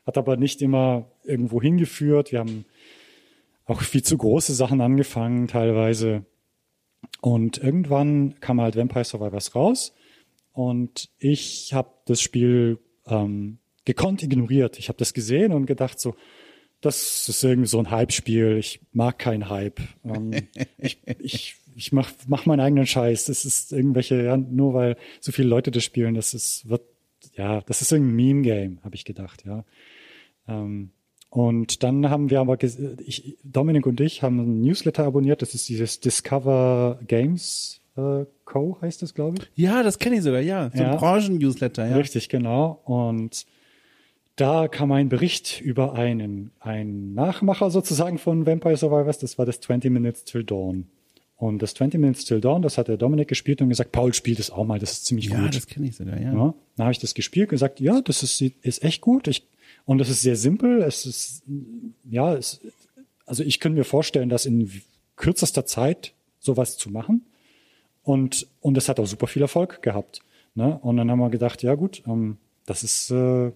hat 0.06 0.18
aber 0.18 0.38
nicht 0.38 0.62
immer 0.62 1.06
irgendwo 1.24 1.62
hingeführt. 1.62 2.32
Wir 2.32 2.40
haben 2.40 2.66
auch 3.66 3.82
viel 3.82 4.04
zu 4.04 4.18
große 4.18 4.54
Sachen 4.54 4.82
angefangen 4.82 5.48
teilweise. 5.48 6.26
Und 7.22 7.58
irgendwann 7.58 8.40
kam 8.40 8.62
halt 8.62 8.76
Vampire 8.76 9.06
Survivors 9.06 9.56
raus 9.56 9.94
und 10.54 11.10
ich 11.20 11.74
habe 11.74 11.90
das 12.06 12.22
Spiel 12.22 12.80
ähm, 13.08 13.58
gekonnt 13.84 14.24
ignoriert. 14.24 14.80
Ich 14.80 14.90
habe 14.90 14.98
das 14.98 15.14
gesehen 15.14 15.52
und 15.52 15.66
gedacht 15.66 16.00
so, 16.00 16.16
das 16.82 17.28
ist 17.28 17.44
irgendwie 17.44 17.68
so 17.68 17.80
ein 17.80 17.90
Hype-Spiel. 17.90 18.58
Ich 18.58 18.80
mag 18.92 19.18
keinen 19.20 19.50
Hype. 19.50 19.80
Ähm, 20.04 20.32
ich 20.78 21.00
ich, 21.20 21.56
ich 21.76 21.92
mach, 21.92 22.12
mach 22.28 22.46
meinen 22.46 22.60
eigenen 22.60 22.88
Scheiß. 22.88 23.26
Das 23.26 23.46
ist 23.46 23.74
irgendwelche, 23.74 24.24
ja, 24.24 24.38
nur 24.38 24.74
weil 24.74 24.98
so 25.20 25.32
viele 25.32 25.48
Leute 25.48 25.72
das 25.72 25.84
spielen, 25.84 26.16
das 26.16 26.34
ist, 26.34 26.70
wird, 26.70 26.84
ja, 27.36 27.62
das 27.62 27.82
ist 27.82 27.92
irgendein 27.92 28.16
Meme-Game, 28.16 28.80
habe 28.84 28.96
ich 28.96 29.06
gedacht, 29.06 29.44
ja. 29.46 29.66
Ähm, 30.48 30.92
und 31.30 31.84
dann 31.84 32.10
haben 32.10 32.30
wir 32.30 32.40
aber, 32.40 32.58
ich, 32.62 33.38
Dominik 33.44 33.86
und 33.86 34.00
ich 34.00 34.24
haben 34.24 34.40
ein 34.40 34.62
Newsletter 34.62 35.04
abonniert, 35.04 35.42
das 35.42 35.54
ist 35.54 35.68
dieses 35.68 36.00
Discover 36.00 37.00
Games 37.08 37.82
äh, 37.98 38.26
Co. 38.46 38.78
heißt 38.82 39.02
das, 39.02 39.14
glaube 39.14 39.38
ich. 39.40 39.52
Ja, 39.56 39.84
das 39.84 40.00
kenne 40.00 40.18
ich 40.18 40.24
sogar, 40.24 40.42
ja. 40.42 40.70
So 40.74 40.82
ja. 40.82 40.92
ein 40.92 40.98
Branchen-Newsletter, 40.98 41.88
ja. 41.88 41.96
Richtig, 41.98 42.30
genau. 42.30 42.80
Und 42.86 43.46
da 44.36 44.68
kam 44.68 44.92
ein 44.92 45.10
Bericht 45.10 45.62
über 45.62 45.94
einen, 45.94 46.52
einen 46.60 47.14
Nachmacher 47.14 47.70
sozusagen 47.70 48.18
von 48.18 48.46
Vampire 48.46 48.78
Survivors, 48.78 49.20
das 49.20 49.38
war 49.38 49.46
das 49.46 49.62
20 49.62 49.92
Minutes 49.92 50.26
Till 50.26 50.44
Dawn. 50.44 50.88
Und 51.38 51.62
das 51.62 51.74
20 51.74 52.00
Minutes 52.00 52.26
Till 52.26 52.42
Dawn, 52.42 52.62
das 52.62 52.78
hat 52.78 52.88
der 52.88 52.98
Dominik 52.98 53.28
gespielt 53.28 53.62
und 53.62 53.70
gesagt, 53.70 53.92
Paul 53.92 54.14
spielt 54.14 54.40
es 54.40 54.52
auch 54.52 54.66
mal, 54.66 54.80
das 54.80 54.94
ist 54.94 55.06
ziemlich 55.06 55.28
ja, 55.28 55.36
gut. 55.36 55.46
Ja, 55.46 55.52
das 55.52 55.68
kenne 55.68 55.88
ich 55.88 55.96
sogar, 55.96 56.18
ja. 56.20 56.34
ja 56.34 56.54
dann 56.76 56.86
habe 56.86 56.92
ich 56.92 57.00
das 57.00 57.14
gespielt 57.14 57.48
und 57.48 57.52
gesagt, 57.52 57.80
ja, 57.80 58.02
das 58.02 58.24
ist, 58.24 58.42
ist 58.42 58.84
echt 58.84 59.02
gut. 59.02 59.28
Ich, 59.28 59.48
und 59.86 60.00
das 60.00 60.10
ist 60.10 60.22
sehr 60.22 60.36
simpel. 60.36 60.82
Es 60.82 61.06
ist, 61.06 61.44
ja, 62.10 62.34
es, 62.34 62.60
also 63.26 63.44
ich 63.44 63.60
könnte 63.60 63.78
mir 63.78 63.86
vorstellen, 63.86 64.30
dass 64.30 64.46
in 64.46 64.72
kürzester 65.16 65.66
Zeit 65.66 66.14
sowas 66.40 66.78
zu 66.78 66.90
machen. 66.90 67.26
Und, 68.04 68.48
und 68.62 68.78
es 68.78 68.88
hat 68.90 69.00
auch 69.00 69.08
super 69.08 69.28
viel 69.28 69.42
Erfolg 69.42 69.82
gehabt. 69.82 70.22
Ne? 70.54 70.78
Und 70.82 70.98
dann 70.98 71.10
haben 71.10 71.20
wir 71.20 71.30
gedacht, 71.30 71.64
ja 71.64 71.76
gut, 71.76 72.04
ähm, 72.08 72.38
das 72.66 72.84
ist, 72.84 73.12
äh, 73.12 73.52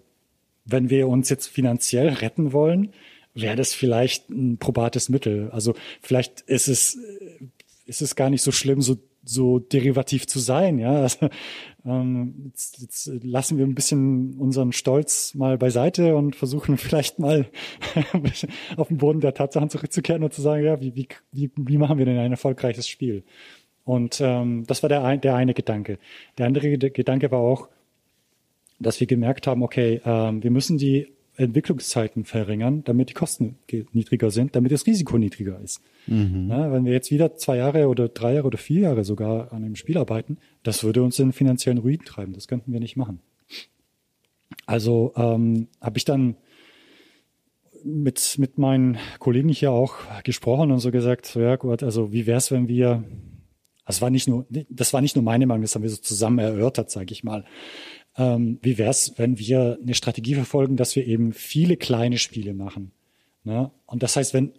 wenn 0.65 0.89
wir 0.89 1.07
uns 1.07 1.29
jetzt 1.29 1.47
finanziell 1.47 2.09
retten 2.09 2.51
wollen, 2.51 2.93
wäre 3.33 3.55
das 3.55 3.73
vielleicht 3.73 4.29
ein 4.29 4.57
probates 4.57 5.09
Mittel. 5.09 5.49
Also 5.51 5.75
vielleicht 6.01 6.41
ist 6.41 6.67
es, 6.67 6.97
ist 7.85 8.01
es 8.01 8.15
gar 8.15 8.29
nicht 8.29 8.41
so 8.41 8.51
schlimm, 8.51 8.81
so, 8.81 8.97
so 9.23 9.59
derivativ 9.59 10.27
zu 10.27 10.39
sein. 10.39 10.79
Ja, 10.79 11.01
also, 11.01 11.29
ähm, 11.85 12.33
jetzt, 12.45 12.81
jetzt 12.81 13.07
lassen 13.23 13.57
wir 13.57 13.65
ein 13.65 13.75
bisschen 13.75 14.37
unseren 14.37 14.73
Stolz 14.73 15.33
mal 15.35 15.57
beiseite 15.57 16.15
und 16.15 16.35
versuchen 16.35 16.77
vielleicht 16.77 17.19
mal 17.19 17.45
auf 18.77 18.87
den 18.89 18.97
Boden 18.97 19.21
der 19.21 19.33
Tatsachen 19.33 19.69
zurückzukehren 19.69 20.23
und 20.23 20.33
zu 20.33 20.41
sagen, 20.41 20.63
ja, 20.63 20.81
wie, 20.81 21.07
wie, 21.31 21.51
wie, 21.55 21.77
machen 21.77 21.97
wir 21.97 22.05
denn 22.05 22.17
ein 22.17 22.31
erfolgreiches 22.31 22.87
Spiel? 22.87 23.23
Und 23.85 24.21
ähm, 24.21 24.65
das 24.67 24.83
war 24.83 24.89
der, 24.89 25.03
ein, 25.03 25.21
der 25.21 25.35
eine 25.35 25.53
Gedanke. 25.53 25.97
Der 26.37 26.45
andere 26.45 26.77
Gedanke 26.77 27.31
war 27.31 27.39
auch, 27.39 27.69
dass 28.79 28.99
wir 28.99 29.07
gemerkt 29.07 29.47
haben, 29.47 29.63
okay, 29.63 30.01
ähm, 30.05 30.43
wir 30.43 30.51
müssen 30.51 30.77
die 30.77 31.07
Entwicklungszeiten 31.39 32.25
verringern, 32.25 32.83
damit 32.83 33.09
die 33.09 33.13
Kosten 33.13 33.57
niedriger 33.93 34.29
sind, 34.29 34.55
damit 34.55 34.71
das 34.71 34.85
Risiko 34.85 35.17
niedriger 35.17 35.59
ist. 35.61 35.81
Mhm. 36.07 36.49
Ja, 36.49 36.71
wenn 36.71 36.85
wir 36.85 36.91
jetzt 36.91 37.11
wieder 37.11 37.35
zwei 37.35 37.57
Jahre 37.57 37.87
oder 37.87 38.09
drei 38.09 38.33
Jahre 38.33 38.47
oder 38.47 38.57
vier 38.57 38.81
Jahre 38.81 39.03
sogar 39.03 39.53
an 39.53 39.63
einem 39.63 39.75
Spiel 39.75 39.97
arbeiten, 39.97 40.37
das 40.63 40.83
würde 40.83 41.01
uns 41.01 41.17
in 41.19 41.31
finanziellen 41.31 41.79
Ruin 41.79 41.99
treiben. 42.03 42.33
Das 42.33 42.47
könnten 42.47 42.73
wir 42.73 42.79
nicht 42.79 42.97
machen. 42.97 43.19
Also 44.65 45.13
ähm, 45.15 45.67
habe 45.81 45.97
ich 45.97 46.05
dann 46.05 46.35
mit, 47.83 48.35
mit 48.37 48.57
meinen 48.57 48.97
Kollegen 49.19 49.49
hier 49.49 49.71
auch 49.71 49.95
gesprochen 50.23 50.71
und 50.71 50.79
so 50.79 50.91
gesagt, 50.91 51.25
so, 51.25 51.39
ja 51.39 51.55
gut, 51.55 51.83
also 51.83 52.11
wie 52.11 52.25
wäre 52.25 52.37
es, 52.37 52.51
wenn 52.51 52.67
wir, 52.67 53.03
das 53.85 54.01
war 54.01 54.09
nicht 54.09 54.27
nur, 54.27 54.45
das 54.69 54.93
war 54.93 55.01
nicht 55.01 55.15
nur 55.15 55.23
meine 55.23 55.47
Meinung, 55.47 55.61
das 55.61 55.75
haben 55.75 55.83
wir 55.83 55.89
so 55.89 55.97
zusammen 55.97 56.39
erörtert, 56.39 56.91
sage 56.91 57.13
ich 57.13 57.23
mal. 57.23 57.45
Ähm, 58.17 58.59
wie 58.61 58.77
wäre 58.77 58.89
es, 58.89 59.13
wenn 59.17 59.37
wir 59.39 59.77
eine 59.81 59.93
Strategie 59.93 60.35
verfolgen, 60.35 60.77
dass 60.77 60.95
wir 60.95 61.05
eben 61.05 61.33
viele 61.33 61.77
kleine 61.77 62.17
Spiele 62.17 62.53
machen? 62.53 62.91
Ne? 63.43 63.71
Und 63.85 64.03
das 64.03 64.15
heißt, 64.15 64.33
wenn, 64.33 64.53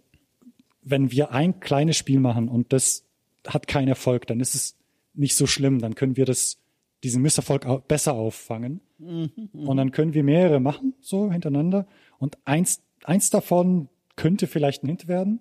wenn 0.82 1.10
wir 1.12 1.32
ein 1.32 1.60
kleines 1.60 1.96
Spiel 1.96 2.20
machen 2.20 2.48
und 2.48 2.72
das 2.72 3.04
hat 3.46 3.66
keinen 3.66 3.88
Erfolg, 3.88 4.26
dann 4.26 4.40
ist 4.40 4.54
es 4.54 4.76
nicht 5.14 5.36
so 5.36 5.46
schlimm, 5.46 5.80
dann 5.80 5.94
können 5.94 6.16
wir 6.16 6.24
das, 6.24 6.58
diesen 7.02 7.22
Misserfolg 7.22 7.66
besser 7.88 8.14
auffangen. 8.14 8.80
Mhm, 8.98 9.30
und 9.52 9.76
dann 9.76 9.92
können 9.92 10.14
wir 10.14 10.22
mehrere 10.22 10.60
machen, 10.60 10.94
so 11.00 11.32
hintereinander. 11.32 11.86
Und 12.18 12.38
eins, 12.44 12.82
eins 13.04 13.30
davon 13.30 13.88
könnte 14.16 14.46
vielleicht 14.46 14.84
ein 14.84 14.88
Hint 14.88 15.08
werden. 15.08 15.40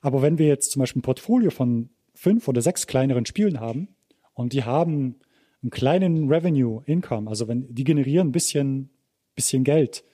Aber 0.00 0.22
wenn 0.22 0.38
wir 0.38 0.46
jetzt 0.46 0.72
zum 0.72 0.80
Beispiel 0.80 1.00
ein 1.00 1.04
Portfolio 1.04 1.50
von 1.50 1.90
fünf 2.14 2.48
oder 2.48 2.60
sechs 2.60 2.86
kleineren 2.86 3.24
Spielen 3.24 3.60
haben 3.60 3.88
und 4.34 4.52
die 4.52 4.64
haben 4.64 5.16
einen 5.62 5.70
kleinen 5.70 6.28
Revenue 6.28 6.82
Income, 6.86 7.28
also 7.28 7.48
wenn 7.48 7.72
die 7.72 7.84
generieren 7.84 8.28
ein 8.28 8.32
bisschen, 8.32 8.90
bisschen 9.34 9.64
Geld. 9.64 10.04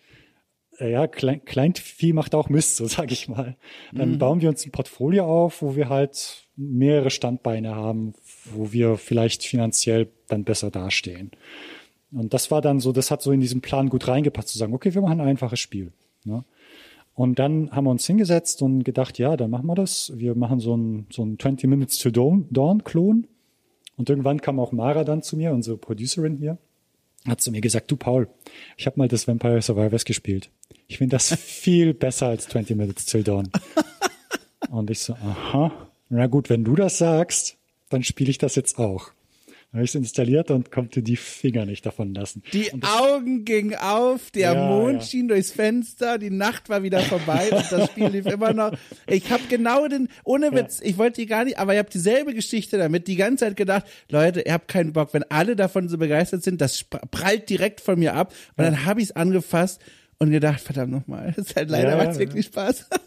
Äh, 0.78 0.92
ja, 0.92 1.07
Klein, 1.07 1.44
Kleinvieh 1.44 2.12
macht 2.12 2.34
auch 2.34 2.49
Mist, 2.49 2.76
so 2.76 2.86
sage 2.88 3.12
ich 3.12 3.28
mal. 3.28 3.57
Dann 3.92 4.12
mhm. 4.12 4.18
bauen 4.18 4.40
wir 4.40 4.49
uns 4.49 4.64
ein 4.64 4.72
Portfolio 4.72 5.24
auf, 5.24 5.62
wo 5.62 5.76
wir 5.76 5.88
halt 5.88 6.49
mehrere 6.57 7.11
Standbeine 7.11 7.74
haben, 7.74 8.14
wo 8.53 8.72
wir 8.72 8.96
vielleicht 8.96 9.44
finanziell 9.44 10.09
dann 10.26 10.44
besser 10.44 10.70
dastehen. 10.70 11.30
Und 12.11 12.32
das 12.34 12.51
war 12.51 12.62
dann 12.62 12.80
so, 12.80 12.92
das 12.92 13.11
hat 13.11 13.22
so 13.22 13.32
in 13.32 13.40
diesen 13.40 13.61
Plan 13.61 13.90
gut 13.90 14.09
reingepasst, 14.09 14.49
zu 14.49 14.59
sagen, 14.59 14.74
okay, 14.74 14.94
wir 14.94 15.03
machen 15.03 15.20
ein 15.20 15.28
einfaches 15.28 15.61
Spiel. 15.61 15.92
Ne? 16.24 16.44
Und 17.14 17.38
dann 17.38 17.70
haben 17.72 17.84
wir 17.84 17.90
uns 17.90 18.07
hingesetzt 18.07 18.62
und 18.62 18.84
gedacht, 18.84 19.18
ja, 19.18 19.36
dann 19.36 19.51
machen 19.51 19.66
wir 19.66 19.74
das. 19.74 20.12
Wir 20.14 20.34
machen 20.36 20.61
so 20.61 20.76
ein, 20.76 21.07
so 21.11 21.24
ein 21.24 21.38
20 21.38 21.68
Minutes 21.68 21.99
to 21.99 22.11
Dawn-Klon. 22.11 23.26
Und 23.99 24.09
irgendwann 24.09 24.40
kam 24.40 24.59
auch 24.61 24.72
Mara 24.72 25.05
dann 25.05 25.22
zu 25.22 25.36
mir, 25.36 25.53
unsere 25.53 25.76
Producerin 25.76 26.38
hier, 26.38 26.57
hat 27.26 27.40
zu 27.40 27.51
mir 27.51 27.61
gesagt, 27.61 27.90
du 27.90 27.96
Paul, 27.96 28.28
ich 28.76 28.86
habe 28.86 28.99
mal 28.99 29.09
das 29.09 29.28
Vampire 29.28 29.61
Survivors 29.61 30.05
gespielt. 30.05 30.51
Ich 30.86 30.99
finde 30.99 31.16
das 31.16 31.34
viel 31.40 31.92
besser 31.92 32.28
als 32.28 32.49
20 32.49 32.76
Minutes 32.76 33.05
Till 33.07 33.24
Dawn. 33.24 33.51
Und 34.70 34.90
ich 34.90 35.01
so, 35.01 35.14
aha, 35.14 35.72
na 36.09 36.26
gut, 36.28 36.49
wenn 36.49 36.64
du 36.64 36.76
das 36.76 36.99
sagst, 36.99 37.57
dann 37.90 38.05
spiele 38.05 38.30
ich 38.30 38.38
das 38.38 38.55
jetzt 38.55 38.78
auch 38.78 39.11
habe 39.72 39.84
ich 39.84 39.90
es 39.90 39.94
installiert 39.94 40.50
und 40.50 40.72
konnte 40.72 41.02
die 41.02 41.16
Finger 41.16 41.66
nicht 41.66 41.84
davon 41.84 42.14
lassen. 42.14 42.42
Die 42.54 42.70
Augen 42.82 43.44
gingen 43.44 43.74
auf, 43.74 44.30
der 44.30 44.54
ja, 44.54 44.66
Mond 44.66 44.94
ja. 44.94 45.00
schien 45.02 45.28
durchs 45.28 45.50
Fenster, 45.50 46.16
die 46.16 46.30
Nacht 46.30 46.70
war 46.70 46.82
wieder 46.82 47.00
vorbei 47.00 47.50
und 47.52 47.70
das 47.70 47.90
Spiel 47.90 48.08
lief 48.08 48.26
immer 48.26 48.54
noch. 48.54 48.72
Ich 49.06 49.30
habe 49.30 49.42
genau 49.50 49.86
den, 49.86 50.08
ohne 50.24 50.52
Witz, 50.52 50.80
ja. 50.80 50.86
ich 50.86 50.96
wollte 50.96 51.20
die 51.20 51.26
gar 51.26 51.44
nicht, 51.44 51.58
aber 51.58 51.74
ich 51.74 51.78
habe 51.78 51.90
dieselbe 51.90 52.32
Geschichte 52.32 52.78
damit, 52.78 53.08
die 53.08 53.16
ganze 53.16 53.44
Zeit 53.44 53.56
gedacht, 53.56 53.84
Leute, 54.10 54.40
ihr 54.40 54.54
habt 54.54 54.68
keinen 54.68 54.94
Bock, 54.94 55.12
wenn 55.12 55.24
alle 55.24 55.54
davon 55.54 55.88
so 55.88 55.98
begeistert 55.98 56.42
sind, 56.42 56.62
das 56.62 56.84
prallt 56.84 57.50
direkt 57.50 57.82
von 57.82 57.98
mir 57.98 58.14
ab. 58.14 58.32
Und 58.56 58.64
dann 58.64 58.86
habe 58.86 59.00
ich 59.02 59.08
es 59.08 59.16
angefasst 59.16 59.82
und 60.18 60.30
gedacht, 60.30 60.60
verdammt 60.60 60.92
nochmal, 60.92 61.32
das 61.36 61.48
ist 61.48 61.56
halt 61.56 61.68
leider 61.68 61.90
ja, 61.90 61.96
macht's 62.04 62.18
wirklich 62.18 62.46
Spaß. 62.46 62.88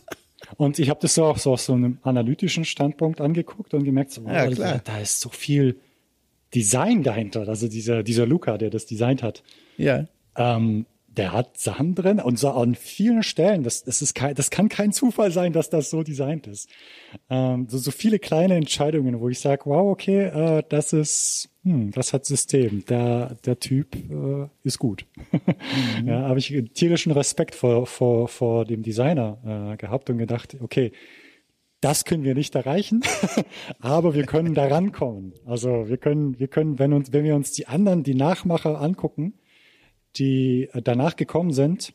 Und 0.57 0.79
ich 0.79 0.89
habe 0.89 0.99
das 0.99 1.13
so 1.15 1.23
auch 1.25 1.37
so 1.37 1.53
aus 1.53 1.65
so 1.65 1.73
einem 1.73 1.99
analytischen 2.01 2.65
Standpunkt 2.65 3.21
angeguckt 3.21 3.73
und 3.73 3.85
gemerkt, 3.85 4.11
so, 4.11 4.25
ja, 4.25 4.47
klar. 4.47 4.81
da 4.83 4.99
ist 4.99 5.21
so 5.21 5.29
viel 5.29 5.79
Design 6.53 7.03
dahinter, 7.03 7.47
also 7.47 7.67
dieser, 7.67 8.03
dieser 8.03 8.25
Luca, 8.25 8.57
der 8.57 8.69
das 8.69 8.85
designt 8.85 9.23
hat. 9.23 9.43
Ja. 9.77 10.05
Ähm, 10.35 10.85
der 11.17 11.33
hat 11.33 11.57
Sachen 11.57 11.93
drin 11.93 12.19
und 12.19 12.39
so 12.39 12.49
an 12.51 12.75
vielen 12.75 13.23
Stellen. 13.23 13.63
Das, 13.63 13.83
das, 13.83 14.01
ist 14.01 14.13
kein, 14.13 14.33
das 14.33 14.49
kann 14.49 14.69
kein 14.69 14.93
Zufall 14.93 15.31
sein, 15.31 15.51
dass 15.51 15.69
das 15.69 15.89
so 15.89 16.03
designt 16.03 16.47
ist. 16.47 16.69
Ähm, 17.29 17.67
so, 17.69 17.77
so 17.77 17.91
viele 17.91 18.17
kleine 18.17 18.55
Entscheidungen, 18.55 19.19
wo 19.19 19.27
ich 19.27 19.39
sage, 19.39 19.63
wow, 19.65 19.91
okay, 19.91 20.25
äh, 20.27 20.63
das 20.69 20.93
ist, 20.93 21.49
hm, 21.63 21.91
das 21.91 22.13
hat 22.13 22.25
System. 22.25 22.85
Der, 22.85 23.35
der 23.45 23.59
Typ 23.59 23.95
äh, 23.95 24.47
ist 24.63 24.79
gut. 24.79 25.05
Mhm. 26.01 26.07
ja, 26.07 26.21
habe 26.21 26.39
ich 26.39 26.53
tierischen 26.73 27.11
Respekt 27.11 27.55
vor, 27.55 27.87
vor, 27.87 28.29
vor 28.29 28.63
dem 28.63 28.81
Designer 28.81 29.73
äh, 29.73 29.77
gehabt 29.77 30.09
und 30.09 30.17
gedacht, 30.17 30.55
okay, 30.61 30.93
das 31.81 32.05
können 32.05 32.23
wir 32.23 32.35
nicht 32.35 32.55
erreichen, 32.55 33.01
aber 33.79 34.13
wir 34.13 34.25
können 34.25 34.53
da 34.53 34.67
rankommen. 34.67 35.33
Also 35.45 35.89
wir 35.89 35.97
können, 35.97 36.39
wir 36.39 36.47
können, 36.47 36.79
wenn 36.79 36.93
uns, 36.93 37.11
wenn 37.11 37.23
wir 37.23 37.35
uns 37.35 37.51
die 37.51 37.67
anderen, 37.67 38.03
die 38.03 38.15
Nachmacher 38.15 38.79
angucken, 38.79 39.33
die 40.15 40.69
danach 40.83 41.15
gekommen 41.15 41.51
sind, 41.51 41.93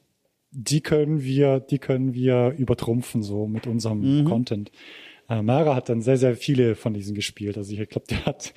die 0.51 0.80
können 0.80 1.22
wir, 1.22 1.61
die 1.61 1.78
können 1.78 2.14
wir 2.14 2.55
übertrumpfen 2.57 3.22
so 3.22 3.47
mit 3.47 3.66
unserem 3.66 4.20
mhm. 4.20 4.24
Content. 4.24 4.72
Äh, 5.29 5.43
Mara 5.43 5.74
hat 5.74 5.89
dann 5.89 6.03
sehr, 6.03 6.16
sehr 6.16 6.37
viele 6.37 6.74
von 6.74 6.95
diesen 6.95 7.14
gespielt. 7.14 7.57
Also 7.57 7.72
ich 7.72 7.89
glaube, 7.89 8.07
der 8.09 8.24
hat 8.24 8.55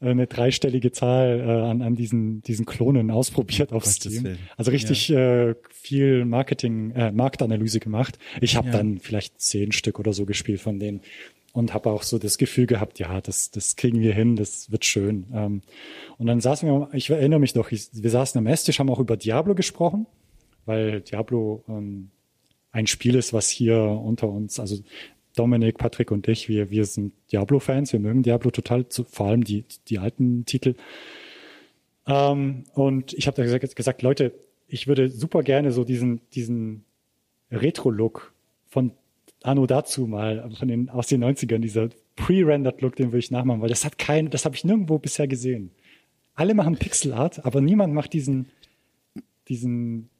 äh, 0.00 0.10
eine 0.10 0.26
dreistellige 0.26 0.92
Zahl 0.92 1.40
äh, 1.40 1.50
an, 1.70 1.82
an 1.82 1.94
diesen, 1.94 2.42
diesen 2.42 2.66
Klonen 2.66 3.10
ausprobiert 3.10 3.72
auf 3.72 3.84
Steam. 3.84 4.36
Also 4.56 4.70
richtig 4.70 5.08
ja. 5.08 5.54
viel 5.70 6.24
Marketing, 6.24 6.92
äh, 6.92 7.12
Marktanalyse 7.12 7.80
gemacht. 7.80 8.18
Ich 8.40 8.56
habe 8.56 8.68
ja. 8.68 8.74
dann 8.74 8.98
vielleicht 8.98 9.40
zehn 9.40 9.72
Stück 9.72 9.98
oder 9.98 10.12
so 10.12 10.26
gespielt 10.26 10.60
von 10.60 10.78
denen 10.78 11.00
und 11.52 11.74
habe 11.74 11.90
auch 11.90 12.02
so 12.02 12.18
das 12.18 12.38
Gefühl 12.38 12.66
gehabt, 12.66 12.98
ja, 12.98 13.20
das, 13.20 13.50
das 13.50 13.76
kriegen 13.76 14.00
wir 14.00 14.14
hin, 14.14 14.36
das 14.36 14.70
wird 14.70 14.84
schön. 14.84 15.26
Ähm, 15.32 15.62
und 16.18 16.26
dann 16.26 16.40
saßen 16.40 16.68
wir, 16.68 16.88
ich 16.92 17.10
erinnere 17.10 17.40
mich 17.40 17.54
ich, 17.56 17.88
wir 17.92 18.10
saßen 18.10 18.38
am 18.38 18.46
Esstisch, 18.46 18.78
haben 18.78 18.90
auch 18.90 19.00
über 19.00 19.16
Diablo 19.16 19.54
gesprochen, 19.54 20.06
weil 20.64 21.00
Diablo 21.00 21.64
ähm, 21.68 22.10
ein 22.72 22.86
Spiel 22.86 23.16
ist, 23.16 23.32
was 23.32 23.48
hier 23.48 23.80
unter 23.80 24.28
uns, 24.28 24.60
also 24.60 24.76
Dominik, 25.36 25.78
Patrick 25.78 26.10
und 26.10 26.26
ich, 26.28 26.48
wir, 26.48 26.70
wir 26.70 26.84
sind 26.84 27.12
Diablo-Fans, 27.32 27.92
wir 27.92 28.00
mögen 28.00 28.22
Diablo 28.22 28.50
total, 28.50 28.86
vor 28.88 29.26
allem 29.26 29.44
die, 29.44 29.64
die 29.88 29.98
alten 29.98 30.44
Titel. 30.44 30.74
Ähm, 32.06 32.64
und 32.74 33.12
ich 33.14 33.26
habe 33.26 33.36
da 33.36 33.42
gesagt, 33.42 33.76
gesagt, 33.76 34.02
Leute, 34.02 34.32
ich 34.68 34.86
würde 34.86 35.08
super 35.08 35.42
gerne 35.42 35.72
so 35.72 35.84
diesen, 35.84 36.20
diesen 36.32 36.84
Retro-Look 37.50 38.32
von 38.68 38.92
Anno 39.42 39.66
dazu 39.66 40.06
mal, 40.06 40.50
von 40.58 40.68
den, 40.68 40.90
aus 40.90 41.06
den 41.06 41.24
90ern, 41.24 41.58
dieser 41.58 41.88
pre-rendered 42.16 42.80
Look, 42.80 42.96
den 42.96 43.08
würde 43.08 43.18
ich 43.18 43.30
nachmachen, 43.30 43.62
weil 43.62 43.68
das 43.68 43.84
hat 43.84 43.98
kein, 43.98 44.30
das 44.30 44.44
habe 44.44 44.54
ich 44.54 44.64
nirgendwo 44.64 44.98
bisher 44.98 45.26
gesehen. 45.28 45.70
Alle 46.34 46.54
machen 46.54 46.76
Pixel 46.76 47.12
Art, 47.12 47.44
aber 47.44 47.60
niemand 47.60 47.94
macht 47.94 48.12
diesen, 48.12 48.48
diesen 49.48 50.10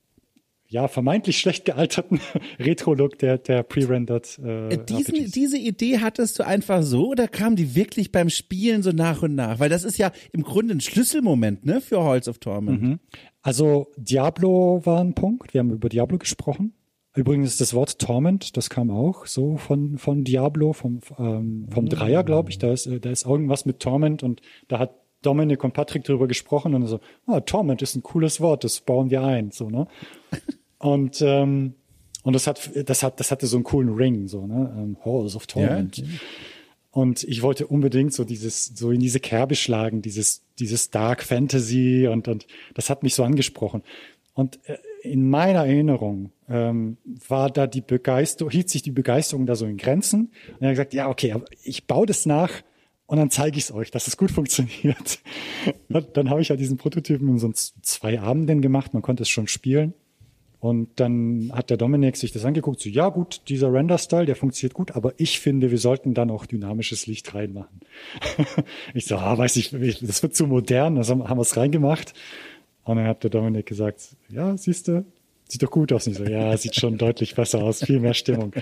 ja, 0.70 0.86
vermeintlich 0.86 1.38
schlecht 1.38 1.64
gealterten 1.64 2.20
Retro-Look, 2.60 3.18
der, 3.18 3.38
der 3.38 3.64
pre-rendered. 3.64 4.38
Äh, 4.38 4.74
äh 4.74 4.84
Diesen, 4.84 5.30
diese 5.30 5.58
Idee 5.58 5.98
hattest 5.98 6.38
du 6.38 6.46
einfach 6.46 6.82
so 6.84 7.08
oder 7.08 7.26
kam 7.26 7.56
die 7.56 7.74
wirklich 7.74 8.12
beim 8.12 8.30
Spielen 8.30 8.82
so 8.82 8.92
nach 8.92 9.22
und 9.22 9.34
nach? 9.34 9.58
Weil 9.58 9.68
das 9.68 9.82
ist 9.82 9.98
ja 9.98 10.12
im 10.32 10.42
Grunde 10.42 10.74
ein 10.74 10.80
Schlüsselmoment, 10.80 11.66
ne, 11.66 11.80
für 11.80 12.04
Halls 12.04 12.28
of 12.28 12.38
Torment. 12.38 12.82
Mhm. 12.82 13.00
Also 13.42 13.90
Diablo 13.96 14.80
war 14.84 15.00
ein 15.00 15.14
Punkt. 15.14 15.52
Wir 15.54 15.58
haben 15.58 15.72
über 15.72 15.88
Diablo 15.88 16.18
gesprochen. 16.18 16.74
Übrigens 17.16 17.56
das 17.56 17.74
Wort 17.74 17.98
Torment, 17.98 18.56
das 18.56 18.70
kam 18.70 18.92
auch 18.92 19.26
so 19.26 19.56
von 19.56 19.98
von 19.98 20.22
Diablo, 20.22 20.72
vom 20.72 21.00
ähm, 21.18 21.66
vom 21.68 21.88
Dreier, 21.88 22.22
glaube 22.22 22.50
ich. 22.50 22.58
Da 22.58 22.72
ist 22.72 22.86
äh, 22.86 23.00
da 23.00 23.10
ist 23.10 23.26
irgendwas 23.26 23.64
mit 23.64 23.80
Torment 23.80 24.22
und 24.22 24.40
da 24.68 24.78
hat 24.78 24.94
Dominik 25.22 25.64
und 25.64 25.72
Patrick 25.72 26.04
drüber 26.04 26.28
gesprochen 26.28 26.74
und 26.74 26.86
so, 26.86 27.00
ah, 27.26 27.40
Torment 27.40 27.82
ist 27.82 27.94
ein 27.94 28.02
cooles 28.02 28.40
Wort, 28.40 28.64
das 28.64 28.80
bauen 28.80 29.10
wir 29.10 29.22
ein, 29.22 29.50
so 29.50 29.68
ne. 29.68 29.86
Und 30.80 31.22
ähm, 31.22 31.74
und 32.22 32.32
das 32.34 32.46
hat 32.46 32.70
das 32.88 33.02
hat 33.02 33.20
das 33.20 33.30
hatte 33.30 33.46
so 33.46 33.56
einen 33.56 33.64
coolen 33.64 33.94
Ring, 33.94 34.26
so 34.26 34.46
ne, 34.46 34.74
ähm, 34.76 34.96
Halls 35.04 35.36
of 35.36 35.46
Torment. 35.46 35.98
Ja. 35.98 36.04
Und 36.90 37.22
ich 37.22 37.42
wollte 37.42 37.68
unbedingt 37.68 38.12
so 38.12 38.24
dieses 38.24 38.66
so 38.66 38.90
in 38.90 39.00
diese 39.00 39.20
Kerbe 39.20 39.54
schlagen, 39.54 40.02
dieses 40.02 40.42
dieses 40.58 40.90
Dark 40.90 41.22
Fantasy 41.22 42.08
und 42.08 42.26
und 42.28 42.46
das 42.74 42.90
hat 42.90 43.02
mich 43.02 43.14
so 43.14 43.22
angesprochen. 43.22 43.82
Und 44.34 44.58
äh, 44.64 44.78
in 45.02 45.28
meiner 45.28 45.66
Erinnerung 45.66 46.32
ähm, 46.48 46.96
war 47.28 47.50
da 47.50 47.66
die 47.66 47.80
Begeisterung, 47.80 48.50
hielt 48.50 48.70
sich 48.70 48.82
die 48.82 48.90
Begeisterung 48.90 49.46
da 49.46 49.54
so 49.54 49.66
in 49.66 49.76
Grenzen. 49.76 50.32
Und 50.48 50.62
er 50.62 50.68
hat 50.68 50.72
gesagt, 50.72 50.94
ja, 50.94 51.08
okay, 51.08 51.34
ich 51.62 51.86
baue 51.86 52.06
das 52.06 52.26
nach 52.26 52.50
und 53.06 53.18
dann 53.18 53.30
zeige 53.30 53.58
ich 53.58 53.64
es 53.64 53.72
euch, 53.72 53.90
dass 53.90 54.06
es 54.06 54.16
gut 54.16 54.30
funktioniert. 54.30 55.20
Dann 56.12 56.30
habe 56.30 56.42
ich 56.42 56.48
ja 56.48 56.54
diesen 56.54 56.76
Prototypen 56.76 57.28
in 57.28 57.38
so 57.40 57.50
zwei 57.52 58.20
Abenden 58.20 58.62
gemacht, 58.62 58.94
man 58.94 59.02
konnte 59.02 59.24
es 59.24 59.28
schon 59.28 59.48
spielen. 59.48 59.94
Und 60.60 61.00
dann 61.00 61.50
hat 61.54 61.70
der 61.70 61.78
Dominik 61.78 62.16
sich 62.16 62.32
das 62.32 62.44
angeguckt, 62.44 62.80
so, 62.80 62.90
ja 62.90 63.08
gut, 63.08 63.40
dieser 63.48 63.72
Render-Style, 63.72 64.26
der 64.26 64.36
funktioniert 64.36 64.74
gut, 64.74 64.90
aber 64.92 65.14
ich 65.16 65.40
finde, 65.40 65.70
wir 65.70 65.78
sollten 65.78 66.12
da 66.12 66.26
noch 66.26 66.44
dynamisches 66.44 67.06
Licht 67.06 67.34
reinmachen. 67.34 67.80
ich 68.94 69.06
so, 69.06 69.16
ah, 69.16 69.38
weiß 69.38 69.56
ich, 69.56 69.70
das 70.00 70.22
wird 70.22 70.36
zu 70.36 70.46
modern, 70.46 70.96
das 70.96 71.08
haben, 71.08 71.20
wir 71.20 71.38
es 71.38 71.56
reingemacht. 71.56 72.12
Und 72.84 72.96
dann 72.96 73.06
hat 73.06 73.22
der 73.22 73.30
Dominik 73.30 73.64
gesagt, 73.64 74.00
ja, 74.28 74.54
siehst 74.56 74.88
du, 74.88 75.06
sieht 75.48 75.62
doch 75.62 75.70
gut 75.70 75.94
aus. 75.94 76.06
Und 76.06 76.12
ich 76.12 76.18
so, 76.18 76.24
ja, 76.24 76.54
sieht 76.58 76.74
schon 76.74 76.98
deutlich 76.98 77.34
besser 77.34 77.62
aus, 77.62 77.82
viel 77.82 78.00
mehr 78.00 78.14
Stimmung. 78.14 78.52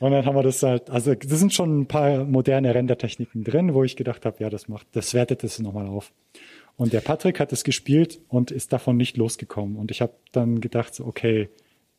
Und 0.00 0.10
dann 0.10 0.26
haben 0.26 0.34
wir 0.34 0.42
das 0.42 0.62
halt, 0.62 0.90
also 0.90 1.14
das 1.14 1.38
sind 1.38 1.54
schon 1.54 1.82
ein 1.82 1.86
paar 1.86 2.24
moderne 2.24 2.74
Rendertechniken 2.74 3.42
drin, 3.44 3.72
wo 3.72 3.84
ich 3.84 3.96
gedacht 3.96 4.26
habe, 4.26 4.36
ja, 4.40 4.50
das 4.50 4.68
macht, 4.68 4.86
das 4.92 5.14
wertet 5.14 5.44
das 5.44 5.60
nochmal 5.60 5.86
auf. 5.86 6.12
Und 6.76 6.92
der 6.92 7.00
Patrick 7.00 7.38
hat 7.38 7.52
es 7.52 7.64
gespielt 7.64 8.20
und 8.28 8.50
ist 8.50 8.72
davon 8.72 8.96
nicht 8.96 9.16
losgekommen. 9.16 9.76
Und 9.76 9.90
ich 9.90 10.00
habe 10.00 10.14
dann 10.32 10.60
gedacht, 10.60 11.00
okay, 11.00 11.48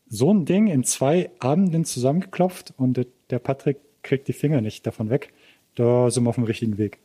so 0.08 0.34
ein 0.34 0.46
Ding 0.46 0.68
in 0.68 0.84
zwei 0.84 1.32
Abenden 1.40 1.86
zusammengeklopft 1.86 2.74
und 2.78 3.06
der 3.30 3.40
Patrick 3.40 3.78
kriegt 4.02 4.28
die 4.28 4.34
Finger 4.34 4.62
nicht 4.62 4.86
davon 4.86 5.10
weg. 5.10 5.34
Da 5.76 6.12
sind 6.12 6.24
wir 6.24 6.30
auf 6.30 6.36
dem 6.36 6.44
richtigen 6.44 6.78
Weg. 6.78 7.00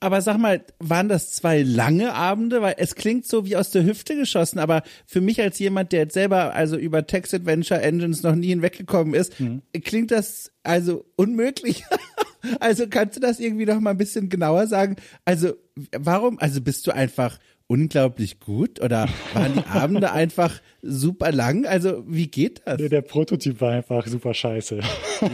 Aber 0.00 0.22
sag 0.22 0.38
mal, 0.38 0.64
waren 0.78 1.08
das 1.08 1.32
zwei 1.32 1.62
lange 1.62 2.14
Abende? 2.14 2.62
Weil 2.62 2.76
es 2.78 2.94
klingt 2.94 3.26
so 3.26 3.44
wie 3.44 3.56
aus 3.56 3.70
der 3.70 3.84
Hüfte 3.84 4.14
geschossen, 4.14 4.58
aber 4.58 4.82
für 5.06 5.20
mich 5.20 5.40
als 5.40 5.58
jemand, 5.58 5.92
der 5.92 6.00
jetzt 6.00 6.14
selber 6.14 6.54
also 6.54 6.76
über 6.76 7.06
Text 7.06 7.34
Adventure 7.34 7.80
Engines 7.80 8.22
noch 8.22 8.34
nie 8.34 8.48
hinweggekommen 8.48 9.14
ist, 9.14 9.38
mhm. 9.40 9.62
klingt 9.84 10.10
das 10.10 10.52
also 10.62 11.04
unmöglich. 11.16 11.84
also 12.60 12.86
kannst 12.88 13.16
du 13.16 13.20
das 13.20 13.40
irgendwie 13.40 13.66
noch 13.66 13.80
mal 13.80 13.90
ein 13.90 13.98
bisschen 13.98 14.28
genauer 14.28 14.66
sagen? 14.66 14.96
Also 15.24 15.54
warum? 15.92 16.38
Also 16.38 16.60
bist 16.60 16.86
du 16.86 16.92
einfach 16.92 17.38
unglaublich 17.68 18.40
gut 18.40 18.80
oder 18.80 19.08
waren 19.34 19.54
die 19.54 19.66
Abende 19.66 20.10
einfach 20.12 20.60
super 20.82 21.30
lang? 21.30 21.66
Also 21.66 22.02
wie 22.08 22.26
geht 22.26 22.62
das? 22.64 22.80
Nee, 22.80 22.88
der 22.88 23.02
Prototyp 23.02 23.60
war 23.60 23.72
einfach 23.72 24.06
super 24.06 24.34
scheiße. 24.34 24.80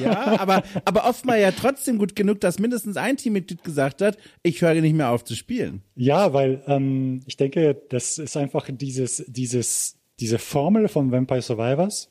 Ja, 0.02 0.40
aber, 0.40 0.62
aber 0.84 1.08
oft 1.08 1.24
mal 1.24 1.40
ja 1.40 1.52
trotzdem 1.52 1.98
gut 1.98 2.16
genug, 2.16 2.40
dass 2.40 2.58
mindestens 2.58 2.96
ein 2.96 3.16
Teammitglied 3.16 3.62
gesagt 3.62 4.02
hat, 4.02 4.18
ich 4.42 4.60
höre 4.60 4.74
nicht 4.80 4.94
mehr 4.94 5.10
auf 5.10 5.24
zu 5.24 5.34
spielen. 5.34 5.82
Ja, 5.94 6.32
weil 6.32 6.62
ähm, 6.66 7.22
ich 7.26 7.36
denke, 7.36 7.80
das 7.88 8.18
ist 8.18 8.36
einfach 8.36 8.68
dieses, 8.70 9.24
dieses, 9.28 9.96
diese 10.20 10.38
Formel 10.38 10.88
von 10.88 11.12
Vampire 11.12 11.42
Survivors, 11.42 12.10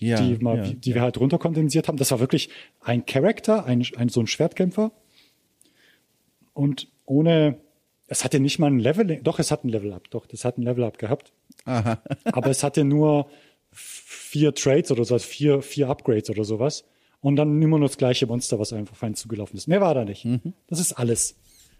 ja, 0.00 0.20
die, 0.20 0.42
mal, 0.42 0.56
ja, 0.58 0.72
die 0.72 0.94
wir 0.94 1.02
halt 1.02 1.18
runterkondensiert 1.18 1.88
haben. 1.88 1.96
Das 1.96 2.10
war 2.10 2.20
wirklich 2.20 2.50
ein 2.80 3.06
Charakter, 3.06 3.64
ein, 3.66 3.86
ein 3.96 4.08
so 4.08 4.20
ein 4.20 4.26
Schwertkämpfer 4.26 4.92
und 6.52 6.88
ohne 7.06 7.58
es 8.06 8.24
hatte 8.24 8.40
nicht 8.40 8.58
mal 8.58 8.66
ein 8.66 8.80
Level, 8.80 9.20
doch, 9.22 9.38
es 9.38 9.52
hat 9.52 9.64
ein 9.64 9.68
Level-Up, 9.68 10.10
doch, 10.10 10.26
das 10.26 10.44
hat 10.44 10.58
ein 10.58 10.62
Level-Up 10.62 10.98
gehabt. 10.98 11.32
Aha. 11.64 12.02
Aber 12.24 12.50
es 12.50 12.64
hatte 12.64 12.84
nur 12.84 13.30
vier 13.70 14.52
Trades 14.52 14.90
oder 14.90 15.04
so, 15.04 15.14
also 15.14 15.26
vier, 15.26 15.62
vier 15.62 15.88
Upgrades 15.88 16.28
oder 16.28 16.44
sowas. 16.44 16.84
Und 17.20 17.36
dann 17.36 17.62
immer 17.62 17.78
nur 17.78 17.88
das 17.88 17.98
gleiche 17.98 18.26
Monster, 18.26 18.58
was 18.58 18.72
einfach 18.72 18.96
fein 18.96 19.14
zugelaufen 19.14 19.56
ist. 19.56 19.68
Mehr 19.68 19.80
war 19.80 19.94
da 19.94 20.04
nicht. 20.04 20.24
Mhm. 20.24 20.54
Das 20.66 20.80
ist 20.80 20.94
alles. 20.94 21.36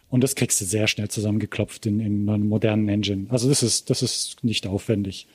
Und 0.09 0.23
das 0.23 0.37
kriegst 0.37 0.61
du 0.61 0.65
sehr 0.65 0.87
schnell 0.87 1.09
zusammengeklopft 1.09 1.87
in, 1.87 1.99
in 1.99 2.29
einer 2.29 2.39
modernen 2.39 2.89
Engine. 2.89 3.27
Also 3.31 3.49
das 3.49 3.63
ist, 3.63 3.91
das 3.91 4.03
ist 4.03 4.45
nicht 4.45 4.67
aufwendig. 4.67 5.27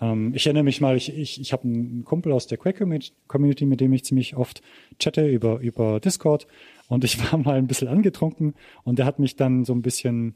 Ähm, 0.00 0.32
ich 0.34 0.46
erinnere 0.46 0.64
mich 0.64 0.80
mal, 0.80 0.96
ich, 0.96 1.16
ich, 1.16 1.40
ich 1.40 1.52
habe 1.52 1.64
einen 1.64 2.04
Kumpel 2.04 2.32
aus 2.32 2.46
der 2.46 2.58
Quake-Community, 2.58 3.66
mit 3.66 3.80
dem 3.80 3.92
ich 3.92 4.04
ziemlich 4.04 4.36
oft 4.36 4.62
chatte 4.98 5.26
über, 5.28 5.60
über 5.60 6.00
Discord. 6.00 6.46
Und 6.88 7.04
ich 7.04 7.18
war 7.32 7.38
mal 7.38 7.56
ein 7.56 7.66
bisschen 7.66 7.88
angetrunken 7.88 8.54
und 8.84 8.98
der 8.98 9.06
hat 9.06 9.18
mich 9.18 9.36
dann 9.36 9.64
so 9.64 9.74
ein 9.74 9.82
bisschen 9.82 10.34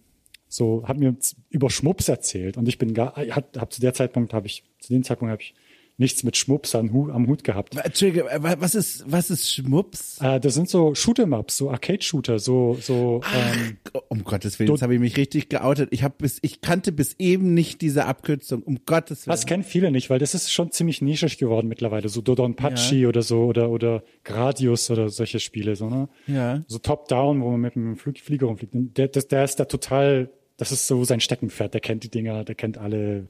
so, 0.49 0.85
hat 0.87 0.99
mir 0.99 1.15
über 1.49 1.71
Schmups 1.71 2.09
erzählt. 2.09 2.57
Und 2.57 2.69
ich 2.69 2.79
bin 2.79 2.93
gar, 2.95 3.15
hat, 3.17 3.57
hab 3.57 3.73
zu 3.73 3.81
der 3.81 3.95
Zeitpunkt 3.95 4.35
habe 4.35 4.47
ich, 4.47 4.65
zu 4.81 4.93
dem 4.93 5.05
Zeitpunkt 5.05 5.31
habe 5.31 5.43
ich 5.43 5.55
nichts 6.01 6.25
mit 6.25 6.37
Schmups 6.37 6.75
am 6.75 6.93
Hut, 6.93 7.11
am 7.11 7.27
Hut 7.29 7.45
gehabt. 7.45 7.77
Entschuldige, 7.77 8.25
was 8.25 8.75
ist, 8.75 9.05
was 9.07 9.31
ist 9.31 9.53
Schmups? 9.53 10.19
Äh, 10.21 10.41
das 10.41 10.55
sind 10.55 10.69
so 10.69 10.93
Shoot'em-Ups, 10.95 11.59
so 11.59 11.71
Arcade-Shooter, 11.71 12.39
so, 12.39 12.77
so. 12.81 13.21
Ach, 13.23 13.57
ähm, 13.57 13.77
um 14.09 14.25
Gottes 14.25 14.59
Willen, 14.59 14.71
jetzt 14.71 14.83
habe 14.83 14.95
ich 14.95 15.01
mich 15.01 15.17
richtig 15.17 15.51
geoutet. 15.51 15.91
Ich 15.93 16.03
habe 16.03 16.15
bis, 16.19 16.39
ich 16.43 16.63
kannte 16.63 16.91
bis 16.91 17.15
eben 17.19 17.55
nicht 17.55 17.83
diese 17.83 18.07
Abkürzung, 18.07 18.63
um 18.63 18.81
Gottes 18.87 19.27
Willen. 19.27 19.33
Das 19.33 19.47
kennen 19.47 19.63
viele 19.63 19.91
nicht, 19.91 20.11
weil 20.11 20.19
das 20.19 20.35
ist 20.35 20.51
schon 20.51 20.73
ziemlich 20.73 21.03
nischig 21.03 21.39
geworden 21.39 21.69
mittlerweile. 21.69 22.09
So 22.09 22.23
Dodon 22.23 22.57
Pachi 22.57 23.03
ja. 23.03 23.09
oder 23.09 23.23
so, 23.23 23.45
oder, 23.45 23.71
oder 23.71 24.03
Gradius 24.25 24.91
oder 24.91 25.11
solche 25.11 25.39
Spiele, 25.39 25.77
so, 25.77 25.91
ne? 25.91 26.09
Ja. 26.27 26.65
So 26.67 26.79
Top-Down, 26.79 27.43
wo 27.43 27.51
man 27.51 27.61
mit 27.61 27.77
einem 27.77 27.97
Flug 27.97 28.19
Flieger 28.19 28.47
rumfliegt. 28.47 28.73
Der, 28.97 29.09
das, 29.09 29.29
der 29.29 29.45
ist 29.45 29.61
da 29.61 29.67
total, 29.67 30.31
das 30.57 30.73
ist 30.73 30.87
so 30.87 31.05
sein 31.05 31.21
Steckenpferd, 31.21 31.75
der 31.75 31.83
kennt 31.83 32.05
die 32.05 32.11
Dinger, 32.11 32.43
der 32.45 32.55
kennt 32.55 32.79
alle 32.79 33.29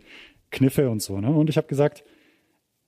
Kniffe 0.52 0.88
und 0.88 1.02
so, 1.02 1.20
ne? 1.20 1.30
Und 1.30 1.50
ich 1.50 1.56
habe 1.56 1.66
gesagt, 1.66 2.04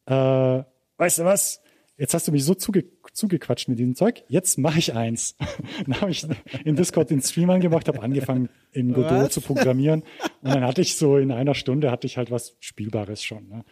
äh, 0.06 0.62
weißt 0.96 1.18
du 1.18 1.24
was? 1.24 1.60
Jetzt 1.98 2.14
hast 2.14 2.26
du 2.26 2.32
mich 2.32 2.44
so 2.44 2.54
zuge 2.54 2.84
zugequatscht 3.12 3.68
mit 3.68 3.78
diesem 3.78 3.94
Zeug. 3.94 4.24
Jetzt 4.28 4.58
mache 4.58 4.78
ich 4.78 4.94
eins. 4.94 5.36
dann 5.86 6.00
habe 6.00 6.10
ich 6.10 6.26
in 6.64 6.74
Discord 6.74 7.10
den 7.10 7.20
Stream 7.20 7.50
angemacht, 7.50 7.86
habe 7.86 8.02
angefangen 8.02 8.48
in 8.72 8.92
Godot 8.92 9.10
was? 9.12 9.32
zu 9.32 9.40
programmieren 9.40 10.02
und 10.40 10.54
dann 10.54 10.64
hatte 10.64 10.80
ich 10.80 10.96
so 10.96 11.18
in 11.18 11.30
einer 11.30 11.54
Stunde 11.54 11.90
hatte 11.90 12.06
ich 12.06 12.16
halt 12.16 12.30
was 12.30 12.56
Spielbares 12.60 13.22
schon. 13.22 13.48
Ne? 13.48 13.64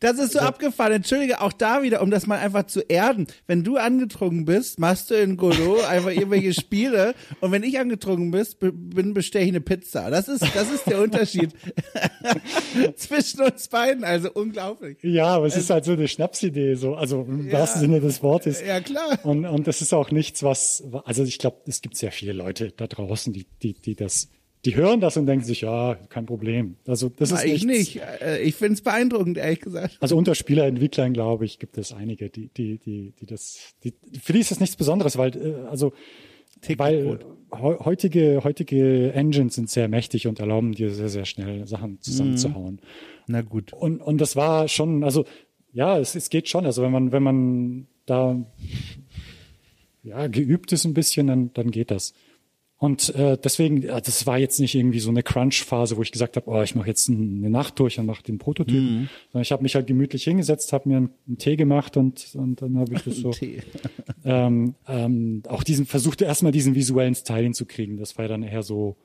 Das 0.00 0.18
ist 0.18 0.32
so 0.32 0.38
also, 0.38 0.48
abgefahren. 0.48 0.92
Entschuldige, 0.92 1.40
auch 1.40 1.52
da 1.52 1.82
wieder, 1.82 2.02
um 2.02 2.10
das 2.10 2.26
mal 2.26 2.38
einfach 2.38 2.66
zu 2.66 2.80
erden. 2.80 3.26
Wenn 3.46 3.64
du 3.64 3.76
angetrunken 3.76 4.44
bist, 4.44 4.78
machst 4.78 5.10
du 5.10 5.14
in 5.14 5.36
Godot 5.36 5.84
einfach 5.84 6.10
irgendwelche 6.10 6.54
Spiele 6.60 7.14
und 7.40 7.52
wenn 7.52 7.62
ich 7.62 7.78
angetrunken 7.78 8.30
bist, 8.30 8.58
bin, 8.60 9.14
bestelle 9.14 9.44
ich 9.44 9.50
eine 9.50 9.60
Pizza. 9.60 10.10
Das 10.10 10.28
ist, 10.28 10.42
das 10.54 10.70
ist 10.70 10.86
der 10.86 11.00
Unterschied 11.00 11.50
zwischen 12.96 13.42
uns 13.42 13.68
beiden. 13.68 14.04
Also 14.04 14.30
unglaublich. 14.32 14.98
Ja, 15.02 15.26
aber 15.26 15.46
es 15.46 15.56
ist 15.56 15.70
halt 15.70 15.84
so 15.84 15.92
eine 15.92 16.08
Schnapsidee, 16.08 16.74
so, 16.74 16.94
also 16.94 17.22
im 17.22 17.48
ja, 17.48 17.60
wahrsten 17.60 17.80
Sinne 17.80 18.00
des 18.00 18.22
Wortes. 18.22 18.60
Ja, 18.60 18.80
klar. 18.80 19.18
Und, 19.22 19.44
und 19.44 19.66
das 19.66 19.80
ist 19.80 19.92
auch 19.92 20.10
nichts, 20.10 20.42
was, 20.42 20.84
also 21.04 21.24
ich 21.24 21.38
glaube, 21.38 21.58
es 21.66 21.82
gibt 21.82 21.96
sehr 21.96 22.12
viele 22.12 22.32
Leute 22.32 22.72
da 22.76 22.86
draußen, 22.86 23.32
die, 23.32 23.46
die, 23.62 23.74
die 23.74 23.94
das 23.94 24.28
die 24.64 24.76
hören 24.76 25.00
das 25.00 25.16
und 25.16 25.26
denken 25.26 25.44
sich, 25.44 25.62
ja, 25.62 25.96
kein 26.08 26.26
Problem. 26.26 26.76
Also 26.86 27.10
das 27.10 27.32
ist 27.32 27.44
ich 27.44 27.64
nichts. 27.64 27.94
nicht. 27.94 28.02
Äh, 28.22 28.42
ich 28.42 28.54
finde 28.54 28.74
es 28.74 28.82
beeindruckend, 28.82 29.36
ehrlich 29.36 29.60
gesagt. 29.60 29.98
Also 30.00 30.16
unter 30.16 30.34
Spielerentwicklern, 30.34 31.12
glaube 31.12 31.44
ich, 31.44 31.58
gibt 31.58 31.76
es 31.76 31.92
einige, 31.92 32.30
die, 32.30 32.48
die, 32.48 32.78
die, 32.78 33.12
die 33.20 33.26
das, 33.26 33.74
die, 33.84 33.94
für 34.22 34.32
die 34.32 34.40
ist 34.40 34.50
das 34.50 34.60
nichts 34.60 34.76
Besonderes, 34.76 35.18
weil, 35.18 35.36
äh, 35.36 35.68
also, 35.68 35.92
weil 36.76 37.18
heutige, 37.52 38.40
heutige 38.42 39.12
Engines 39.12 39.56
sind 39.56 39.68
sehr 39.68 39.88
mächtig 39.88 40.26
und 40.26 40.40
erlauben 40.40 40.72
dir 40.72 40.90
sehr, 40.90 41.10
sehr 41.10 41.26
schnell 41.26 41.66
Sachen 41.66 42.00
zusammenzuhauen. 42.00 42.74
Mhm. 42.74 42.80
Na 43.26 43.42
gut. 43.42 43.72
Und, 43.72 44.00
und 44.00 44.20
das 44.20 44.34
war 44.34 44.68
schon, 44.68 45.04
also, 45.04 45.26
ja, 45.72 45.98
es, 45.98 46.14
es 46.14 46.30
geht 46.30 46.48
schon. 46.48 46.64
Also 46.64 46.82
wenn 46.82 46.92
man, 46.92 47.12
wenn 47.12 47.22
man 47.22 47.86
da, 48.06 48.40
ja, 50.02 50.26
geübt 50.28 50.72
ist 50.72 50.84
ein 50.84 50.94
bisschen, 50.94 51.26
dann, 51.26 51.52
dann 51.52 51.70
geht 51.70 51.90
das. 51.90 52.14
Und 52.84 53.14
äh, 53.14 53.38
deswegen, 53.42 53.80
das 53.80 54.26
war 54.26 54.36
jetzt 54.36 54.60
nicht 54.60 54.74
irgendwie 54.74 55.00
so 55.00 55.08
eine 55.08 55.22
Crunch-Phase, 55.22 55.96
wo 55.96 56.02
ich 56.02 56.12
gesagt 56.12 56.36
habe, 56.36 56.50
oh, 56.50 56.60
ich 56.60 56.74
mache 56.74 56.88
jetzt 56.88 57.08
eine 57.08 57.48
Nacht 57.48 57.78
durch 57.78 57.98
und 57.98 58.04
mache 58.04 58.22
den 58.22 58.36
Prototypen. 58.36 59.00
Mhm. 59.00 59.08
Sondern 59.32 59.42
ich 59.42 59.52
habe 59.52 59.62
mich 59.62 59.74
halt 59.74 59.86
gemütlich 59.86 60.24
hingesetzt, 60.24 60.74
habe 60.74 60.90
mir 60.90 60.98
einen, 60.98 61.10
einen, 61.26 61.38
Tee 61.38 61.56
gemacht 61.56 61.96
und, 61.96 62.34
und 62.34 62.60
dann 62.60 62.76
habe 62.76 62.92
ich 62.92 63.02
das 63.02 63.16
so 63.16 63.32
ähm, 64.26 64.74
ähm, 64.86 65.42
auch 65.48 65.62
diesen 65.62 65.86
versuchte 65.86 66.26
erstmal 66.26 66.52
diesen 66.52 66.74
visuellen 66.74 67.14
Style 67.14 67.44
hinzukriegen. 67.44 67.96
Das 67.96 68.18
war 68.18 68.26
ja 68.26 68.28
dann 68.28 68.42
eher 68.42 68.62
so 68.62 68.96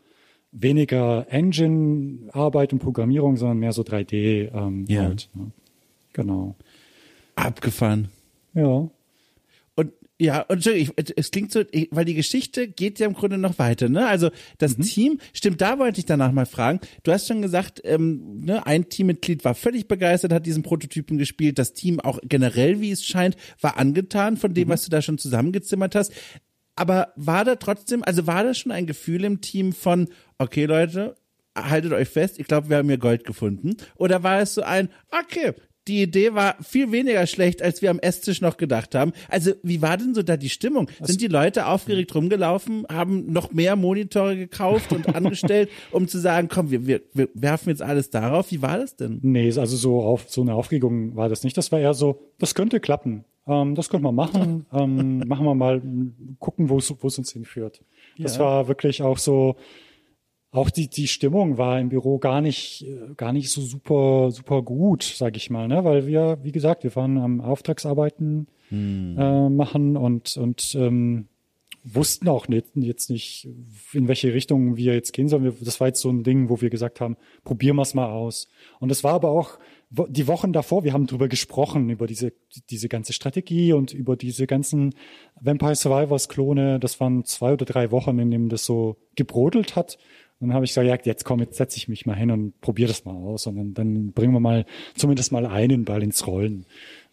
weniger 0.51 1.27
Engine-Arbeit 1.29 2.73
und 2.73 2.79
Programmierung, 2.79 3.37
sondern 3.37 3.59
mehr 3.59 3.71
so 3.71 3.83
3D 3.83 4.53
ähm, 4.53 4.87
Ja. 4.89 5.03
halt. 5.03 5.29
Ne? 5.33 5.51
Genau. 6.11 6.55
Abgefahren. 7.35 8.09
Ja. 8.53 8.89
Ja, 10.21 10.41
und 10.41 10.55
Entschuldigung, 10.57 10.95
ich, 10.97 11.13
es 11.15 11.31
klingt 11.31 11.49
so, 11.53 11.63
ich- 11.71 11.87
weil 11.91 12.03
die 12.03 12.13
Geschichte 12.13 12.67
geht 12.67 12.99
ja 12.99 13.07
im 13.07 13.13
Grunde 13.13 13.37
noch 13.37 13.57
weiter, 13.57 13.87
ne? 13.87 14.05
Also 14.05 14.31
das 14.57 14.75
Team, 14.75 15.19
stimmt, 15.31 15.61
da 15.61 15.79
wollte 15.79 15.99
ich 15.99 16.05
danach 16.05 16.33
mal 16.33 16.45
fragen. 16.45 16.81
Du 17.03 17.13
hast 17.13 17.27
schon 17.27 17.41
gesagt, 17.41 17.79
ähm, 17.85 18.41
ne, 18.41 18.65
ein 18.67 18.89
Teammitglied 18.89 19.45
war 19.45 19.55
völlig 19.55 19.87
begeistert, 19.87 20.33
hat 20.33 20.45
diesen 20.45 20.61
Prototypen 20.61 21.17
gespielt. 21.17 21.57
Das 21.57 21.71
Team 21.73 22.01
auch 22.01 22.19
generell, 22.23 22.81
wie 22.81 22.91
es 22.91 23.05
scheint, 23.05 23.37
war 23.61 23.77
angetan 23.77 24.35
von 24.35 24.53
dem, 24.53 24.67
was 24.67 24.83
du 24.83 24.89
da 24.89 25.01
schon 25.01 25.17
zusammengezimmert 25.17 25.95
hast. 25.95 26.11
Aber 26.75 27.13
war 27.15 27.45
da 27.45 27.55
trotzdem, 27.55 28.03
also 28.03 28.27
war 28.27 28.43
da 28.43 28.53
schon 28.53 28.73
ein 28.73 28.87
Gefühl 28.87 29.23
im 29.23 29.39
Team 29.39 29.71
von, 29.71 30.09
okay 30.37 30.65
Leute, 30.65 31.15
haltet 31.57 31.93
euch 31.93 32.09
fest, 32.09 32.39
ich 32.39 32.47
glaube, 32.47 32.69
wir 32.69 32.77
haben 32.77 32.87
hier 32.89 32.97
Gold 32.97 33.23
gefunden? 33.25 33.75
Oder 33.95 34.21
war 34.23 34.41
es 34.41 34.53
so 34.53 34.63
ein, 34.63 34.89
okay, 35.11 35.53
die 35.87 36.03
Idee 36.03 36.33
war 36.35 36.55
viel 36.61 36.91
weniger 36.91 37.25
schlecht, 37.25 37.61
als 37.61 37.81
wir 37.81 37.89
am 37.89 37.99
Esstisch 37.99 38.41
noch 38.41 38.57
gedacht 38.57 38.93
haben. 38.93 39.11
Also, 39.27 39.53
wie 39.63 39.81
war 39.81 39.97
denn 39.97 40.13
so 40.13 40.21
da 40.21 40.37
die 40.37 40.49
Stimmung? 40.49 40.89
Sind 41.01 41.21
die 41.21 41.27
Leute 41.27 41.65
aufgeregt 41.65 42.13
rumgelaufen, 42.13 42.85
haben 42.91 43.31
noch 43.31 43.51
mehr 43.51 43.75
Monitore 43.75 44.35
gekauft 44.37 44.91
und 44.93 45.07
angestellt, 45.15 45.69
um 45.91 46.07
zu 46.07 46.19
sagen, 46.19 46.47
komm, 46.47 46.69
wir, 46.69 46.85
wir, 46.85 47.01
wir 47.13 47.29
werfen 47.33 47.69
jetzt 47.69 47.81
alles 47.81 48.09
darauf? 48.09 48.51
Wie 48.51 48.61
war 48.61 48.77
das 48.77 48.95
denn? 48.95 49.19
Nee, 49.23 49.47
also 49.57 49.75
so 49.77 50.01
auf 50.01 50.25
so 50.29 50.41
eine 50.41 50.53
Aufregung 50.53 51.15
war 51.15 51.29
das 51.29 51.43
nicht. 51.43 51.57
Das 51.57 51.71
war 51.71 51.79
eher 51.79 51.93
so, 51.95 52.21
das 52.37 52.53
könnte 52.53 52.79
klappen. 52.79 53.25
Ähm, 53.47 53.73
das 53.73 53.89
könnte 53.89 54.03
man 54.03 54.15
machen. 54.15 54.65
ähm, 54.73 55.19
machen 55.27 55.45
wir 55.45 55.55
mal, 55.55 55.81
gucken, 56.37 56.69
wo 56.69 56.77
es 56.77 56.93
wo 56.99 57.07
es 57.07 57.17
uns 57.17 57.31
hinführt. 57.31 57.81
Das 58.19 58.35
Ja. 58.35 58.43
war 58.43 58.67
wirklich 58.67 59.01
auch 59.01 59.17
so, 59.17 59.55
auch 60.51 60.69
die, 60.69 60.89
die 60.89 61.07
Stimmung 61.07 61.57
war 61.57 61.79
im 61.79 61.89
Büro 61.89 62.17
gar 62.17 62.41
nicht, 62.41 62.85
äh, 62.87 63.13
gar 63.15 63.33
nicht 63.33 63.51
so 63.51 63.61
super, 63.61 64.31
super 64.31 64.61
gut, 64.61 65.03
sag 65.03 65.37
ich 65.37 65.49
mal, 65.49 65.67
ne? 65.67 65.83
Weil 65.83 66.07
wir, 66.07 66.39
wie 66.41 66.51
gesagt, 66.51 66.83
wir 66.83 66.95
waren 66.95 67.17
am 67.17 67.41
Auftragsarbeiten 67.41 68.47
äh, 69.17 69.49
machen 69.49 69.95
und, 69.97 70.37
und 70.37 70.75
ähm, 70.75 71.27
wussten 71.83 72.27
auch 72.27 72.47
nicht, 72.47 72.67
jetzt 72.75 73.09
nicht, 73.09 73.47
in 73.93 74.07
welche 74.07 74.33
Richtung 74.33 74.75
wir 74.75 74.93
jetzt 74.93 75.13
gehen 75.13 75.27
sollen. 75.27 75.55
Das 75.61 75.79
war 75.79 75.87
jetzt 75.87 76.01
so 76.01 76.09
ein 76.09 76.23
Ding, 76.23 76.49
wo 76.49 76.61
wir 76.61 76.69
gesagt 76.69 76.99
haben, 76.99 77.15
probieren 77.43 77.77
wir 77.77 77.83
es 77.83 77.93
mal 77.93 78.11
aus. 78.11 78.47
Und 78.79 78.91
es 78.91 79.03
war 79.03 79.13
aber 79.13 79.29
auch 79.29 79.59
die 79.91 80.27
Wochen 80.27 80.53
davor, 80.53 80.83
wir 80.83 80.93
haben 80.93 81.07
drüber 81.07 81.27
gesprochen, 81.27 81.89
über 81.89 82.05
diese, 82.05 82.33
diese 82.69 82.89
ganze 82.89 83.13
Strategie 83.13 83.73
und 83.73 83.91
über 83.91 84.15
diese 84.15 84.45
ganzen 84.45 84.93
Vampire 85.39 85.75
Survivors 85.75 86.29
Klone. 86.29 86.79
Das 86.79 86.99
waren 86.99 87.25
zwei 87.25 87.53
oder 87.53 87.65
drei 87.65 87.89
Wochen, 87.91 88.19
in 88.19 88.29
denen 88.29 88.49
das 88.49 88.65
so 88.65 88.97
gebrodelt 89.15 89.75
hat. 89.75 89.97
Dann 90.39 90.53
habe 90.53 90.63
ich 90.65 90.71
gesagt, 90.71 90.87
ja, 90.87 90.97
jetzt 91.03 91.25
komm, 91.25 91.39
jetzt 91.41 91.57
setze 91.57 91.77
ich 91.77 91.87
mich 91.89 92.05
mal 92.05 92.15
hin 92.15 92.31
und 92.31 92.59
probiere 92.61 92.87
das 92.87 93.03
mal 93.05 93.13
aus. 93.13 93.45
Und 93.47 93.57
dann, 93.57 93.73
dann 93.73 94.11
bringen 94.13 94.33
wir 94.33 94.39
mal 94.39 94.65
zumindest 94.95 95.31
mal 95.31 95.45
einen 95.45 95.83
Ball 95.85 96.01
ins 96.01 96.25
Rollen. 96.25 96.65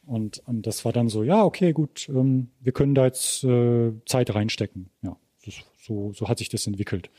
Und, 0.07 0.41
und 0.47 0.67
das 0.67 0.85
war 0.85 0.93
dann 0.93 1.09
so, 1.09 1.25
ja, 1.25 1.45
okay, 1.45 1.73
gut, 1.73 2.09
ähm, 2.09 2.49
wir 2.61 2.71
können 2.73 2.95
da 2.95 3.07
jetzt 3.07 3.43
äh, 3.43 3.91
Zeit 4.05 4.33
reinstecken. 4.33 4.91
Ja, 5.03 5.17
das, 5.45 5.55
so, 5.83 6.13
so 6.13 6.29
hat 6.29 6.39
sich 6.39 6.49
das 6.49 6.67
entwickelt. 6.69 7.11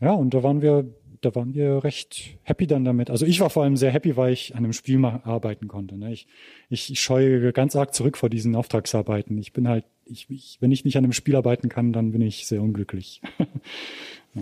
Ja, 0.00 0.12
und 0.12 0.34
da 0.34 0.42
waren 0.42 0.60
wir, 0.60 0.84
da 1.22 1.34
waren 1.34 1.54
wir 1.54 1.84
recht 1.84 2.36
happy 2.42 2.66
dann 2.66 2.84
damit. 2.84 3.08
Also 3.08 3.24
ich 3.24 3.40
war 3.40 3.48
vor 3.48 3.62
allem 3.62 3.78
sehr 3.78 3.92
happy, 3.92 4.16
weil 4.16 4.32
ich 4.34 4.54
an 4.54 4.64
einem 4.64 4.72
Spiel 4.74 4.98
ma- 4.98 5.20
arbeiten 5.24 5.68
konnte. 5.68 5.96
Ne? 5.96 6.12
Ich, 6.12 6.26
ich, 6.68 6.90
ich 6.90 7.00
scheue 7.00 7.52
ganz 7.54 7.76
arg 7.76 7.94
zurück 7.94 8.18
vor 8.18 8.28
diesen 8.28 8.54
Auftragsarbeiten. 8.56 9.38
Ich 9.38 9.54
bin 9.54 9.68
halt, 9.68 9.86
ich, 10.04 10.28
ich, 10.28 10.58
wenn 10.60 10.72
ich 10.72 10.84
nicht 10.84 10.98
an 10.98 11.04
einem 11.04 11.12
Spiel 11.14 11.36
arbeiten 11.36 11.70
kann, 11.70 11.92
dann 11.94 12.12
bin 12.12 12.20
ich 12.20 12.46
sehr 12.46 12.60
unglücklich. 12.60 13.22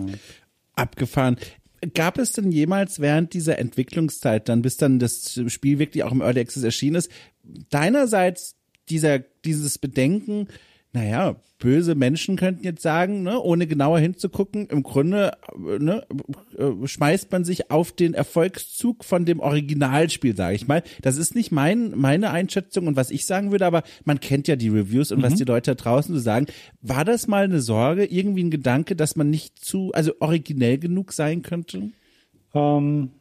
Abgefahren. 0.81 1.37
Gab 1.93 2.17
es 2.19 2.33
denn 2.33 2.51
jemals 2.51 2.99
während 2.99 3.33
dieser 3.33 3.57
Entwicklungszeit, 3.57 4.49
dann 4.49 4.61
bis 4.61 4.77
dann 4.77 4.99
das 4.99 5.39
Spiel 5.47 5.79
wirklich 5.79 6.03
auch 6.03 6.11
im 6.11 6.21
Early 6.21 6.41
Access 6.41 6.63
erschienen 6.63 6.97
ist, 6.97 7.09
deinerseits 7.69 8.55
dieser, 8.89 9.19
dieses 9.19 9.77
Bedenken, 9.79 10.47
naja, 10.93 11.35
böse 11.61 11.95
Menschen 11.95 12.35
könnten 12.35 12.65
jetzt 12.65 12.81
sagen, 12.81 13.23
ne, 13.23 13.39
ohne 13.39 13.65
genauer 13.65 13.99
hinzugucken, 13.99 14.67
im 14.67 14.83
Grunde 14.83 15.37
äh, 15.55 15.79
ne, 15.79 16.05
äh, 16.57 16.85
schmeißt 16.85 17.31
man 17.31 17.45
sich 17.45 17.71
auf 17.71 17.93
den 17.93 18.13
Erfolgszug 18.13 19.05
von 19.05 19.23
dem 19.23 19.39
Originalspiel, 19.39 20.35
sage 20.35 20.55
ich 20.55 20.67
mal. 20.67 20.83
Das 21.01 21.15
ist 21.15 21.33
nicht 21.33 21.51
mein, 21.51 21.91
meine 21.95 22.31
Einschätzung 22.31 22.87
und 22.87 22.97
was 22.97 23.11
ich 23.11 23.25
sagen 23.25 23.51
würde, 23.51 23.65
aber 23.65 23.83
man 24.03 24.19
kennt 24.19 24.49
ja 24.49 24.57
die 24.57 24.67
Reviews 24.67 25.13
und 25.13 25.21
was 25.21 25.35
die 25.35 25.45
Leute 25.45 25.75
da 25.75 25.81
draußen 25.81 26.13
so 26.13 26.19
sagen. 26.19 26.47
War 26.81 27.05
das 27.05 27.27
mal 27.27 27.45
eine 27.45 27.61
Sorge, 27.61 28.05
irgendwie 28.05 28.43
ein 28.43 28.51
Gedanke, 28.51 28.97
dass 28.97 29.15
man 29.15 29.29
nicht 29.29 29.63
zu, 29.63 29.91
also 29.93 30.13
originell 30.19 30.77
genug 30.77 31.13
sein 31.13 31.41
könnte? 31.41 31.91
Ähm, 32.53 33.11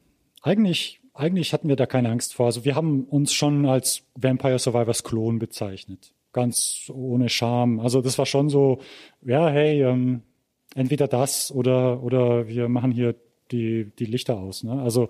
eigentlich, 0.42 1.00
eigentlich 1.14 1.52
hatten 1.52 1.68
wir 1.68 1.76
da 1.76 1.86
keine 1.86 2.08
Angst 2.08 2.34
vor. 2.34 2.46
Also 2.46 2.64
wir 2.64 2.74
haben 2.74 3.04
uns 3.04 3.32
schon 3.32 3.66
als 3.66 4.02
Vampire 4.16 4.58
Survivors 4.58 5.04
Klon 5.04 5.38
bezeichnet. 5.38 6.14
Ganz 6.32 6.90
ohne 6.94 7.28
Scham. 7.28 7.80
Also 7.80 8.00
das 8.00 8.18
war 8.18 8.26
schon 8.26 8.48
so, 8.48 8.80
ja, 9.22 9.48
hey, 9.48 9.82
ähm, 9.82 10.22
entweder 10.74 11.08
das 11.08 11.50
oder, 11.52 12.02
oder 12.02 12.48
wir 12.48 12.68
machen 12.68 12.92
hier 12.92 13.14
die, 13.50 13.90
die 13.98 14.04
Lichter 14.04 14.38
aus. 14.38 14.62
Ne? 14.62 14.80
Also 14.80 15.08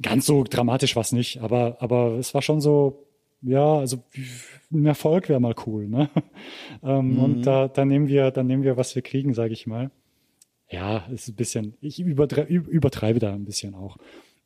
ganz 0.00 0.26
so 0.26 0.44
dramatisch 0.44 0.96
war 0.96 1.02
es 1.02 1.12
nicht, 1.12 1.42
aber, 1.42 1.76
aber 1.80 2.12
es 2.18 2.34
war 2.34 2.42
schon 2.42 2.60
so, 2.60 3.04
ja, 3.42 3.78
also 3.78 4.02
ein 4.72 4.86
Erfolg 4.86 5.28
wäre 5.28 5.40
mal 5.40 5.54
cool. 5.66 5.88
Ne? 5.88 6.10
ähm, 6.82 7.18
Und 7.18 7.42
da, 7.42 7.68
da 7.68 7.84
nehmen 7.84 8.08
wir, 8.08 8.30
dann 8.30 8.46
nehmen 8.46 8.62
wir, 8.62 8.76
was 8.76 8.94
wir 8.94 9.02
kriegen, 9.02 9.34
sage 9.34 9.52
ich 9.52 9.66
mal. 9.66 9.90
Ja, 10.70 11.06
ist 11.12 11.28
ein 11.28 11.34
bisschen, 11.34 11.74
ich 11.80 11.98
übertre 11.98 12.42
übertreibe 12.42 13.18
da 13.18 13.32
ein 13.32 13.46
bisschen 13.46 13.74
auch. 13.74 13.96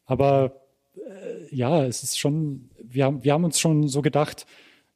Aber 0.07 0.61
äh, 0.95 1.55
ja, 1.55 1.85
es 1.85 2.03
ist 2.03 2.19
schon, 2.19 2.71
wir 2.81 3.07
haben, 3.07 3.25
wir 3.25 3.33
haben 3.33 3.45
uns 3.45 3.59
schon 3.59 3.89
so 3.89 4.03
gedacht, 4.03 4.47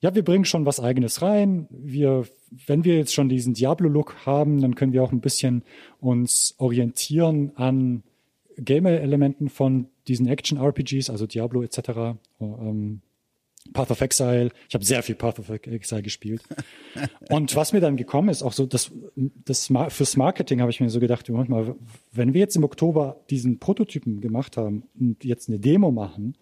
ja, 0.01 0.15
wir 0.15 0.25
bringen 0.25 0.45
schon 0.45 0.67
was 0.67 0.81
eigenes 0.81 1.23
rein. 1.23 1.67
Wir, 1.71 2.25
wenn 2.67 2.85
wir 2.85 2.97
jetzt 2.97 3.15
schon 3.15 3.29
diesen 3.29 3.55
Diablo-Look 3.55 4.27
haben, 4.27 4.61
dann 4.61 4.75
können 4.75 4.93
wir 4.93 5.03
auch 5.03 5.13
ein 5.13 5.21
bisschen 5.21 5.63
uns 6.01 6.55
orientieren 6.59 7.53
an 7.57 8.03
Gamer-Elementen 8.59 9.49
von 9.49 9.89
diesen 10.09 10.27
Action-RPGs, 10.27 11.11
also 11.11 11.27
Diablo 11.27 11.63
etc. 11.63 12.17
Ähm, 12.41 13.01
Path 13.73 13.91
of 13.91 14.01
Exile. 14.01 14.51
Ich 14.69 14.75
habe 14.75 14.85
sehr 14.85 15.03
viel 15.03 15.15
Path 15.15 15.39
of 15.39 15.51
Exile 15.51 16.03
gespielt. 16.03 16.43
Und 17.31 17.55
was 17.57 17.73
mir 17.73 17.81
dann 17.81 17.97
gekommen 17.97 18.29
ist, 18.29 18.43
auch 18.43 18.53
so 18.53 18.67
das, 18.67 18.93
das 19.17 19.71
fürs 19.89 20.17
Marketing 20.17 20.61
habe 20.61 20.71
ich 20.71 20.81
mir 20.81 20.91
so 20.91 21.01
gedacht, 21.01 21.29
Moment 21.29 21.49
mal, 21.49 21.75
wenn 22.13 22.35
wir 22.35 22.41
jetzt 22.41 22.57
im 22.57 22.65
Oktober 22.65 23.21
diesen 23.31 23.59
Prototypen 23.59 24.21
gemacht 24.21 24.57
haben 24.57 24.85
und 24.99 25.25
jetzt 25.25 25.49
eine 25.49 25.59
Demo 25.59 25.91
machen, 25.91 26.37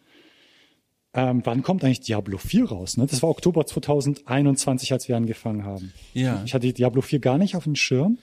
ähm, 1.15 1.43
wann 1.45 1.63
kommt 1.63 1.85
eigentlich 1.85 2.01
Diablo 2.01 2.39
4 2.39 2.67
raus? 2.67 2.97
Ne? 2.97 3.07
Das 3.07 3.23
war 3.23 3.31
Oktober 3.31 3.65
2021, 3.65 4.93
als 4.93 5.09
wir 5.09 5.17
angefangen 5.17 5.65
haben. 5.65 5.93
Ja. 6.13 6.43
Ich 6.45 6.55
hatte 6.55 6.73
Diablo 6.73 7.03
4 7.03 7.21
gar 7.21 7.39
nicht 7.39 7.55
auf 7.57 7.65
dem 7.65 7.77
Schirm. 7.77 8.19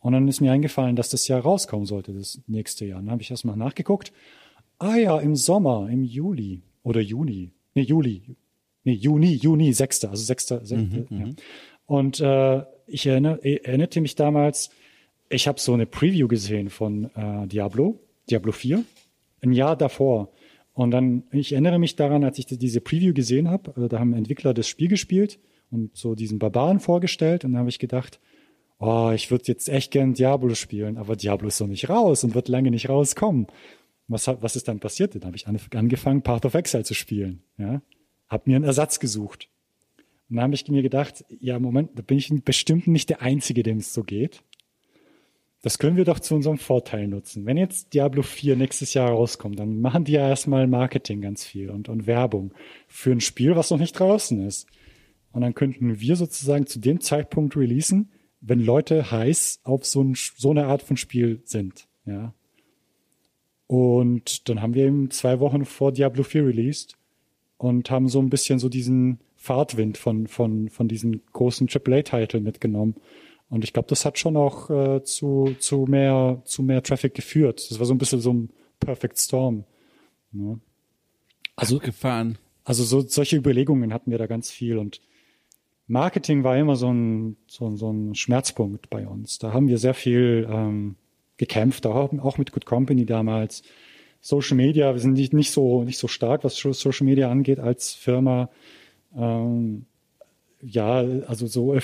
Und 0.00 0.12
dann 0.12 0.28
ist 0.28 0.40
mir 0.40 0.52
eingefallen, 0.52 0.94
dass 0.94 1.08
das 1.08 1.26
Jahr 1.26 1.40
rauskommen 1.40 1.84
sollte, 1.84 2.12
das 2.12 2.40
nächste 2.46 2.86
Jahr. 2.86 3.00
Dann 3.00 3.10
habe 3.10 3.22
ich 3.22 3.30
erstmal 3.30 3.56
nachgeguckt. 3.56 4.12
Ah 4.78 4.94
ja, 4.94 5.18
im 5.18 5.34
Sommer, 5.34 5.88
im 5.90 6.04
Juli 6.04 6.62
oder 6.84 7.00
Juni. 7.00 7.50
Nee, 7.74 7.82
Juli. 7.82 8.22
Nee, 8.84 8.92
Juni, 8.92 9.34
Juni, 9.34 9.72
6. 9.72 10.04
Also 10.04 10.22
6. 10.22 10.46
6. 10.46 10.70
ja. 11.10 11.26
Und 11.86 12.20
äh, 12.20 12.62
ich 12.86 13.06
erinnere, 13.06 13.44
erinnerte 13.44 14.00
mich 14.00 14.14
damals, 14.14 14.70
ich 15.28 15.48
habe 15.48 15.58
so 15.58 15.74
eine 15.74 15.86
Preview 15.86 16.28
gesehen 16.28 16.70
von 16.70 17.10
äh, 17.16 17.48
Diablo, 17.48 17.98
Diablo 18.30 18.52
4, 18.52 18.84
ein 19.42 19.52
Jahr 19.52 19.74
davor. 19.76 20.30
Und 20.78 20.92
dann, 20.92 21.24
ich 21.32 21.50
erinnere 21.50 21.80
mich 21.80 21.96
daran, 21.96 22.22
als 22.22 22.38
ich 22.38 22.46
diese 22.46 22.80
Preview 22.80 23.12
gesehen 23.12 23.48
habe, 23.50 23.72
äh, 23.82 23.88
da 23.88 23.98
haben 23.98 24.12
Entwickler 24.12 24.54
das 24.54 24.68
Spiel 24.68 24.86
gespielt 24.86 25.40
und 25.72 25.96
so 25.96 26.14
diesen 26.14 26.38
Barbaren 26.38 26.78
vorgestellt. 26.78 27.44
Und 27.44 27.50
dann 27.50 27.58
habe 27.58 27.68
ich 27.68 27.80
gedacht, 27.80 28.20
oh, 28.78 29.10
ich 29.12 29.28
würde 29.32 29.42
jetzt 29.48 29.68
echt 29.68 29.90
gern 29.90 30.14
Diablo 30.14 30.54
spielen, 30.54 30.96
aber 30.96 31.16
Diablo 31.16 31.48
ist 31.48 31.58
noch 31.58 31.66
nicht 31.66 31.88
raus 31.88 32.22
und 32.22 32.36
wird 32.36 32.46
lange 32.46 32.70
nicht 32.70 32.88
rauskommen. 32.88 33.48
Was, 34.06 34.28
was 34.28 34.54
ist 34.54 34.68
dann 34.68 34.78
passiert? 34.78 35.16
Dann 35.16 35.24
habe 35.24 35.36
ich 35.36 35.48
angefangen, 35.48 36.22
Path 36.22 36.46
of 36.46 36.54
Exile 36.54 36.84
zu 36.84 36.94
spielen. 36.94 37.42
Ja? 37.56 37.82
Hab 38.28 38.46
mir 38.46 38.54
einen 38.54 38.64
Ersatz 38.64 39.00
gesucht. 39.00 39.48
Und 40.30 40.36
dann 40.36 40.44
habe 40.44 40.54
ich 40.54 40.68
mir 40.68 40.82
gedacht, 40.82 41.24
ja, 41.40 41.58
Moment, 41.58 41.98
da 41.98 42.02
bin 42.02 42.18
ich 42.18 42.30
bestimmt 42.44 42.86
nicht 42.86 43.10
der 43.10 43.20
Einzige, 43.20 43.64
dem 43.64 43.78
es 43.78 43.92
so 43.92 44.04
geht. 44.04 44.44
Das 45.62 45.78
können 45.78 45.96
wir 45.96 46.04
doch 46.04 46.20
zu 46.20 46.36
unserem 46.36 46.58
Vorteil 46.58 47.08
nutzen. 47.08 47.44
Wenn 47.44 47.56
jetzt 47.56 47.92
Diablo 47.92 48.22
4 48.22 48.54
nächstes 48.56 48.94
Jahr 48.94 49.10
rauskommt, 49.10 49.58
dann 49.58 49.80
machen 49.80 50.04
die 50.04 50.12
ja 50.12 50.28
erstmal 50.28 50.68
Marketing 50.68 51.20
ganz 51.20 51.44
viel 51.44 51.70
und, 51.70 51.88
und 51.88 52.06
Werbung 52.06 52.52
für 52.86 53.10
ein 53.10 53.20
Spiel, 53.20 53.56
was 53.56 53.70
noch 53.70 53.78
nicht 53.78 53.98
draußen 53.98 54.46
ist. 54.46 54.68
Und 55.32 55.42
dann 55.42 55.54
könnten 55.54 56.00
wir 56.00 56.16
sozusagen 56.16 56.66
zu 56.66 56.78
dem 56.78 57.00
Zeitpunkt 57.00 57.56
releasen, 57.56 58.10
wenn 58.40 58.60
Leute 58.60 59.10
heiß 59.10 59.60
auf 59.64 59.84
so, 59.84 60.02
ein, 60.02 60.14
so 60.14 60.50
eine 60.50 60.66
Art 60.66 60.82
von 60.82 60.96
Spiel 60.96 61.42
sind. 61.44 61.88
Ja. 62.06 62.34
Und 63.66 64.48
dann 64.48 64.62
haben 64.62 64.74
wir 64.74 64.86
eben 64.86 65.10
zwei 65.10 65.40
Wochen 65.40 65.64
vor 65.64 65.92
Diablo 65.92 66.22
4 66.22 66.46
released 66.46 66.96
und 67.58 67.90
haben 67.90 68.08
so 68.08 68.20
ein 68.20 68.30
bisschen 68.30 68.58
so 68.58 68.68
diesen 68.68 69.18
Fahrtwind 69.36 69.98
von, 69.98 70.26
von, 70.26 70.68
von 70.68 70.88
diesen 70.88 71.22
großen 71.32 71.68
AAA-Titeln 71.68 72.42
mitgenommen. 72.42 72.94
Und 73.50 73.64
ich 73.64 73.72
glaube, 73.72 73.88
das 73.88 74.04
hat 74.04 74.18
schon 74.18 74.36
auch 74.36 74.70
äh, 74.70 75.02
zu, 75.04 75.56
zu, 75.58 75.86
mehr, 75.88 76.42
zu 76.44 76.62
mehr 76.62 76.82
Traffic 76.82 77.14
geführt. 77.14 77.70
Das 77.70 77.78
war 77.78 77.86
so 77.86 77.94
ein 77.94 77.98
bisschen 77.98 78.20
so 78.20 78.32
ein 78.32 78.50
Perfect 78.78 79.18
Storm. 79.18 79.64
Ja. 80.32 80.58
Also 81.56 81.78
gefahren. 81.78 82.38
Also 82.64 82.84
so, 82.84 83.00
solche 83.00 83.36
Überlegungen 83.36 83.92
hatten 83.92 84.10
wir 84.10 84.18
da 84.18 84.26
ganz 84.26 84.50
viel 84.50 84.76
und 84.76 85.00
Marketing 85.86 86.44
war 86.44 86.56
immer 86.58 86.76
so 86.76 86.92
ein, 86.92 87.36
so, 87.46 87.74
so 87.76 87.90
ein 87.90 88.14
Schmerzpunkt 88.14 88.90
bei 88.90 89.06
uns. 89.08 89.38
Da 89.38 89.54
haben 89.54 89.68
wir 89.68 89.78
sehr 89.78 89.94
viel 89.94 90.46
ähm, 90.50 90.96
gekämpft, 91.38 91.86
auch, 91.86 92.12
auch 92.18 92.36
mit 92.36 92.52
Good 92.52 92.66
Company 92.66 93.06
damals. 93.06 93.62
Social 94.20 94.56
Media, 94.56 94.92
wir 94.92 95.00
sind 95.00 95.14
nicht, 95.14 95.32
nicht 95.32 95.50
so 95.50 95.84
nicht 95.84 95.98
so 95.98 96.08
stark, 96.08 96.44
was 96.44 96.56
Social 96.56 97.06
Media 97.06 97.30
angeht 97.30 97.58
als 97.58 97.94
Firma. 97.94 98.50
Ähm, 99.16 99.86
ja, 100.60 101.04
also 101.26 101.46
so, 101.46 101.76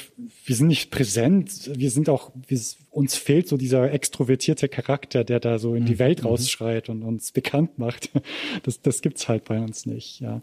wir 0.44 0.56
sind 0.56 0.66
nicht 0.66 0.90
präsent, 0.90 1.70
wir 1.74 1.90
sind 1.90 2.08
auch, 2.08 2.32
wir, 2.48 2.60
uns 2.90 3.14
fehlt 3.14 3.46
so 3.46 3.56
dieser 3.56 3.92
extrovertierte 3.92 4.68
Charakter, 4.68 5.22
der 5.22 5.38
da 5.38 5.58
so 5.58 5.74
in 5.74 5.84
die 5.84 5.94
mhm. 5.94 5.98
Welt 6.00 6.22
mhm. 6.22 6.28
rausschreit 6.28 6.88
und 6.88 7.02
uns 7.02 7.32
bekannt 7.32 7.78
macht. 7.78 8.10
Das, 8.62 8.80
das 8.80 9.02
gibt's 9.02 9.28
halt 9.28 9.44
bei 9.44 9.60
uns 9.60 9.84
nicht, 9.84 10.20
ja. 10.20 10.40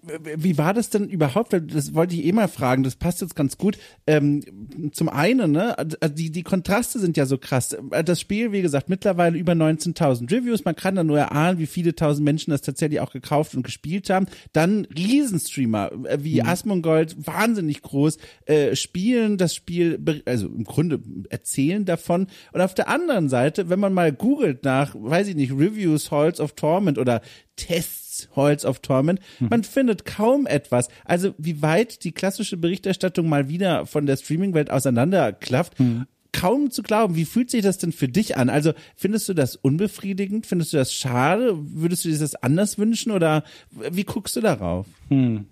Wie 0.00 0.56
war 0.56 0.74
das 0.74 0.90
denn 0.90 1.08
überhaupt? 1.08 1.52
Das 1.52 1.92
wollte 1.92 2.14
ich 2.14 2.24
eh 2.24 2.30
mal 2.30 2.46
fragen. 2.46 2.84
Das 2.84 2.94
passt 2.94 3.20
jetzt 3.20 3.34
ganz 3.34 3.58
gut. 3.58 3.78
Ähm, 4.06 4.90
zum 4.92 5.08
einen, 5.08 5.50
ne, 5.50 5.76
also 5.76 5.96
die, 6.08 6.30
die 6.30 6.44
Kontraste 6.44 7.00
sind 7.00 7.16
ja 7.16 7.26
so 7.26 7.36
krass. 7.36 7.76
Das 8.04 8.20
Spiel, 8.20 8.52
wie 8.52 8.62
gesagt, 8.62 8.88
mittlerweile 8.88 9.36
über 9.36 9.54
19.000 9.54 10.30
Reviews. 10.30 10.64
Man 10.64 10.76
kann 10.76 10.94
da 10.94 11.02
nur 11.02 11.18
erahnen, 11.18 11.58
wie 11.58 11.66
viele 11.66 11.96
tausend 11.96 12.24
Menschen 12.24 12.52
das 12.52 12.62
tatsächlich 12.62 13.00
auch 13.00 13.10
gekauft 13.10 13.56
und 13.56 13.64
gespielt 13.64 14.08
haben. 14.08 14.26
Dann 14.52 14.86
Riesenstreamer 14.96 15.90
äh, 16.04 16.18
wie 16.22 16.40
mhm. 16.40 16.48
Asmongold, 16.48 17.26
wahnsinnig 17.26 17.82
groß, 17.82 18.18
äh, 18.46 18.76
spielen 18.76 19.36
das 19.36 19.52
Spiel, 19.52 20.00
also 20.26 20.46
im 20.46 20.62
Grunde 20.62 21.00
erzählen 21.28 21.84
davon. 21.84 22.28
Und 22.52 22.60
auf 22.60 22.74
der 22.74 22.88
anderen 22.88 23.28
Seite, 23.28 23.68
wenn 23.68 23.80
man 23.80 23.94
mal 23.94 24.12
googelt 24.12 24.62
nach, 24.62 24.94
weiß 24.94 25.26
ich 25.26 25.34
nicht, 25.34 25.50
Reviews, 25.52 26.12
Halls 26.12 26.38
of 26.38 26.52
Torment 26.52 26.98
oder 26.98 27.20
Tests 27.56 28.07
Holz 28.34 28.64
of 28.64 28.80
Torment. 28.80 29.20
Mhm. 29.40 29.48
Man 29.50 29.64
findet 29.64 30.04
kaum 30.04 30.46
etwas. 30.46 30.88
Also 31.04 31.34
wie 31.38 31.62
weit 31.62 32.04
die 32.04 32.12
klassische 32.12 32.56
Berichterstattung 32.56 33.28
mal 33.28 33.48
wieder 33.48 33.86
von 33.86 34.06
der 34.06 34.16
Streaming-Welt 34.16 34.70
auseinanderklafft. 34.70 35.78
Mhm 35.78 36.06
kaum 36.32 36.70
zu 36.70 36.82
glauben. 36.82 37.16
Wie 37.16 37.24
fühlt 37.24 37.50
sich 37.50 37.62
das 37.62 37.78
denn 37.78 37.90
für 37.92 38.08
dich 38.08 38.36
an? 38.36 38.50
Also 38.50 38.72
findest 38.96 39.28
du 39.28 39.34
das 39.34 39.56
unbefriedigend? 39.56 40.46
Findest 40.46 40.72
du 40.72 40.76
das 40.76 40.92
schade? 40.92 41.54
Würdest 41.56 42.04
du 42.04 42.10
dir 42.10 42.18
das 42.18 42.34
anders 42.36 42.78
wünschen 42.78 43.12
oder 43.12 43.44
wie 43.70 44.04
guckst 44.04 44.36
du 44.36 44.40
darauf? 44.40 44.86
Hm. 45.08 45.46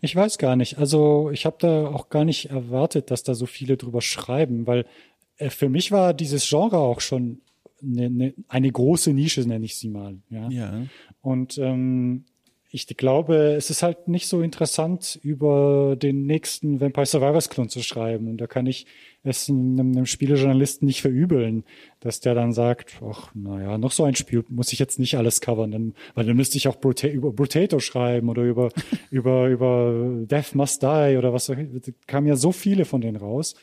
Ich 0.00 0.14
weiß 0.14 0.38
gar 0.38 0.54
nicht. 0.54 0.78
Also 0.78 1.30
ich 1.32 1.44
habe 1.44 1.56
da 1.58 1.86
auch 1.88 2.08
gar 2.08 2.24
nicht 2.24 2.50
erwartet, 2.50 3.10
dass 3.10 3.24
da 3.24 3.34
so 3.34 3.46
viele 3.46 3.76
drüber 3.76 4.00
schreiben, 4.00 4.66
weil 4.66 4.86
äh, 5.38 5.50
für 5.50 5.68
mich 5.68 5.90
war 5.90 6.14
dieses 6.14 6.48
Genre 6.48 6.78
auch 6.78 7.00
schon 7.00 7.40
eine, 7.82 8.06
eine, 8.06 8.34
eine 8.48 8.70
große 8.70 9.12
Nische, 9.12 9.42
nenne 9.42 9.64
ich 9.64 9.76
sie 9.76 9.88
mal. 9.88 10.16
Ja. 10.30 10.48
ja. 10.48 10.82
Und 11.20 11.58
ähm, 11.58 12.24
ich 12.74 12.86
glaube, 12.86 13.52
es 13.52 13.68
ist 13.68 13.82
halt 13.82 14.08
nicht 14.08 14.26
so 14.26 14.40
interessant, 14.40 15.20
über 15.22 15.94
den 15.94 16.24
nächsten 16.24 16.80
Vampire 16.80 17.04
Survivors 17.04 17.50
Klon 17.50 17.68
zu 17.68 17.82
schreiben. 17.82 18.28
Und 18.28 18.38
da 18.38 18.46
kann 18.46 18.66
ich 18.66 18.86
es 19.22 19.50
einem, 19.50 19.78
einem 19.78 20.06
Spielejournalisten 20.06 20.86
nicht 20.86 21.02
verübeln, 21.02 21.64
dass 22.00 22.20
der 22.20 22.34
dann 22.34 22.54
sagt, 22.54 23.02
ach, 23.06 23.30
naja, 23.34 23.76
noch 23.76 23.92
so 23.92 24.04
ein 24.04 24.14
Spiel 24.14 24.42
muss 24.48 24.72
ich 24.72 24.78
jetzt 24.78 24.98
nicht 24.98 25.18
alles 25.18 25.42
covern, 25.42 25.70
dann, 25.70 25.94
weil 26.14 26.24
dann 26.24 26.34
müsste 26.34 26.56
ich 26.56 26.66
auch 26.66 26.76
Brota 26.76 27.08
über 27.08 27.30
Brotato 27.30 27.78
schreiben 27.78 28.30
oder 28.30 28.42
über, 28.42 28.70
über, 29.10 29.48
über 29.48 30.22
Death 30.22 30.54
Must 30.54 30.82
Die 30.82 31.16
oder 31.18 31.34
was. 31.34 31.46
Da 31.46 31.56
kamen 32.06 32.26
ja 32.26 32.36
so 32.36 32.52
viele 32.52 32.86
von 32.86 33.02
denen 33.02 33.16
raus. 33.16 33.54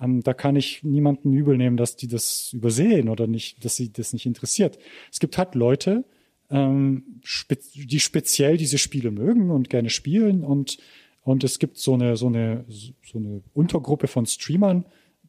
Ähm, 0.00 0.22
da 0.22 0.34
kann 0.34 0.56
ich 0.56 0.82
niemanden 0.82 1.32
übel 1.32 1.56
nehmen, 1.56 1.76
dass 1.76 1.96
die 1.96 2.08
das 2.08 2.52
übersehen 2.52 3.08
oder 3.08 3.26
nicht, 3.26 3.64
dass 3.64 3.76
sie 3.76 3.92
das 3.92 4.12
nicht 4.12 4.26
interessiert. 4.26 4.78
Es 5.10 5.20
gibt 5.20 5.38
halt 5.38 5.54
Leute, 5.54 6.04
ähm, 6.50 7.20
spe 7.22 7.58
die 7.74 8.00
speziell 8.00 8.56
diese 8.56 8.78
Spiele 8.78 9.10
mögen 9.10 9.50
und 9.50 9.70
gerne 9.70 9.90
spielen 9.90 10.44
und 10.44 10.78
und 11.22 11.44
es 11.44 11.58
gibt 11.58 11.76
so 11.76 11.94
eine 11.94 12.16
so 12.16 12.26
eine 12.26 12.64
so 12.68 13.18
eine 13.18 13.42
Untergruppe 13.52 14.06
von 14.06 14.26
Streamern, 14.26 14.86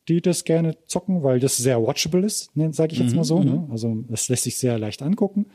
die 0.07 0.21
das 0.21 0.45
gerne 0.45 0.77
zocken, 0.87 1.23
weil 1.23 1.39
das 1.39 1.57
sehr 1.57 1.81
watchable 1.81 2.25
ist, 2.25 2.55
ne, 2.55 2.73
sage 2.73 2.93
ich 2.93 2.99
jetzt 2.99 3.11
mhm, 3.11 3.17
mal 3.17 3.23
so. 3.23 3.43
Ne? 3.43 3.51
Mhm. 3.51 3.71
Also 3.71 4.03
das 4.07 4.29
lässt 4.29 4.43
sich 4.43 4.57
sehr 4.57 4.79
leicht 4.79 5.01
angucken. 5.01 5.47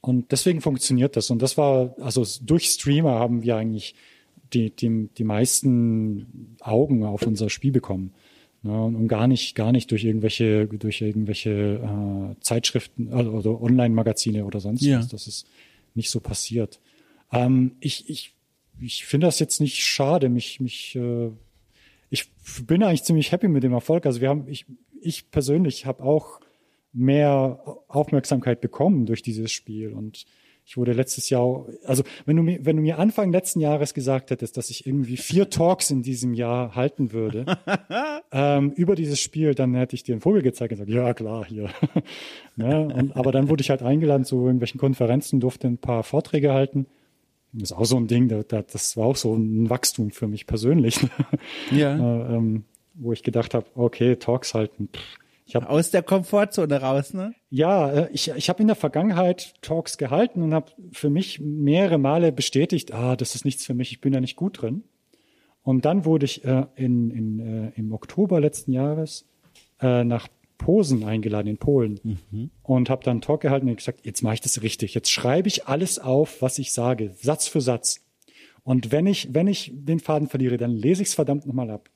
Und 0.00 0.30
deswegen 0.32 0.60
funktioniert 0.60 1.16
das. 1.16 1.30
Und 1.30 1.42
das 1.42 1.58
war, 1.58 1.96
also 2.00 2.24
durch 2.42 2.66
Streamer 2.66 3.18
haben 3.18 3.42
wir 3.42 3.56
eigentlich 3.56 3.94
die, 4.52 4.70
die, 4.70 5.08
die 5.16 5.24
meisten 5.24 6.56
Augen 6.60 7.04
auf 7.04 7.26
unser 7.26 7.50
Spiel 7.50 7.72
bekommen. 7.72 8.12
Ja, 8.62 8.72
und 8.72 9.06
gar 9.06 9.28
nicht, 9.28 9.54
gar 9.54 9.70
nicht 9.70 9.90
durch 9.92 10.04
irgendwelche, 10.04 10.66
durch 10.66 11.00
irgendwelche 11.00 11.50
äh, 11.50 12.40
Zeitschriften 12.40 13.12
also, 13.12 13.36
also 13.36 13.60
Online-Magazine 13.60 14.44
oder 14.44 14.58
sonst 14.58 14.82
ja. 14.82 14.98
was. 14.98 15.08
Das 15.08 15.26
ist 15.28 15.46
nicht 15.94 16.10
so 16.10 16.20
passiert. 16.20 16.80
Ähm, 17.32 17.76
ich 17.78 18.08
ich, 18.10 18.34
ich 18.80 19.04
finde 19.04 19.28
das 19.28 19.38
jetzt 19.38 19.60
nicht 19.60 19.84
schade. 19.84 20.28
Mich, 20.28 20.58
mich, 20.60 20.96
äh, 20.96 21.30
ich 22.10 22.30
bin 22.66 22.82
eigentlich 22.82 23.04
ziemlich 23.04 23.30
happy 23.30 23.46
mit 23.46 23.62
dem 23.62 23.72
Erfolg. 23.72 24.06
Also 24.06 24.20
wir 24.20 24.28
haben, 24.28 24.48
ich, 24.48 24.66
ich 25.00 25.30
persönlich 25.30 25.86
habe 25.86 26.02
auch 26.02 26.40
mehr 26.92 27.62
Aufmerksamkeit 27.86 28.60
bekommen 28.60 29.06
durch 29.06 29.22
dieses 29.22 29.52
Spiel 29.52 29.92
und 29.92 30.24
ich 30.68 30.76
wurde 30.76 30.92
letztes 30.92 31.30
Jahr, 31.30 31.64
also 31.86 32.02
wenn 32.26 32.36
du 32.36 32.42
mir, 32.42 32.58
wenn 32.62 32.76
du 32.76 32.82
mir 32.82 32.98
Anfang 32.98 33.32
letzten 33.32 33.58
Jahres 33.58 33.94
gesagt 33.94 34.30
hättest, 34.30 34.58
dass 34.58 34.68
ich 34.68 34.86
irgendwie 34.86 35.16
vier 35.16 35.48
Talks 35.48 35.90
in 35.90 36.02
diesem 36.02 36.34
Jahr 36.34 36.74
halten 36.74 37.12
würde 37.12 37.46
ähm, 38.32 38.72
über 38.72 38.94
dieses 38.94 39.18
Spiel, 39.18 39.54
dann 39.54 39.74
hätte 39.74 39.96
ich 39.96 40.02
dir 40.02 40.12
einen 40.12 40.20
Vogel 40.20 40.42
gezeigt 40.42 40.72
und 40.72 40.84
gesagt, 40.84 40.90
ja 40.90 41.14
klar, 41.14 41.46
hier. 41.46 41.70
ne? 42.56 42.86
und, 42.94 43.16
aber 43.16 43.32
dann 43.32 43.48
wurde 43.48 43.62
ich 43.62 43.70
halt 43.70 43.82
eingeladen 43.82 44.26
zu 44.26 44.44
irgendwelchen 44.44 44.78
Konferenzen, 44.78 45.40
durfte 45.40 45.68
ein 45.68 45.78
paar 45.78 46.02
Vorträge 46.02 46.52
halten. 46.52 46.84
Das 47.54 47.70
ist 47.70 47.72
auch 47.72 47.86
so 47.86 47.96
ein 47.96 48.06
Ding, 48.06 48.28
das 48.28 48.96
war 48.98 49.06
auch 49.06 49.16
so 49.16 49.34
ein 49.34 49.70
Wachstum 49.70 50.10
für 50.10 50.28
mich 50.28 50.46
persönlich. 50.46 51.00
ja. 51.70 51.96
äh, 52.28 52.34
ähm, 52.36 52.64
wo 52.92 53.14
ich 53.14 53.22
gedacht 53.22 53.54
habe, 53.54 53.64
okay, 53.74 54.16
Talks 54.16 54.52
halten. 54.52 54.90
Pff, 54.94 55.18
hab, 55.54 55.68
Aus 55.68 55.90
der 55.90 56.02
Komfortzone 56.02 56.80
raus, 56.80 57.14
ne? 57.14 57.34
Ja, 57.50 57.90
äh, 57.90 58.08
ich, 58.12 58.30
ich 58.30 58.48
habe 58.48 58.60
in 58.60 58.66
der 58.66 58.76
Vergangenheit 58.76 59.54
Talks 59.62 59.98
gehalten 59.98 60.42
und 60.42 60.54
habe 60.54 60.72
für 60.92 61.10
mich 61.10 61.40
mehrere 61.40 61.98
Male 61.98 62.32
bestätigt, 62.32 62.92
ah, 62.92 63.16
das 63.16 63.34
ist 63.34 63.44
nichts 63.44 63.64
für 63.64 63.74
mich, 63.74 63.92
ich 63.92 64.00
bin 64.00 64.12
da 64.12 64.20
nicht 64.20 64.36
gut 64.36 64.62
drin. 64.62 64.84
Und 65.62 65.84
dann 65.84 66.04
wurde 66.04 66.24
ich 66.24 66.44
äh, 66.44 66.66
in, 66.76 67.10
in, 67.10 67.40
äh, 67.40 67.72
im 67.76 67.92
Oktober 67.92 68.40
letzten 68.40 68.72
Jahres 68.72 69.26
äh, 69.80 70.04
nach 70.04 70.28
Posen 70.58 71.04
eingeladen 71.04 71.48
in 71.48 71.58
Polen 71.58 72.00
mhm. 72.02 72.50
und 72.62 72.90
habe 72.90 73.04
dann 73.04 73.12
einen 73.12 73.20
Talk 73.20 73.42
gehalten 73.42 73.68
und 73.68 73.76
gesagt, 73.76 74.04
jetzt 74.04 74.22
mache 74.22 74.34
ich 74.34 74.40
das 74.40 74.60
richtig. 74.60 74.94
Jetzt 74.94 75.10
schreibe 75.10 75.48
ich 75.48 75.66
alles 75.66 75.98
auf, 75.98 76.42
was 76.42 76.58
ich 76.58 76.72
sage, 76.72 77.12
Satz 77.14 77.46
für 77.46 77.60
Satz. 77.60 78.00
Und 78.64 78.92
wenn 78.92 79.06
ich, 79.06 79.32
wenn 79.32 79.46
ich 79.46 79.72
den 79.74 80.00
Faden 80.00 80.28
verliere, 80.28 80.56
dann 80.56 80.72
lese 80.72 81.02
ich 81.02 81.08
es 81.08 81.14
verdammt 81.14 81.46
nochmal 81.46 81.70
ab. 81.70 81.88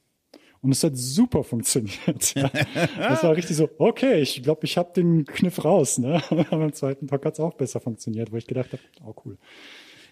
Und 0.62 0.70
es 0.70 0.84
hat 0.84 0.96
super 0.96 1.42
funktioniert. 1.42 2.34
Ja. 2.34 2.50
Das 2.96 3.24
war 3.24 3.36
richtig 3.36 3.56
so, 3.56 3.68
okay, 3.78 4.20
ich 4.20 4.42
glaube, 4.42 4.64
ich 4.64 4.78
habe 4.78 4.92
den 4.94 5.24
Kniff 5.24 5.64
raus. 5.64 5.98
Ne? 5.98 6.22
Und 6.30 6.50
beim 6.50 6.72
zweiten 6.72 7.08
Tag 7.08 7.24
hat 7.24 7.34
es 7.34 7.40
auch 7.40 7.54
besser 7.54 7.80
funktioniert, 7.80 8.32
wo 8.32 8.36
ich 8.36 8.46
gedacht 8.46 8.72
habe, 8.72 8.82
oh 9.04 9.14
cool. 9.24 9.36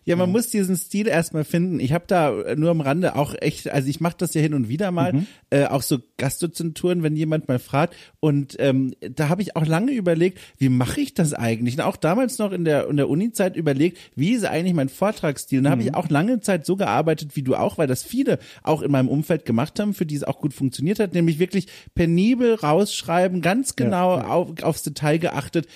Ja, 0.05 0.17
man 0.17 0.29
ja. 0.29 0.33
muss 0.33 0.49
diesen 0.49 0.77
Stil 0.77 1.07
erstmal 1.07 1.45
finden. 1.45 1.81
Ich 1.81 1.93
habe 1.93 2.05
da 2.07 2.55
nur 2.57 2.71
am 2.71 2.81
Rande 2.81 3.17
auch 3.17 3.35
echt, 3.39 3.69
also 3.71 3.89
ich 3.89 4.01
mache 4.01 4.17
das 4.19 4.35
ja 4.35 4.41
hin 4.41 4.55
und 4.55 4.69
wieder 4.69 4.91
mal, 4.91 5.13
mhm. 5.13 5.27
äh, 5.51 5.67
auch 5.67 5.83
so 5.83 5.99
Gastdozenturen, 6.17 7.03
wenn 7.03 7.17
jemand 7.17 7.49
mal 7.49 7.59
fragt. 7.59 7.95
Und 8.19 8.57
ähm, 8.59 8.95
da 9.01 9.29
habe 9.29 9.43
ich 9.43 9.57
auch 9.57 9.67
lange 9.67 9.93
überlegt, 9.93 10.39
wie 10.59 10.69
mache 10.69 11.01
ich 11.01 11.15
das 11.15 11.35
eigentlich? 11.35 11.77
Und 11.77 11.83
auch 11.83 11.97
damals 11.97 12.39
noch 12.39 12.53
in 12.53 12.65
der, 12.65 12.89
in 12.89 12.97
der 12.97 13.09
Uni-Zeit 13.09 13.57
überlegt, 13.57 13.99
wie 14.17 14.33
ist 14.33 14.45
eigentlich 14.45 14.75
mein 14.75 14.89
Vortragsstil? 14.89 15.59
Und 15.59 15.65
da 15.65 15.71
habe 15.71 15.83
mhm. 15.83 15.89
ich 15.89 15.95
auch 15.95 16.09
lange 16.09 16.41
Zeit 16.41 16.67
so 16.67 16.77
gearbeitet 16.77 17.37
wie 17.37 17.43
du 17.43 17.55
auch, 17.55 17.79
weil 17.79 17.87
das 17.87 18.03
viele 18.03 18.39
auch 18.63 18.83
in 18.83 18.91
meinem 18.91 19.09
Umfeld 19.09 19.45
gemacht 19.45 19.79
haben, 19.81 19.95
für 19.95 20.07
die 20.07 20.17
es 20.17 20.25
auch 20.25 20.41
gut 20.41 20.55
funktioniert 20.55 20.99
hat, 20.99 21.15
nämlich 21.15 21.39
wirklich 21.39 21.67
penibel 21.95 22.55
rausschreiben, 22.55 23.43
ganz 23.43 23.77
genau 23.77 24.17
ja, 24.17 24.23
ja. 24.23 24.29
Auf, 24.29 24.63
aufs 24.63 24.83
Detail 24.83 25.19
geachtet, 25.19 25.67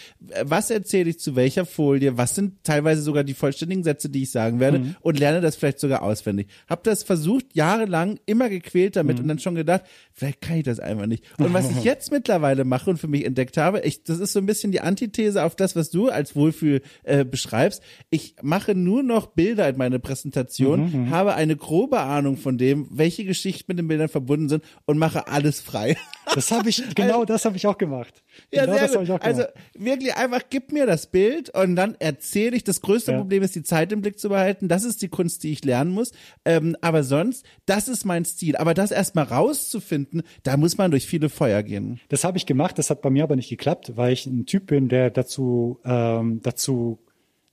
was 0.43 0.71
erzähle 0.71 1.11
ich 1.11 1.19
zu 1.19 1.37
welcher 1.37 1.67
Folie, 1.67 2.17
was 2.17 2.35
sind 2.35 2.65
teilweise 2.65 3.03
sogar 3.03 3.25
die 3.25 3.35
vollständigen 3.35 3.85
Sätze, 3.85 4.09
die 4.15 4.23
ich 4.23 4.31
sagen 4.31 4.61
werde 4.61 4.79
mhm. 4.79 4.97
und 5.01 5.19
lerne 5.19 5.41
das 5.41 5.57
vielleicht 5.57 5.81
sogar 5.81 6.03
auswendig. 6.03 6.49
Hab 6.69 6.85
das 6.85 7.03
versucht, 7.03 7.55
jahrelang, 7.55 8.19
immer 8.27 8.49
gequält 8.49 8.97
damit 8.97 9.17
mhm. 9.17 9.23
und 9.23 9.29
dann 9.29 9.39
schon 9.39 9.55
gedacht, 9.55 9.83
vielleicht 10.13 10.41
kann 10.41 10.59
ich 10.59 10.65
das 10.65 10.81
einfach 10.81 11.07
nicht. 11.07 11.25
Und 11.39 11.53
was 11.53 11.71
ich 11.71 11.85
jetzt 11.85 12.13
mittlerweile 12.13 12.65
mache 12.65 12.91
und 12.91 12.99
für 12.99 13.09
mich 13.09 13.25
entdeckt 13.25 13.57
habe, 13.57 13.81
ich, 13.81 14.05
das 14.05 14.19
ist 14.19 14.33
so 14.33 14.39
ein 14.39 14.47
bisschen 14.47 14.73
die 14.73 14.81
Antithese 14.81 15.45
auf 15.45 15.57
das, 15.57 15.77
was 15.77 15.91
du 15.91 16.09
als 16.09 16.37
Wohlfühl 16.37 16.83
äh, 17.03 17.25
beschreibst. 17.25 17.83
Ich 18.11 18.37
mache 18.43 18.75
nur 18.75 19.03
noch 19.03 19.27
Bilder 19.27 19.69
in 19.69 19.77
meine 19.77 19.99
Präsentation, 19.99 20.91
mhm, 20.91 21.01
mhm. 21.01 21.11
habe 21.11 21.35
eine 21.35 21.57
grobe 21.57 22.01
Ahnung 22.01 22.37
von 22.37 22.57
dem, 22.57 22.87
welche 22.91 23.25
Geschichten 23.25 23.65
mit 23.69 23.79
den 23.79 23.89
Bildern 23.89 24.09
verbunden 24.09 24.49
sind 24.49 24.65
und 24.87 24.99
mache 24.99 25.29
alles 25.29 25.61
frei. 25.61 25.97
Das 26.35 26.51
habe 26.51 26.69
ich, 26.69 26.83
genau 26.95 27.21
also, 27.21 27.25
das 27.27 27.45
habe 27.45 27.57
ich 27.57 27.67
auch 27.67 27.77
gemacht. 27.77 28.25
Ja, 28.51 28.65
genau 28.65 28.79
sehr 28.79 29.05
gut. 29.05 29.23
Also 29.23 29.45
wirklich 29.75 30.17
einfach, 30.17 30.41
gib 30.49 30.73
mir 30.73 30.87
das 30.87 31.07
Bild 31.07 31.51
und 31.51 31.77
dann 31.77 31.97
erzähle 31.99 32.57
ich. 32.57 32.65
Das 32.65 32.81
größte 32.81 33.13
ja. 33.13 33.19
Problem 33.19 33.43
ist 33.43 33.55
die 33.55 33.63
Zeit 33.63 33.93
im 33.93 34.03
Blick 34.05 34.19
zu 34.19 34.29
behalten. 34.29 34.69
Das 34.69 34.85
ist 34.85 35.03
die 35.03 35.09
Kunst, 35.09 35.43
die 35.43 35.53
ich 35.53 35.65
lernen 35.65 35.91
muss. 35.91 36.13
Ähm, 36.45 36.77
aber 36.81 37.03
sonst, 37.03 37.45
das 37.67 37.89
ist 37.89 38.05
mein 38.05 38.25
Stil. 38.25 38.57
Aber 38.57 38.75
das 38.75 38.91
erstmal 38.91 39.25
rauszufinden, 39.25 40.23
da 40.43 40.57
muss 40.57 40.79
man 40.79 40.91
durch 40.91 41.07
viele 41.07 41.31
Feuer 41.31 41.63
gehen. 41.63 42.01
Das 42.09 42.23
habe 42.23 42.37
ich 42.37 42.47
gemacht, 42.47 42.79
das 42.79 42.91
hat 42.91 43.03
bei 43.03 43.11
mir 43.11 43.25
aber 43.25 43.37
nicht 43.37 43.49
geklappt, 43.49 43.93
weil 43.97 44.13
ich 44.13 44.27
ein 44.27 44.47
Typ 44.47 44.67
bin, 44.67 44.89
der 44.89 45.11
dazu, 45.11 45.81
ähm, 45.85 46.41
dazu 46.43 46.99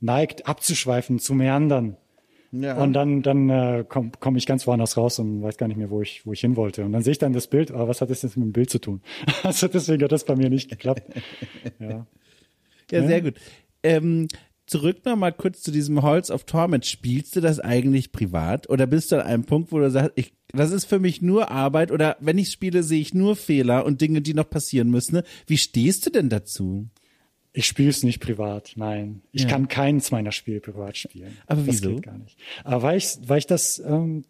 neigt, 0.02 0.48
abzuschweifen, 0.48 1.20
zu 1.20 1.34
meandern. 1.34 1.96
Ja. 2.52 2.78
Und 2.78 2.92
dann, 2.94 3.22
dann 3.22 3.50
äh, 3.50 3.86
komme 3.88 4.12
komm 4.20 4.36
ich 4.36 4.46
ganz 4.46 4.68
woanders 4.68 4.98
raus 4.98 5.20
und 5.20 5.42
weiß 5.42 5.56
gar 5.56 5.68
nicht 5.68 5.78
mehr, 5.78 5.90
wo 5.90 6.02
ich, 6.02 6.26
wo 6.26 6.34
ich 6.34 6.42
hin 6.42 6.58
wollte. 6.58 6.84
Und 6.84 6.92
dann 6.92 7.02
sehe 7.02 7.12
ich 7.12 7.18
dann 7.18 7.32
das 7.32 7.48
Bild, 7.48 7.72
aber 7.72 7.88
was 7.88 8.02
hat 8.02 8.10
das 8.10 8.24
jetzt 8.24 8.36
mit 8.36 8.46
dem 8.46 8.52
Bild 8.52 8.70
zu 8.70 8.80
tun? 8.80 9.02
also 9.44 9.70
deswegen 9.70 10.04
hat 10.04 10.12
das 10.12 10.26
bei 10.26 10.36
mir 10.36 10.50
nicht 10.50 10.70
geklappt. 10.70 11.04
Ja, 11.80 12.06
ja 12.92 13.08
sehr 13.08 13.22
gut. 13.22 13.36
Ähm, 13.84 14.28
zurück 14.72 15.04
noch 15.04 15.18
mal 15.18 15.34
kurz 15.34 15.62
zu 15.62 15.72
diesem 15.72 16.02
Holz 16.02 16.32
of 16.32 16.46
Torment. 16.46 16.86
Spielst 16.86 17.36
du 17.36 17.42
das 17.42 17.60
eigentlich 17.60 18.14
privat 18.14 18.70
oder 18.70 18.88
bist 18.88 19.12
du 19.12 19.18
an 19.18 19.28
einem 19.28 19.44
Punkt, 19.44 19.72
wo 19.72 19.80
du 19.80 19.92
sagst, 19.92 20.14
ich, 20.16 20.34
das 20.54 20.72
ist 20.72 20.86
für 20.86 21.00
mich 21.00 21.22
nur 21.22 21.52
Arbeit 21.52 21.92
oder 21.92 22.16
wenn 22.22 22.38
ich 22.38 22.52
spiele, 22.52 22.82
sehe 22.82 23.02
ich 23.02 23.14
nur 23.14 23.36
Fehler 23.36 23.86
und 23.86 24.00
Dinge, 24.00 24.22
die 24.22 24.34
noch 24.34 24.50
passieren 24.50 24.90
müssen. 24.90 25.24
Wie 25.46 25.58
stehst 25.58 26.06
du 26.06 26.10
denn 26.10 26.30
dazu? 26.30 26.88
Ich 27.52 27.66
spiele 27.68 27.90
es 27.90 28.02
nicht 28.04 28.22
privat, 28.22 28.72
nein. 28.78 29.24
Ich 29.34 29.44
ja. 29.44 29.50
kann 29.50 29.68
keins 29.68 30.10
meiner 30.10 30.32
Spiele 30.32 30.62
privat 30.62 30.96
spielen. 30.96 31.38
Aber 31.48 31.68
wieso? 31.68 31.90
Das 31.90 31.96
geht 31.96 32.06
gar 32.06 32.18
nicht. 32.18 32.38
Aber 32.64 32.82
weil 32.82 32.98
ich, 32.98 33.18
weil 33.26 33.40
ich 33.40 33.48
das 33.48 33.78
ähm, 33.80 34.24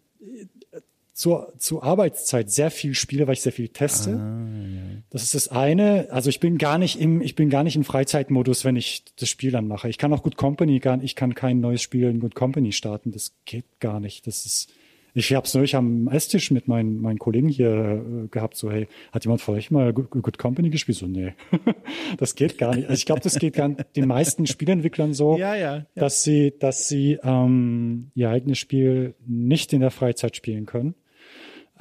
zur, 1.22 1.52
zur 1.56 1.84
Arbeitszeit 1.84 2.50
sehr 2.50 2.72
viel 2.72 2.94
spiele, 2.94 3.28
weil 3.28 3.34
ich 3.34 3.42
sehr 3.42 3.52
viel 3.52 3.68
teste. 3.68 4.10
Ah, 4.10 4.44
ja. 4.74 5.02
Das 5.10 5.22
ist 5.22 5.36
das 5.36 5.48
eine. 5.48 6.08
Also 6.10 6.30
ich 6.30 6.40
bin 6.40 6.58
gar 6.58 6.78
nicht 6.78 7.00
im, 7.00 7.20
ich 7.20 7.36
bin 7.36 7.48
gar 7.48 7.62
nicht 7.62 7.76
im 7.76 7.84
Freizeitmodus, 7.84 8.64
wenn 8.64 8.74
ich 8.74 9.04
das 9.14 9.28
Spiel 9.28 9.52
dann 9.52 9.68
mache. 9.68 9.88
Ich 9.88 9.98
kann 9.98 10.12
auch 10.12 10.24
Good 10.24 10.36
Company 10.36 10.80
gar, 10.80 11.00
ich 11.00 11.14
kann 11.14 11.36
kein 11.36 11.60
neues 11.60 11.80
Spiel 11.80 12.08
in 12.08 12.18
Good 12.18 12.34
Company 12.34 12.72
starten. 12.72 13.12
Das 13.12 13.34
geht 13.44 13.66
gar 13.78 14.00
nicht. 14.00 14.26
Das 14.26 14.44
ist, 14.46 14.72
ich 15.14 15.32
habe 15.32 15.46
es 15.46 15.54
neulich 15.54 15.76
am 15.76 16.08
Esstisch 16.08 16.50
mit 16.50 16.66
meinen, 16.66 17.00
meinen 17.00 17.20
Kollegen 17.20 17.46
hier 17.46 18.02
äh, 18.24 18.26
gehabt, 18.26 18.56
so, 18.56 18.72
hey, 18.72 18.88
hat 19.12 19.24
jemand 19.24 19.42
von 19.42 19.54
euch 19.54 19.70
mal 19.70 19.92
Good, 19.92 20.10
Good 20.10 20.38
Company 20.38 20.70
gespielt? 20.70 20.98
So, 20.98 21.06
nee, 21.06 21.34
das 22.18 22.34
geht 22.34 22.58
gar 22.58 22.74
nicht. 22.74 22.88
Also 22.88 22.98
ich 22.98 23.06
glaube, 23.06 23.20
das 23.20 23.38
geht 23.38 23.54
gar 23.54 23.68
den 23.68 24.08
meisten 24.08 24.48
Spielentwicklern 24.48 25.14
so, 25.14 25.38
ja, 25.38 25.54
ja, 25.54 25.76
ja. 25.76 25.86
dass 25.94 26.24
sie, 26.24 26.52
dass 26.58 26.88
sie 26.88 27.20
ähm, 27.22 28.10
ihr 28.16 28.28
eigenes 28.28 28.58
Spiel 28.58 29.14
nicht 29.24 29.72
in 29.72 29.82
der 29.82 29.92
Freizeit 29.92 30.34
spielen 30.34 30.66
können. 30.66 30.96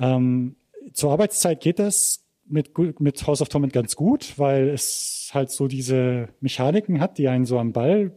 Ähm, 0.01 0.55
zur 0.93 1.11
Arbeitszeit 1.11 1.61
geht 1.61 1.79
das 1.79 2.23
mit, 2.47 2.77
mit 2.99 3.25
House 3.25 3.41
of 3.41 3.49
Torment 3.49 3.71
ganz 3.71 3.95
gut, 3.95 4.33
weil 4.37 4.69
es 4.69 5.29
halt 5.33 5.51
so 5.51 5.67
diese 5.67 6.29
Mechaniken 6.41 6.99
hat, 6.99 7.17
die 7.17 7.27
einen 7.27 7.45
so 7.45 7.59
am 7.59 7.71
Ball 7.71 8.11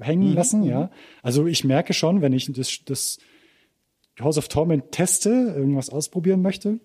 hängen 0.00 0.30
mhm. 0.30 0.34
lassen, 0.34 0.62
ja. 0.64 0.90
Also 1.22 1.46
ich 1.46 1.64
merke 1.64 1.94
schon, 1.94 2.20
wenn 2.20 2.32
ich 2.32 2.52
das, 2.52 2.80
das 2.84 3.18
House 4.20 4.36
of 4.36 4.48
Torment 4.48 4.92
teste, 4.92 5.30
irgendwas 5.56 5.88
ausprobieren 5.90 6.42
möchte, 6.42 6.80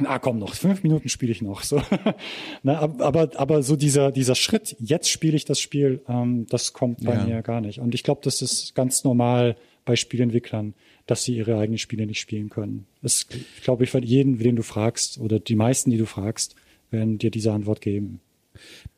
na 0.00 0.18
komm 0.18 0.38
noch, 0.38 0.54
fünf 0.54 0.82
Minuten 0.82 1.08
spiele 1.08 1.32
ich 1.32 1.42
noch. 1.42 1.62
So. 1.62 1.82
Na, 2.62 2.78
aber, 2.78 3.30
aber 3.34 3.62
so 3.62 3.74
dieser, 3.76 4.12
dieser 4.12 4.34
Schritt, 4.34 4.76
jetzt 4.78 5.10
spiele 5.10 5.36
ich 5.36 5.44
das 5.44 5.60
Spiel, 5.60 6.02
ähm, 6.08 6.46
das 6.48 6.72
kommt 6.72 7.04
bei 7.04 7.14
ja. 7.14 7.24
mir 7.24 7.42
gar 7.42 7.60
nicht. 7.60 7.80
Und 7.80 7.94
ich 7.94 8.02
glaube, 8.04 8.20
das 8.22 8.42
ist 8.42 8.74
ganz 8.74 9.02
normal 9.02 9.56
bei 9.88 9.96
Spielentwicklern, 9.96 10.74
dass 11.06 11.24
sie 11.24 11.34
ihre 11.34 11.58
eigenen 11.58 11.78
Spiele 11.78 12.06
nicht 12.06 12.20
spielen 12.20 12.50
können. 12.50 12.86
Das 13.00 13.26
glaube 13.62 13.84
ich, 13.84 13.92
jeden, 13.94 14.38
den 14.38 14.54
du 14.54 14.62
fragst, 14.62 15.18
oder 15.18 15.40
die 15.40 15.56
meisten, 15.56 15.90
die 15.90 15.96
du 15.96 16.04
fragst, 16.04 16.54
werden 16.90 17.16
dir 17.16 17.30
diese 17.30 17.52
Antwort 17.52 17.80
geben. 17.80 18.20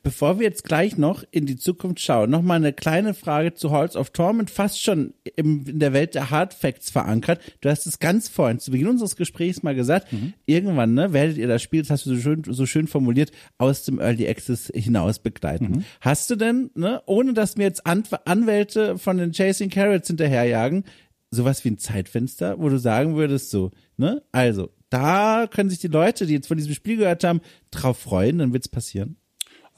Bevor 0.02 0.38
wir 0.38 0.46
jetzt 0.46 0.64
gleich 0.64 0.96
noch 0.96 1.24
in 1.30 1.44
die 1.44 1.56
Zukunft 1.56 2.00
schauen, 2.00 2.30
noch 2.30 2.40
mal 2.40 2.54
eine 2.54 2.72
kleine 2.72 3.12
Frage 3.12 3.52
zu 3.52 3.70
Halls 3.70 3.96
of 3.96 4.10
Torment, 4.10 4.50
fast 4.50 4.80
schon 4.80 5.12
im, 5.36 5.66
in 5.66 5.78
der 5.78 5.92
Welt 5.92 6.14
der 6.14 6.30
Hard 6.30 6.54
Facts 6.54 6.90
verankert. 6.90 7.40
Du 7.60 7.68
hast 7.68 7.86
es 7.86 7.98
ganz 7.98 8.28
vorhin 8.28 8.58
zu 8.58 8.70
Beginn 8.70 8.88
unseres 8.88 9.16
Gesprächs 9.16 9.62
mal 9.62 9.74
gesagt. 9.74 10.10
Mhm. 10.10 10.32
Irgendwann 10.46 10.94
ne, 10.94 11.12
werdet 11.12 11.36
ihr 11.36 11.48
das 11.48 11.60
Spiel, 11.60 11.82
das 11.82 11.90
hast 11.90 12.06
du 12.06 12.14
so 12.14 12.20
schön, 12.20 12.42
so 12.46 12.64
schön 12.64 12.86
formuliert, 12.86 13.30
aus 13.58 13.84
dem 13.84 14.00
Early 14.00 14.26
Access 14.26 14.72
hinaus 14.74 15.18
begleiten. 15.18 15.64
Mhm. 15.66 15.84
Hast 16.00 16.30
du 16.30 16.36
denn, 16.36 16.70
ne, 16.74 17.02
ohne 17.04 17.34
dass 17.34 17.56
mir 17.56 17.64
jetzt 17.64 17.86
An 17.86 18.04
Anwälte 18.24 18.96
von 18.96 19.18
den 19.18 19.32
Chasing 19.32 19.68
Carrots 19.68 20.08
hinterherjagen, 20.08 20.84
sowas 21.30 21.62
wie 21.64 21.72
ein 21.72 21.78
Zeitfenster, 21.78 22.58
wo 22.58 22.70
du 22.70 22.78
sagen 22.78 23.16
würdest, 23.16 23.50
so, 23.50 23.70
ne, 23.98 24.22
also 24.32 24.70
da 24.88 25.46
können 25.46 25.70
sich 25.70 25.78
die 25.78 25.88
Leute, 25.88 26.26
die 26.26 26.34
jetzt 26.34 26.48
von 26.48 26.56
diesem 26.56 26.74
Spiel 26.74 26.96
gehört 26.96 27.22
haben, 27.22 27.40
drauf 27.70 27.98
freuen, 27.98 28.38
dann 28.38 28.52
wird's 28.52 28.68
passieren. 28.68 29.16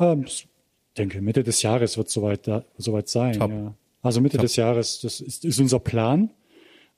Ähm, 0.03 0.24
ich 0.26 0.48
denke, 0.98 1.20
Mitte 1.20 1.42
des 1.42 1.62
Jahres 1.62 1.96
wird 1.96 2.11
soweit, 2.11 2.46
da, 2.46 2.64
soweit 2.76 3.09
sein. 3.09 3.34
Ja. 3.38 3.74
Also 4.03 4.20
Mitte 4.20 4.36
Top. 4.36 4.42
des 4.42 4.57
Jahres, 4.57 5.00
das 5.00 5.20
ist, 5.20 5.44
ist 5.44 5.61
unser 5.61 5.78
Plan. 5.78 6.30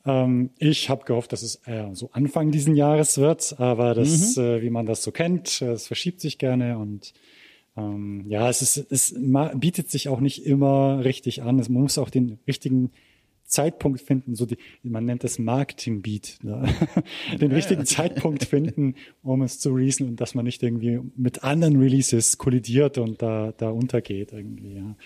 Ähm, 0.07 0.50
ich 0.59 0.88
habe 0.90 1.05
gehofft, 1.05 1.32
dass 1.32 1.42
es 1.42 1.61
äh, 1.66 1.88
so 1.92 2.11
Anfang 2.12 2.50
diesen 2.50 2.74
Jahres 2.74 3.18
wird, 3.18 3.59
aber 3.59 3.94
das, 3.94 4.36
mhm. 4.36 4.42
äh, 4.42 4.62
wie 4.62 4.70
man 4.70 4.86
das 4.86 5.02
so 5.02 5.12
kennt, 5.12 5.62
äh, 5.62 5.72
es 5.72 5.86
verschiebt 5.86 6.20
sich 6.20 6.38
gerne 6.38 6.78
und 6.78 7.12
ähm, 7.76 8.24
ja, 8.28 8.48
es 8.48 8.62
ist, 8.62 8.90
es 8.90 9.14
bietet 9.55 9.90
sich 9.90 10.09
auch 10.09 10.20
nicht 10.20 10.46
immer 10.46 11.05
richtig 11.05 11.42
an. 11.42 11.57
Man 11.57 11.82
muss 11.82 11.98
auch 11.98 12.11
den 12.11 12.38
richtigen 12.46 12.92
Zeitpunkt 13.55 14.00
finden, 14.00 14.34
so 14.34 14.46
die, 14.46 14.59
man 14.82 15.05
nennt 15.05 15.24
das 15.24 15.38
Marketing 15.38 16.02
Beat, 16.02 16.38
ne? 16.42 16.68
den 17.40 17.52
richtigen 17.52 17.86
Zeitpunkt 17.86 18.44
finden, 18.44 18.96
um 19.22 19.42
es 19.42 19.61
zu 19.61 19.70
releasen 19.70 20.09
und 20.09 20.20
dass 20.20 20.34
man 20.34 20.44
nicht 20.44 20.62
irgendwie 20.62 21.00
mit 21.16 21.44
anderen 21.44 21.76
Releases 21.76 22.36
kollidiert 22.36 22.98
und 22.98 23.22
da, 23.22 23.52
da 23.57 23.70
untergeht 23.70 24.32
irgendwie, 24.32 24.74
ja. 24.74 24.96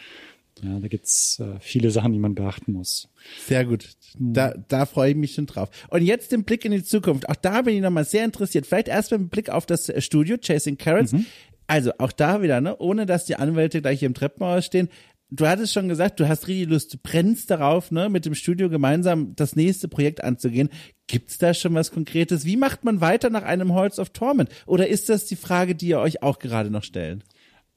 Ja, 0.60 0.80
da 0.80 0.88
gibt's 0.88 1.38
äh, 1.38 1.60
viele 1.60 1.92
Sachen, 1.92 2.12
die 2.12 2.18
man 2.18 2.34
beachten 2.34 2.72
muss. 2.72 3.08
Sehr 3.46 3.64
gut. 3.64 3.90
Da, 4.18 4.54
da 4.66 4.86
freue 4.86 5.10
ich 5.10 5.16
mich 5.16 5.34
schon 5.34 5.46
drauf. 5.46 5.70
Und 5.88 6.02
jetzt 6.02 6.32
den 6.32 6.42
Blick 6.42 6.64
in 6.64 6.72
die 6.72 6.82
Zukunft. 6.82 7.28
Auch 7.28 7.36
da 7.36 7.62
bin 7.62 7.76
ich 7.76 7.80
nochmal 7.80 8.04
sehr 8.04 8.24
interessiert. 8.24 8.66
Vielleicht 8.66 8.88
erst 8.88 9.12
mit 9.12 9.20
dem 9.20 9.28
Blick 9.28 9.50
auf 9.50 9.66
das 9.66 9.92
Studio 9.98 10.36
Chasing 10.36 10.76
Carrots. 10.76 11.12
Mhm. 11.12 11.26
Also 11.68 11.92
auch 11.98 12.10
da 12.10 12.42
wieder, 12.42 12.60
ne, 12.60 12.76
ohne 12.78 13.06
dass 13.06 13.26
die 13.26 13.36
Anwälte 13.36 13.82
gleich 13.82 14.00
hier 14.00 14.06
im 14.06 14.14
Treppenhaus 14.14 14.64
stehen 14.64 14.88
du 15.30 15.46
hattest 15.46 15.72
schon 15.72 15.88
gesagt, 15.88 16.20
du 16.20 16.28
hast 16.28 16.48
richtig 16.48 16.68
Lust, 16.68 16.94
du 16.94 16.98
brennst 17.02 17.50
darauf, 17.50 17.90
ne, 17.90 18.08
mit 18.08 18.24
dem 18.24 18.34
Studio 18.34 18.68
gemeinsam 18.68 19.34
das 19.36 19.56
nächste 19.56 19.88
Projekt 19.88 20.22
anzugehen. 20.24 20.70
Gibt's 21.06 21.38
da 21.38 21.54
schon 21.54 21.74
was 21.74 21.90
Konkretes? 21.90 22.44
Wie 22.44 22.56
macht 22.56 22.84
man 22.84 23.00
weiter 23.00 23.30
nach 23.30 23.42
einem 23.42 23.74
Holz 23.74 23.98
of 23.98 24.10
Torment? 24.10 24.50
Oder 24.66 24.88
ist 24.88 25.08
das 25.08 25.26
die 25.26 25.36
Frage, 25.36 25.74
die 25.74 25.88
ihr 25.88 26.00
euch 26.00 26.22
auch 26.22 26.38
gerade 26.38 26.70
noch 26.70 26.84
stellt? 26.84 27.24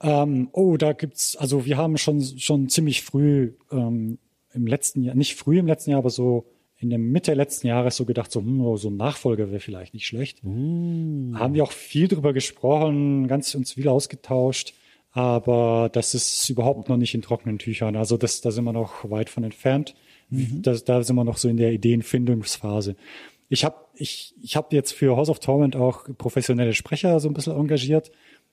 Ähm, 0.01 0.49
oh, 0.53 0.77
da 0.77 0.93
gibt's, 0.93 1.35
also 1.35 1.65
wir 1.65 1.77
haben 1.77 1.97
schon, 1.97 2.21
schon 2.21 2.69
ziemlich 2.69 3.03
früh 3.03 3.53
ähm, 3.71 4.17
im 4.53 4.67
letzten 4.67 5.03
Jahr, 5.03 5.15
nicht 5.15 5.35
früh 5.35 5.59
im 5.59 5.67
letzten 5.67 5.91
Jahr, 5.91 5.99
aber 5.99 6.09
so 6.09 6.47
in 6.77 6.89
der 6.89 6.97
Mitte 6.97 7.35
letzten 7.35 7.67
Jahres 7.67 7.95
so 7.95 8.05
gedacht, 8.05 8.31
so, 8.31 8.39
hm, 8.39 8.61
oh, 8.61 8.75
so 8.75 8.89
ein 8.89 8.97
Nachfolger 8.97 9.51
wäre 9.51 9.59
vielleicht 9.59 9.93
nicht 9.93 10.07
schlecht. 10.07 10.39
Mm. 10.43 11.37
Haben 11.37 11.53
wir 11.53 11.63
auch 11.63 11.71
viel 11.71 12.07
drüber 12.07 12.33
gesprochen, 12.33 13.27
ganz 13.27 13.53
uns 13.53 13.73
viel 13.73 13.87
ausgetauscht 13.87 14.73
aber 15.11 15.89
das 15.91 16.13
ist 16.13 16.49
überhaupt 16.49 16.89
noch 16.89 16.97
nicht 16.97 17.13
in 17.13 17.21
trockenen 17.21 17.59
Tüchern. 17.59 17.95
Also 17.95 18.17
das, 18.17 18.41
da 18.41 18.51
sind 18.51 18.63
wir 18.63 18.73
noch 18.73 19.09
weit 19.09 19.29
von 19.29 19.43
entfernt. 19.43 19.95
Mhm. 20.29 20.61
Das, 20.61 20.85
da 20.85 21.03
sind 21.03 21.15
wir 21.15 21.23
noch 21.23 21.37
so 21.37 21.49
in 21.49 21.57
der 21.57 21.73
Ideenfindungsphase. 21.73 22.95
Ich 23.49 23.65
habe 23.65 23.75
ich, 23.95 24.33
ich 24.41 24.55
hab 24.55 24.71
jetzt 24.71 24.93
für 24.93 25.17
House 25.17 25.29
of 25.29 25.39
Torment 25.39 25.75
auch 25.75 26.05
professionelle 26.17 26.73
Sprecher 26.73 27.19
so 27.19 27.27
ein 27.27 27.33
bisschen 27.33 27.55
engagiert 27.55 28.11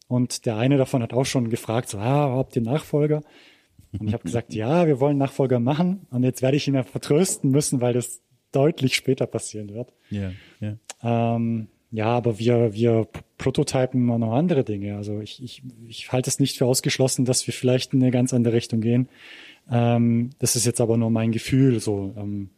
und 0.08 0.44
der 0.46 0.56
eine 0.56 0.76
davon 0.76 1.02
hat 1.02 1.12
auch 1.12 1.26
schon 1.26 1.50
gefragt, 1.50 1.90
so, 1.90 1.98
ah, 1.98 2.36
habt 2.36 2.56
ihr 2.56 2.62
Nachfolger? 2.62 3.22
Und 3.98 4.08
ich 4.08 4.12
habe 4.12 4.24
gesagt, 4.24 4.52
ja, 4.54 4.86
wir 4.86 4.98
wollen 4.98 5.16
Nachfolger 5.16 5.60
machen 5.60 6.06
und 6.10 6.24
jetzt 6.24 6.42
werde 6.42 6.56
ich 6.56 6.66
ihn 6.66 6.74
ja 6.74 6.82
vertrösten 6.82 7.50
müssen, 7.50 7.80
weil 7.80 7.94
das 7.94 8.20
deutlich 8.50 8.96
später 8.96 9.26
passieren 9.26 9.72
wird. 9.72 9.92
Ja, 10.10 10.32
ja. 10.60 10.76
Ähm, 11.02 11.68
ja, 11.90 12.06
aber 12.06 12.38
wir, 12.38 12.74
wir 12.74 13.08
prototypen 13.38 14.06
noch 14.06 14.32
andere 14.32 14.64
Dinge. 14.64 14.96
Also 14.96 15.20
ich, 15.20 15.42
ich, 15.42 15.62
ich 15.86 16.12
halte 16.12 16.28
es 16.28 16.38
nicht 16.38 16.58
für 16.58 16.66
ausgeschlossen, 16.66 17.24
dass 17.24 17.46
wir 17.46 17.54
vielleicht 17.54 17.94
in 17.94 18.02
eine 18.02 18.10
ganz 18.10 18.34
andere 18.34 18.54
Richtung 18.54 18.80
gehen. 18.80 19.08
Ähm, 19.70 20.30
das 20.38 20.56
ist 20.56 20.66
jetzt 20.66 20.80
aber 20.80 20.96
nur 20.96 21.10
mein 21.10 21.32
Gefühl. 21.32 21.80
So, 21.80 22.14
ähm, 22.16 22.50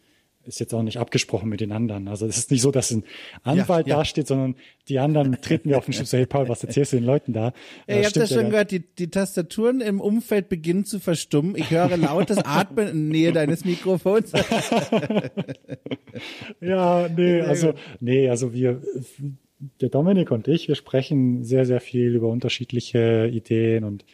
ist 0.50 0.60
jetzt 0.60 0.74
auch 0.74 0.82
nicht 0.82 0.98
abgesprochen 0.98 1.48
mit 1.48 1.60
den 1.60 1.72
anderen. 1.72 2.08
Also 2.08 2.26
es 2.26 2.36
ist 2.36 2.50
nicht 2.50 2.60
so, 2.60 2.72
dass 2.72 2.90
ein 2.90 3.04
Anwalt 3.42 3.86
ja, 3.86 3.94
ja. 3.94 3.98
dasteht, 3.98 4.26
sondern 4.26 4.56
die 4.88 4.98
anderen 4.98 5.32
treten 5.42 5.68
mir 5.68 5.78
auf 5.78 5.84
den 5.84 5.94
Schiff 5.94 6.08
so, 6.08 6.18
hey 6.18 6.26
Paul, 6.26 6.48
was 6.48 6.64
erzählst 6.64 6.92
du 6.92 6.96
den 6.96 7.06
Leuten 7.06 7.32
da? 7.32 7.52
Ja, 7.86 7.96
ihr 7.96 8.04
habt 8.04 8.16
das 8.16 8.30
schon 8.30 8.44
ja 8.44 8.50
gehört, 8.50 8.70
die, 8.72 8.80
die 8.80 9.10
Tastaturen 9.10 9.80
im 9.80 10.00
Umfeld 10.00 10.48
beginnen 10.48 10.84
zu 10.84 10.98
verstummen. 10.98 11.54
Ich 11.56 11.70
höre 11.70 11.96
lautes 11.96 12.38
Atmen 12.44 12.88
in 12.88 13.08
Nähe 13.08 13.32
deines 13.32 13.64
Mikrofons. 13.64 14.32
ja, 16.60 17.08
nee, 17.08 17.40
also, 17.42 17.74
nee, 18.00 18.28
also 18.28 18.52
wir, 18.52 18.82
der 19.80 19.88
Dominik 19.88 20.32
und 20.32 20.48
ich, 20.48 20.68
wir 20.68 20.74
sprechen 20.74 21.44
sehr, 21.44 21.64
sehr 21.64 21.80
viel 21.80 22.14
über 22.14 22.28
unterschiedliche 22.28 23.30
Ideen 23.32 23.84
und 23.84 24.04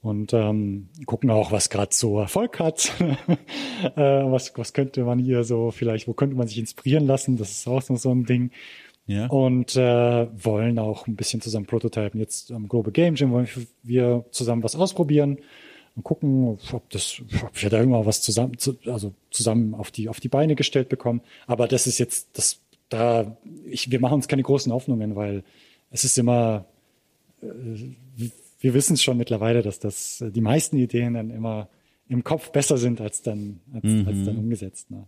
und 0.00 0.32
ähm, 0.32 0.88
gucken 1.04 1.30
auch, 1.30 1.52
was 1.52 1.70
gerade 1.70 1.94
so 1.94 2.18
Erfolg 2.18 2.60
hat. 2.60 2.92
äh, 3.00 4.00
was, 4.00 4.52
was 4.56 4.72
könnte 4.72 5.04
man 5.04 5.18
hier 5.18 5.42
so 5.44 5.70
vielleicht, 5.70 6.06
wo 6.06 6.12
könnte 6.12 6.36
man 6.36 6.46
sich 6.48 6.58
inspirieren 6.58 7.06
lassen? 7.06 7.36
Das 7.36 7.50
ist 7.50 7.66
auch 7.66 7.88
noch 7.88 7.96
so 7.96 8.12
ein 8.12 8.24
Ding. 8.24 8.50
Ja. 9.06 9.26
Und 9.26 9.76
äh, 9.76 10.26
wollen 10.44 10.78
auch 10.78 11.06
ein 11.06 11.16
bisschen 11.16 11.40
zusammen 11.40 11.66
prototypen. 11.66 12.20
Jetzt 12.20 12.50
am 12.50 12.68
Global 12.68 12.92
Game 12.92 13.14
Jam 13.14 13.30
wollen 13.30 13.48
wir 13.82 14.24
zusammen 14.30 14.62
was 14.62 14.74
ausprobieren. 14.74 15.38
und 15.94 16.02
gucken, 16.02 16.58
ob 16.72 16.90
das, 16.90 17.22
ob 17.42 17.62
wir 17.62 17.70
da 17.70 17.78
irgendwann 17.78 18.06
was 18.06 18.20
zusammen, 18.20 18.56
also 18.86 19.12
zusammen 19.30 19.74
auf 19.74 19.90
die, 19.90 20.08
auf 20.08 20.20
die 20.20 20.28
Beine 20.28 20.56
gestellt 20.56 20.88
bekommen. 20.88 21.20
Aber 21.46 21.68
das 21.68 21.86
ist 21.86 21.98
jetzt, 21.98 22.28
das, 22.34 22.60
da, 22.88 23.36
ich, 23.64 23.90
wir 23.90 24.00
machen 24.00 24.14
uns 24.14 24.28
keine 24.28 24.42
großen 24.42 24.72
Hoffnungen, 24.72 25.16
weil 25.16 25.44
es 25.90 26.04
ist 26.04 26.18
immer, 26.18 26.66
äh, 27.42 27.46
wir 28.66 28.74
wissen 28.74 28.94
es 28.94 29.02
schon 29.04 29.16
mittlerweile, 29.16 29.62
dass 29.62 29.78
das 29.78 30.24
die 30.26 30.40
meisten 30.40 30.76
Ideen 30.76 31.14
dann 31.14 31.30
immer 31.30 31.68
im 32.08 32.24
Kopf 32.24 32.50
besser 32.50 32.78
sind 32.78 33.00
als 33.00 33.22
dann, 33.22 33.60
als, 33.72 33.84
mhm. 33.84 34.08
als 34.08 34.24
dann 34.24 34.38
umgesetzt. 34.38 34.90
Ne? 34.90 35.06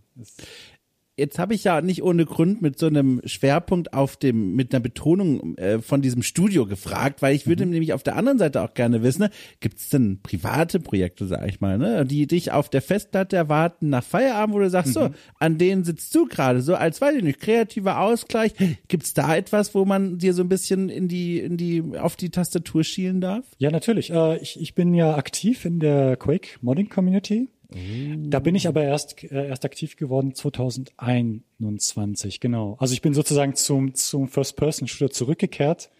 Jetzt 1.19 1.37
habe 1.37 1.53
ich 1.53 1.63
ja 1.63 1.81
nicht 1.81 2.01
ohne 2.03 2.25
Grund 2.25 2.61
mit 2.61 2.79
so 2.79 2.87
einem 2.87 3.21
Schwerpunkt 3.25 3.93
auf 3.93 4.17
dem, 4.17 4.55
mit 4.55 4.73
einer 4.73 4.79
Betonung 4.81 5.57
äh, 5.57 5.79
von 5.79 6.01
diesem 6.01 6.23
Studio 6.23 6.65
gefragt, 6.65 7.21
weil 7.21 7.35
ich 7.35 7.45
würde 7.45 7.65
mhm. 7.65 7.71
nämlich 7.71 7.93
auf 7.93 8.03
der 8.03 8.15
anderen 8.15 8.39
Seite 8.39 8.61
auch 8.61 8.73
gerne 8.73 9.03
wissen, 9.03 9.23
ne, 9.23 9.29
gibt 9.59 9.79
es 9.79 9.89
denn 9.89 10.19
private 10.23 10.79
Projekte, 10.79 11.27
sag 11.27 11.47
ich 11.47 11.61
mal, 11.61 11.77
ne, 11.77 12.05
die 12.05 12.25
dich 12.25 12.51
auf 12.51 12.69
der 12.69 12.81
Festplatte 12.81 13.35
erwarten 13.35 13.89
nach 13.89 14.03
Feierabend, 14.03 14.55
wo 14.55 14.59
du 14.59 14.69
sagst, 14.69 14.95
mhm. 14.95 14.99
so, 14.99 15.09
an 15.37 15.57
denen 15.57 15.83
sitzt 15.83 16.13
du 16.15 16.25
gerade, 16.25 16.61
so 16.61 16.75
als, 16.75 17.01
weiß 17.01 17.17
ich 17.17 17.23
nicht, 17.23 17.39
kreativer 17.39 17.99
Ausgleich. 17.99 18.53
Gibt 18.87 19.03
es 19.03 19.13
da 19.13 19.35
etwas, 19.35 19.75
wo 19.75 19.85
man 19.85 20.17
dir 20.17 20.33
so 20.33 20.41
ein 20.41 20.49
bisschen 20.49 20.89
in 20.89 21.07
die, 21.07 21.39
in 21.39 21.57
die, 21.57 21.83
auf 21.97 22.15
die 22.15 22.29
Tastatur 22.29 22.83
schielen 22.83 23.21
darf? 23.21 23.45
Ja, 23.57 23.71
natürlich. 23.71 24.11
Äh, 24.11 24.37
ich, 24.37 24.59
ich 24.59 24.73
bin 24.73 24.93
ja 24.93 25.15
aktiv 25.15 25.65
in 25.65 25.79
der 25.79 26.15
Quake 26.17 26.57
Modding 26.61 26.89
Community. 26.89 27.49
Da 27.71 28.39
bin 28.39 28.55
ich 28.55 28.67
aber 28.67 28.83
erst, 28.83 29.23
äh, 29.23 29.47
erst 29.47 29.63
aktiv 29.63 29.95
geworden 29.95 30.33
2021, 30.33 32.39
genau. 32.39 32.77
Also 32.79 32.93
ich 32.93 33.03
bin 33.03 33.13
sozusagen 33.13 33.53
zum, 33.53 33.93
zum 33.93 34.27
First-Person-Shooter 34.27 35.11
zurückgekehrt, 35.11 35.91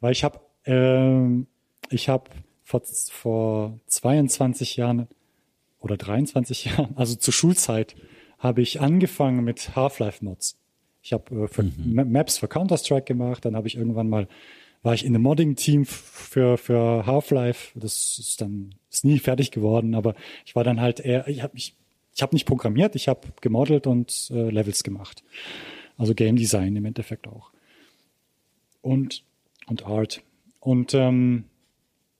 weil 0.00 0.12
ich 0.12 0.24
habe 0.24 0.40
ähm, 0.64 1.46
ich 1.90 2.08
habe 2.08 2.30
vor, 2.64 2.82
vor 3.10 3.78
22 3.86 4.76
Jahren 4.76 5.06
oder 5.80 5.96
23 5.96 6.64
Jahren, 6.66 6.96
also 6.96 7.14
zur 7.14 7.34
Schulzeit, 7.34 7.94
habe 8.38 8.62
ich 8.62 8.80
angefangen 8.80 9.44
mit 9.44 9.76
Half-Life-Mods. 9.76 10.56
Ich 11.02 11.12
habe 11.12 11.48
äh, 11.58 11.62
mhm. 11.62 12.10
Maps 12.10 12.38
für 12.38 12.48
Counter-Strike 12.48 13.04
gemacht, 13.04 13.44
dann 13.44 13.56
habe 13.56 13.68
ich 13.68 13.76
irgendwann 13.76 14.08
mal 14.08 14.28
war 14.82 14.94
ich 14.94 15.04
in 15.04 15.14
einem 15.14 15.24
Modding-Team 15.24 15.84
für, 15.86 16.56
für 16.56 17.04
Half-Life. 17.04 17.78
Das 17.78 18.16
ist 18.18 18.40
dann 18.40 18.74
ist 18.90 19.04
nie 19.04 19.18
fertig 19.18 19.50
geworden, 19.50 19.94
aber 19.94 20.14
ich 20.44 20.56
war 20.56 20.64
dann 20.64 20.80
halt 20.80 21.00
eher, 21.00 21.28
ich 21.28 21.42
habe 21.42 21.56
ich, 21.56 21.74
ich 22.14 22.22
hab 22.22 22.32
nicht 22.32 22.46
programmiert, 22.46 22.96
ich 22.96 23.08
habe 23.08 23.28
gemodelt 23.40 23.86
und 23.86 24.30
äh, 24.32 24.50
Levels 24.50 24.82
gemacht. 24.82 25.22
Also 25.96 26.14
Game 26.14 26.36
Design 26.36 26.76
im 26.76 26.84
Endeffekt 26.84 27.26
auch. 27.26 27.50
Und, 28.80 29.24
und 29.66 29.86
Art. 29.86 30.22
Und 30.60 30.94
ähm, 30.94 31.44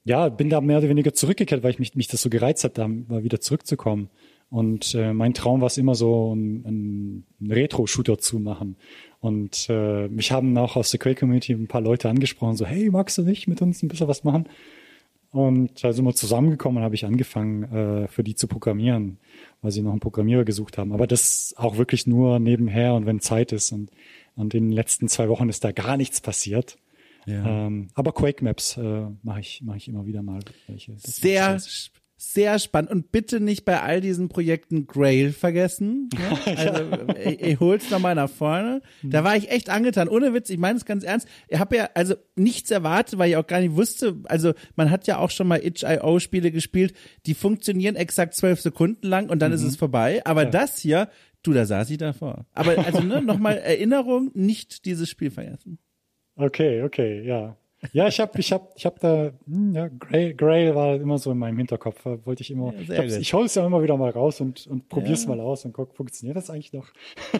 ja, 0.03 0.29
bin 0.29 0.49
da 0.49 0.61
mehr 0.61 0.79
oder 0.79 0.89
weniger 0.89 1.13
zurückgekehrt, 1.13 1.63
weil 1.63 1.71
ich 1.71 1.79
mich, 1.79 1.95
mich 1.95 2.07
das 2.07 2.21
so 2.21 2.29
gereizt 2.29 2.63
hat, 2.63 2.77
da 2.77 2.87
mal 2.87 3.23
wieder 3.23 3.39
zurückzukommen. 3.39 4.09
Und 4.49 4.95
äh, 4.95 5.13
mein 5.13 5.33
Traum 5.33 5.61
war 5.61 5.67
es 5.67 5.77
immer 5.77 5.93
so, 5.93 6.31
einen, 6.31 7.25
Retro-Shooter 7.41 8.17
zu 8.17 8.39
machen. 8.39 8.75
Und 9.19 9.67
äh, 9.69 10.07
mich 10.07 10.31
haben 10.31 10.57
auch 10.57 10.75
aus 10.75 10.91
der 10.91 10.99
Quake-Community 10.99 11.53
ein 11.53 11.67
paar 11.67 11.81
Leute 11.81 12.09
angesprochen, 12.09 12.55
so, 12.55 12.65
hey, 12.65 12.89
magst 12.89 13.17
du 13.17 13.21
nicht 13.21 13.47
mit 13.47 13.61
uns 13.61 13.83
ein 13.83 13.87
bisschen 13.87 14.07
was 14.07 14.23
machen? 14.23 14.47
Und 15.31 15.83
da 15.83 15.93
sind 15.93 16.05
wir 16.05 16.15
zusammengekommen 16.15 16.77
und 16.77 16.83
habe 16.83 16.95
ich 16.95 17.05
angefangen, 17.05 17.63
äh, 17.63 18.07
für 18.07 18.23
die 18.23 18.35
zu 18.35 18.47
programmieren, 18.47 19.19
weil 19.61 19.71
sie 19.71 19.81
noch 19.81 19.91
einen 19.91 19.99
Programmierer 19.99 20.43
gesucht 20.43 20.77
haben. 20.77 20.91
Aber 20.91 21.05
das 21.05 21.53
auch 21.57 21.77
wirklich 21.77 22.07
nur 22.07 22.39
nebenher 22.39 22.95
und 22.95 23.05
wenn 23.05 23.19
Zeit 23.19 23.51
ist. 23.51 23.71
Und, 23.71 23.91
in 24.35 24.49
den 24.49 24.71
letzten 24.71 25.09
zwei 25.09 25.27
Wochen 25.27 25.49
ist 25.49 25.65
da 25.65 25.73
gar 25.73 25.97
nichts 25.97 26.21
passiert. 26.21 26.77
Ja. 27.25 27.65
Ähm, 27.67 27.89
aber 27.93 28.13
Quake 28.13 28.41
Maps 28.41 28.77
äh, 28.77 29.07
mache 29.21 29.41
ich, 29.41 29.61
mach 29.63 29.75
ich 29.75 29.89
immer 29.89 30.05
wieder 30.05 30.23
mal 30.23 30.39
welche. 30.67 30.93
Sehr, 30.97 31.59
sehr 32.21 32.59
spannend. 32.59 32.91
Und 32.91 33.13
bitte 33.13 33.39
nicht 33.39 33.63
bei 33.63 33.81
all 33.81 34.01
diesen 34.01 34.27
Projekten 34.27 34.87
Grail 34.87 35.31
vergessen. 35.31 36.09
Ne? 36.13 36.55
Also 36.59 36.83
ich, 37.23 37.41
ich 37.41 37.59
hol's 37.61 37.89
nochmal 37.89 38.13
nach 38.13 38.29
vorne. 38.29 38.81
Da 39.03 39.23
war 39.23 39.37
ich 39.37 39.49
echt 39.49 39.69
angetan. 39.69 40.09
Ohne 40.09 40.33
Witz, 40.33 40.49
ich 40.49 40.57
meine 40.57 40.77
es 40.77 40.83
ganz 40.83 41.05
ernst. 41.05 41.27
Ich 41.47 41.59
habe 41.59 41.77
ja 41.77 41.89
also 41.93 42.15
nichts 42.35 42.71
erwartet, 42.71 43.17
weil 43.17 43.29
ich 43.29 43.37
auch 43.37 43.47
gar 43.47 43.61
nicht 43.61 43.75
wusste. 43.75 44.17
Also 44.25 44.53
man 44.75 44.91
hat 44.91 45.07
ja 45.07 45.17
auch 45.17 45.29
schon 45.29 45.47
mal 45.47 45.63
Itch.io-Spiele 45.63 46.51
gespielt, 46.51 46.93
die 47.25 47.33
funktionieren 47.33 47.95
exakt 47.95 48.33
zwölf 48.33 48.59
Sekunden 48.59 49.07
lang 49.07 49.29
und 49.29 49.39
dann 49.39 49.51
mhm. 49.51 49.55
ist 49.55 49.63
es 49.63 49.77
vorbei. 49.77 50.21
Aber 50.25 50.43
ja. 50.43 50.49
das 50.49 50.77
hier, 50.79 51.09
du, 51.43 51.53
da 51.53 51.65
saß 51.65 51.89
ich 51.89 51.99
davor. 51.99 52.45
Aber 52.53 52.77
also 52.85 52.99
ne, 52.99 53.21
nochmal 53.21 53.57
Erinnerung, 53.63 54.31
nicht 54.33 54.83
dieses 54.85 55.09
Spiel 55.09 55.31
vergessen. 55.31 55.79
Okay, 56.35 56.83
okay, 56.83 57.21
ja. 57.25 57.55
Ja, 57.93 58.07
ich 58.07 58.19
habe 58.19 58.37
ich 58.39 58.51
hab, 58.51 58.73
ich 58.75 58.85
hab 58.85 58.99
da, 58.99 59.31
hm, 59.47 59.73
ja, 59.73 59.87
Grail, 59.87 60.33
Grail 60.33 60.75
war 60.75 60.95
immer 60.95 61.17
so 61.17 61.31
in 61.31 61.37
meinem 61.37 61.57
Hinterkopf. 61.57 62.05
Wollte 62.25 62.41
ich 62.41 62.51
immer, 62.51 62.73
ja, 62.87 63.03
ich, 63.03 63.17
ich 63.17 63.33
hole 63.33 63.45
es 63.45 63.55
ja 63.55 63.65
immer 63.65 63.81
wieder 63.81 63.95
mal 63.95 64.11
raus 64.11 64.41
und, 64.41 64.67
und 64.67 64.89
probier's 64.89 65.23
ja. 65.23 65.29
mal 65.29 65.39
aus 65.39 65.63
und 65.65 65.73
guck, 65.73 65.95
funktioniert 65.95 66.35
das 66.35 66.49
eigentlich 66.49 66.73
noch? 66.73 66.87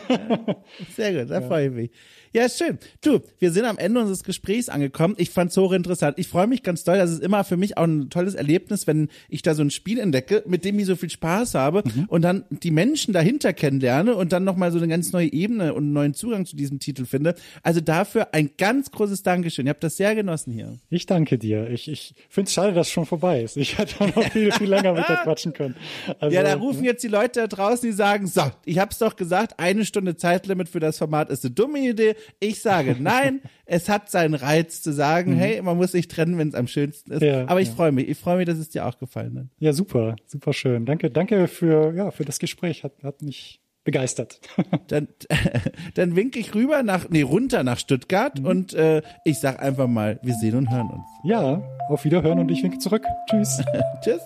Ja, 0.08 0.56
sehr 0.96 1.14
gut, 1.14 1.32
da 1.32 1.42
freue 1.42 1.68
ich 1.68 1.74
mich. 1.74 1.92
Ja, 2.32 2.48
schön. 2.48 2.78
Du, 3.02 3.22
wir 3.40 3.52
sind 3.52 3.66
am 3.66 3.80
Ende 3.80 4.00
unseres 4.00 4.24
Gesprächs 4.24 4.70
angekommen. 4.70 5.16
Ich 5.18 5.32
fand's 5.32 5.58
hochinteressant. 5.58 6.20
Ich 6.20 6.28
freue 6.28 6.46
mich 6.46 6.62
ganz 6.62 6.84
doll. 6.84 6.98
Das 6.98 7.10
ist 7.10 7.24
immer 7.24 7.44
für 7.44 7.58
mich 7.58 7.78
auch 7.78 7.86
ein 7.86 8.12
tolles 8.12 8.36
Erlebnis, 8.36 8.86
wenn 8.86 9.10
ich 9.30 9.42
da 9.42 9.56
so 9.56 9.64
ein 9.64 9.72
Spiel 9.72 10.00
entdecke, 10.00 10.44
mit 10.46 10.64
dem 10.64 10.78
ich 10.78 10.86
so 10.86 10.96
viel 10.96 11.10
Spaß 11.10 11.56
habe 11.56 11.82
mhm. 11.84 12.06
und 12.08 12.22
dann 12.22 12.46
die 12.50 12.70
Menschen 12.70 13.14
dahinter 13.14 13.54
kennenlerne 13.54 14.16
und 14.16 14.32
dann 14.32 14.44
nochmal 14.44 14.72
so 14.72 14.78
eine 14.78 14.88
ganz 14.88 15.12
neue 15.12 15.32
Ebene 15.34 15.74
und 15.74 15.86
einen 15.86 15.94
neuen 15.94 16.14
Zugang 16.14 16.46
zu 16.46 16.56
diesem 16.56 16.80
Titel 16.80 17.06
finde. 17.06 17.34
Also 17.64 17.82
dafür 17.82 18.34
ein 18.34 18.52
ganz 18.58 18.92
großes 18.92 19.24
Dankeschön. 19.24 19.66
Ihr 19.66 19.72
habt 19.72 19.84
das 19.84 19.98
sehr 19.98 20.14
genossen 20.30 20.54
hier. 20.54 20.78
Ich 20.90 21.06
danke 21.06 21.38
dir. 21.38 21.70
Ich, 21.70 21.90
ich 21.90 22.14
finde 22.30 22.48
es 22.48 22.54
schade, 22.54 22.74
dass 22.74 22.88
es 22.88 22.94
schon 22.94 23.06
vorbei 23.06 23.42
ist. 23.42 23.58
Ich 23.58 23.78
hätte 23.78 24.04
noch 24.04 24.24
viel, 24.32 24.52
viel 24.52 24.70
länger 24.70 24.94
mit 24.94 25.08
dir 25.08 25.16
quatschen 25.24 25.54
können. 25.54 25.76
Also, 26.20 26.36
ja, 26.36 26.44
da 26.44 26.54
rufen 26.56 26.84
jetzt 26.84 27.04
die 27.04 27.08
Leute 27.08 27.42
da 27.42 27.48
draußen, 27.48 27.90
die 27.90 27.96
sagen, 27.96 28.28
so, 28.28 28.44
ich 28.66 28.80
hab's 28.80 29.00
doch 29.00 29.16
gesagt, 29.16 29.56
eine 29.58 29.86
Stunde 29.86 30.16
Zeitlimit 30.16 30.70
für 30.70 30.80
das 30.80 30.98
Format 30.98 31.30
ist 31.30 31.44
eine 31.44 31.54
dumme 31.54 31.80
Idee. 31.80 32.16
Ich 32.40 32.62
sage 32.62 32.96
nein, 33.00 33.42
es 33.66 33.90
hat 33.90 34.10
seinen 34.10 34.36
Reiz 34.36 34.82
zu 34.82 34.94
sagen, 34.94 35.34
mhm. 35.34 35.40
hey, 35.40 35.62
man 35.62 35.78
muss 35.78 35.92
sich 35.92 36.08
trennen, 36.08 36.38
wenn 36.38 36.50
es 36.50 36.56
am 36.56 36.68
schönsten 36.68 37.12
ist. 37.12 37.22
Ja, 37.22 37.48
Aber 37.48 37.62
ich 37.62 37.70
ja. 37.70 37.76
freue 37.76 37.92
mich, 37.92 38.08
ich 38.08 38.18
freue 38.18 38.38
mich, 38.38 38.46
dass 38.46 38.58
es 38.58 38.70
dir 38.70 38.86
auch 38.86 39.00
gefallen 39.00 39.38
hat. 39.40 39.46
Ja, 39.60 39.74
super, 39.74 40.16
super 40.26 40.54
schön. 40.54 40.86
Danke, 40.86 41.10
danke 41.10 41.48
für, 41.48 41.94
ja, 41.96 42.12
für 42.12 42.26
das 42.26 42.40
Gespräch. 42.40 42.84
Hat, 42.84 42.94
hat 43.04 43.22
mich 43.22 43.60
begeistert. 43.90 44.40
dann, 44.88 45.08
dann 45.96 46.16
winke 46.16 46.38
ich 46.38 46.54
rüber 46.54 46.84
nach, 46.84 47.10
nee, 47.10 47.24
runter 47.24 47.64
nach 47.64 47.80
Stuttgart 47.80 48.40
mhm. 48.40 48.46
und 48.46 48.74
äh, 48.74 49.02
ich 49.26 49.40
sag 49.40 49.60
einfach 49.60 49.88
mal, 49.88 50.20
wir 50.22 50.36
sehen 50.36 50.56
und 50.56 50.70
hören 50.70 50.90
uns. 50.92 51.06
Ja, 51.24 51.64
auf 51.90 52.06
Wiederhören 52.06 52.38
und 52.38 52.52
ich 52.52 52.62
winke 52.62 52.78
zurück. 52.78 53.04
Tschüss. 53.28 53.62
Tschüss. 54.04 54.22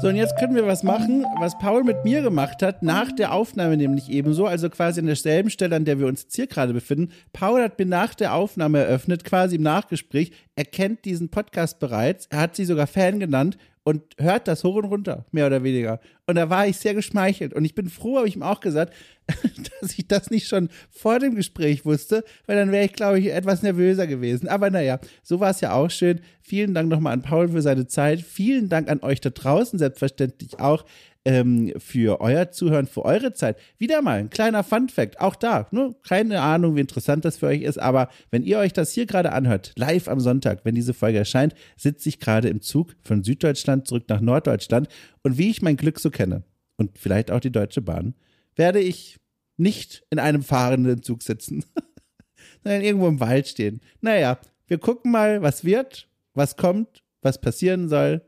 So, 0.00 0.08
und 0.08 0.16
jetzt 0.16 0.38
können 0.38 0.54
wir 0.54 0.66
was 0.66 0.82
machen, 0.82 1.24
was 1.40 1.58
Paul 1.58 1.82
mit 1.82 2.04
mir 2.04 2.20
gemacht 2.20 2.62
hat, 2.62 2.82
nach 2.82 3.10
der 3.10 3.32
Aufnahme 3.32 3.76
nämlich 3.78 4.10
ebenso, 4.10 4.46
also 4.46 4.68
quasi 4.68 5.00
an 5.00 5.06
derselben 5.06 5.48
Stelle, 5.48 5.74
an 5.74 5.86
der 5.86 5.98
wir 5.98 6.06
uns 6.06 6.24
jetzt 6.24 6.36
hier 6.36 6.46
gerade 6.46 6.74
befinden. 6.74 7.12
Paul 7.32 7.62
hat 7.62 7.78
mir 7.78 7.86
nach 7.86 8.14
der 8.14 8.34
Aufnahme 8.34 8.80
eröffnet, 8.80 9.24
quasi 9.24 9.56
im 9.56 9.62
Nachgespräch. 9.62 10.32
Er 10.54 10.66
kennt 10.66 11.06
diesen 11.06 11.30
Podcast 11.30 11.80
bereits, 11.80 12.26
er 12.26 12.40
hat 12.40 12.56
sie 12.56 12.66
sogar 12.66 12.86
Fan 12.86 13.18
genannt 13.18 13.56
und 13.86 14.02
hört 14.18 14.48
das 14.48 14.64
hoch 14.64 14.74
und 14.74 14.86
runter, 14.86 15.26
mehr 15.30 15.46
oder 15.46 15.62
weniger. 15.62 16.00
Und 16.26 16.34
da 16.34 16.50
war 16.50 16.66
ich 16.66 16.76
sehr 16.76 16.92
geschmeichelt. 16.92 17.54
Und 17.54 17.64
ich 17.64 17.76
bin 17.76 17.88
froh, 17.88 18.16
habe 18.16 18.26
ich 18.26 18.34
ihm 18.34 18.42
auch 18.42 18.58
gesagt, 18.58 18.92
dass 19.80 19.96
ich 19.96 20.08
das 20.08 20.28
nicht 20.28 20.48
schon 20.48 20.70
vor 20.90 21.20
dem 21.20 21.36
Gespräch 21.36 21.84
wusste, 21.84 22.24
weil 22.46 22.56
dann 22.56 22.72
wäre 22.72 22.84
ich, 22.84 22.94
glaube 22.94 23.20
ich, 23.20 23.28
etwas 23.28 23.62
nervöser 23.62 24.08
gewesen. 24.08 24.48
Aber 24.48 24.70
naja, 24.70 24.98
so 25.22 25.38
war 25.38 25.50
es 25.50 25.60
ja 25.60 25.72
auch 25.72 25.88
schön. 25.88 26.20
Vielen 26.42 26.74
Dank 26.74 26.88
nochmal 26.88 27.12
an 27.12 27.22
Paul 27.22 27.48
für 27.48 27.62
seine 27.62 27.86
Zeit. 27.86 28.22
Vielen 28.22 28.68
Dank 28.68 28.90
an 28.90 29.04
euch 29.04 29.20
da 29.20 29.30
draußen, 29.30 29.78
selbstverständlich 29.78 30.58
auch 30.58 30.84
ähm, 31.26 31.72
für 31.78 32.20
euer 32.20 32.52
Zuhören, 32.52 32.86
für 32.86 33.04
eure 33.04 33.34
Zeit. 33.34 33.58
Wieder 33.78 34.00
mal 34.00 34.20
ein 34.20 34.30
kleiner 34.30 34.62
Fun-Fact, 34.62 35.20
auch 35.20 35.34
da, 35.34 35.66
ne? 35.72 35.94
keine 36.04 36.40
Ahnung, 36.40 36.76
wie 36.76 36.80
interessant 36.80 37.24
das 37.24 37.36
für 37.36 37.48
euch 37.48 37.62
ist, 37.62 37.78
aber 37.78 38.08
wenn 38.30 38.44
ihr 38.44 38.58
euch 38.58 38.72
das 38.72 38.92
hier 38.92 39.06
gerade 39.06 39.32
anhört, 39.32 39.72
live 39.76 40.06
am 40.06 40.20
Sonntag, 40.20 40.64
wenn 40.64 40.76
diese 40.76 40.94
Folge 40.94 41.18
erscheint, 41.18 41.54
sitze 41.76 42.08
ich 42.08 42.20
gerade 42.20 42.48
im 42.48 42.60
Zug 42.60 42.94
von 43.02 43.24
Süddeutschland 43.24 43.88
zurück 43.88 44.04
nach 44.08 44.20
Norddeutschland 44.20 44.88
und 45.24 45.36
wie 45.36 45.50
ich 45.50 45.62
mein 45.62 45.76
Glück 45.76 45.98
so 45.98 46.10
kenne 46.10 46.44
und 46.76 46.96
vielleicht 46.96 47.32
auch 47.32 47.40
die 47.40 47.50
Deutsche 47.52 47.82
Bahn, 47.82 48.14
werde 48.54 48.78
ich 48.78 49.18
nicht 49.56 50.04
in 50.10 50.20
einem 50.20 50.44
fahrenden 50.44 51.02
Zug 51.02 51.24
sitzen, 51.24 51.64
sondern 52.62 52.82
irgendwo 52.82 53.08
im 53.08 53.18
Wald 53.18 53.48
stehen. 53.48 53.80
Naja, 54.00 54.38
wir 54.68 54.78
gucken 54.78 55.10
mal, 55.10 55.42
was 55.42 55.64
wird, 55.64 56.08
was 56.34 56.56
kommt, 56.56 57.02
was 57.20 57.40
passieren 57.40 57.88
soll. 57.88 58.22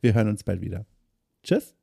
Wir 0.00 0.14
hören 0.14 0.28
uns 0.28 0.44
bald 0.44 0.60
wieder. 0.60 0.86
Tschüss. 1.42 1.75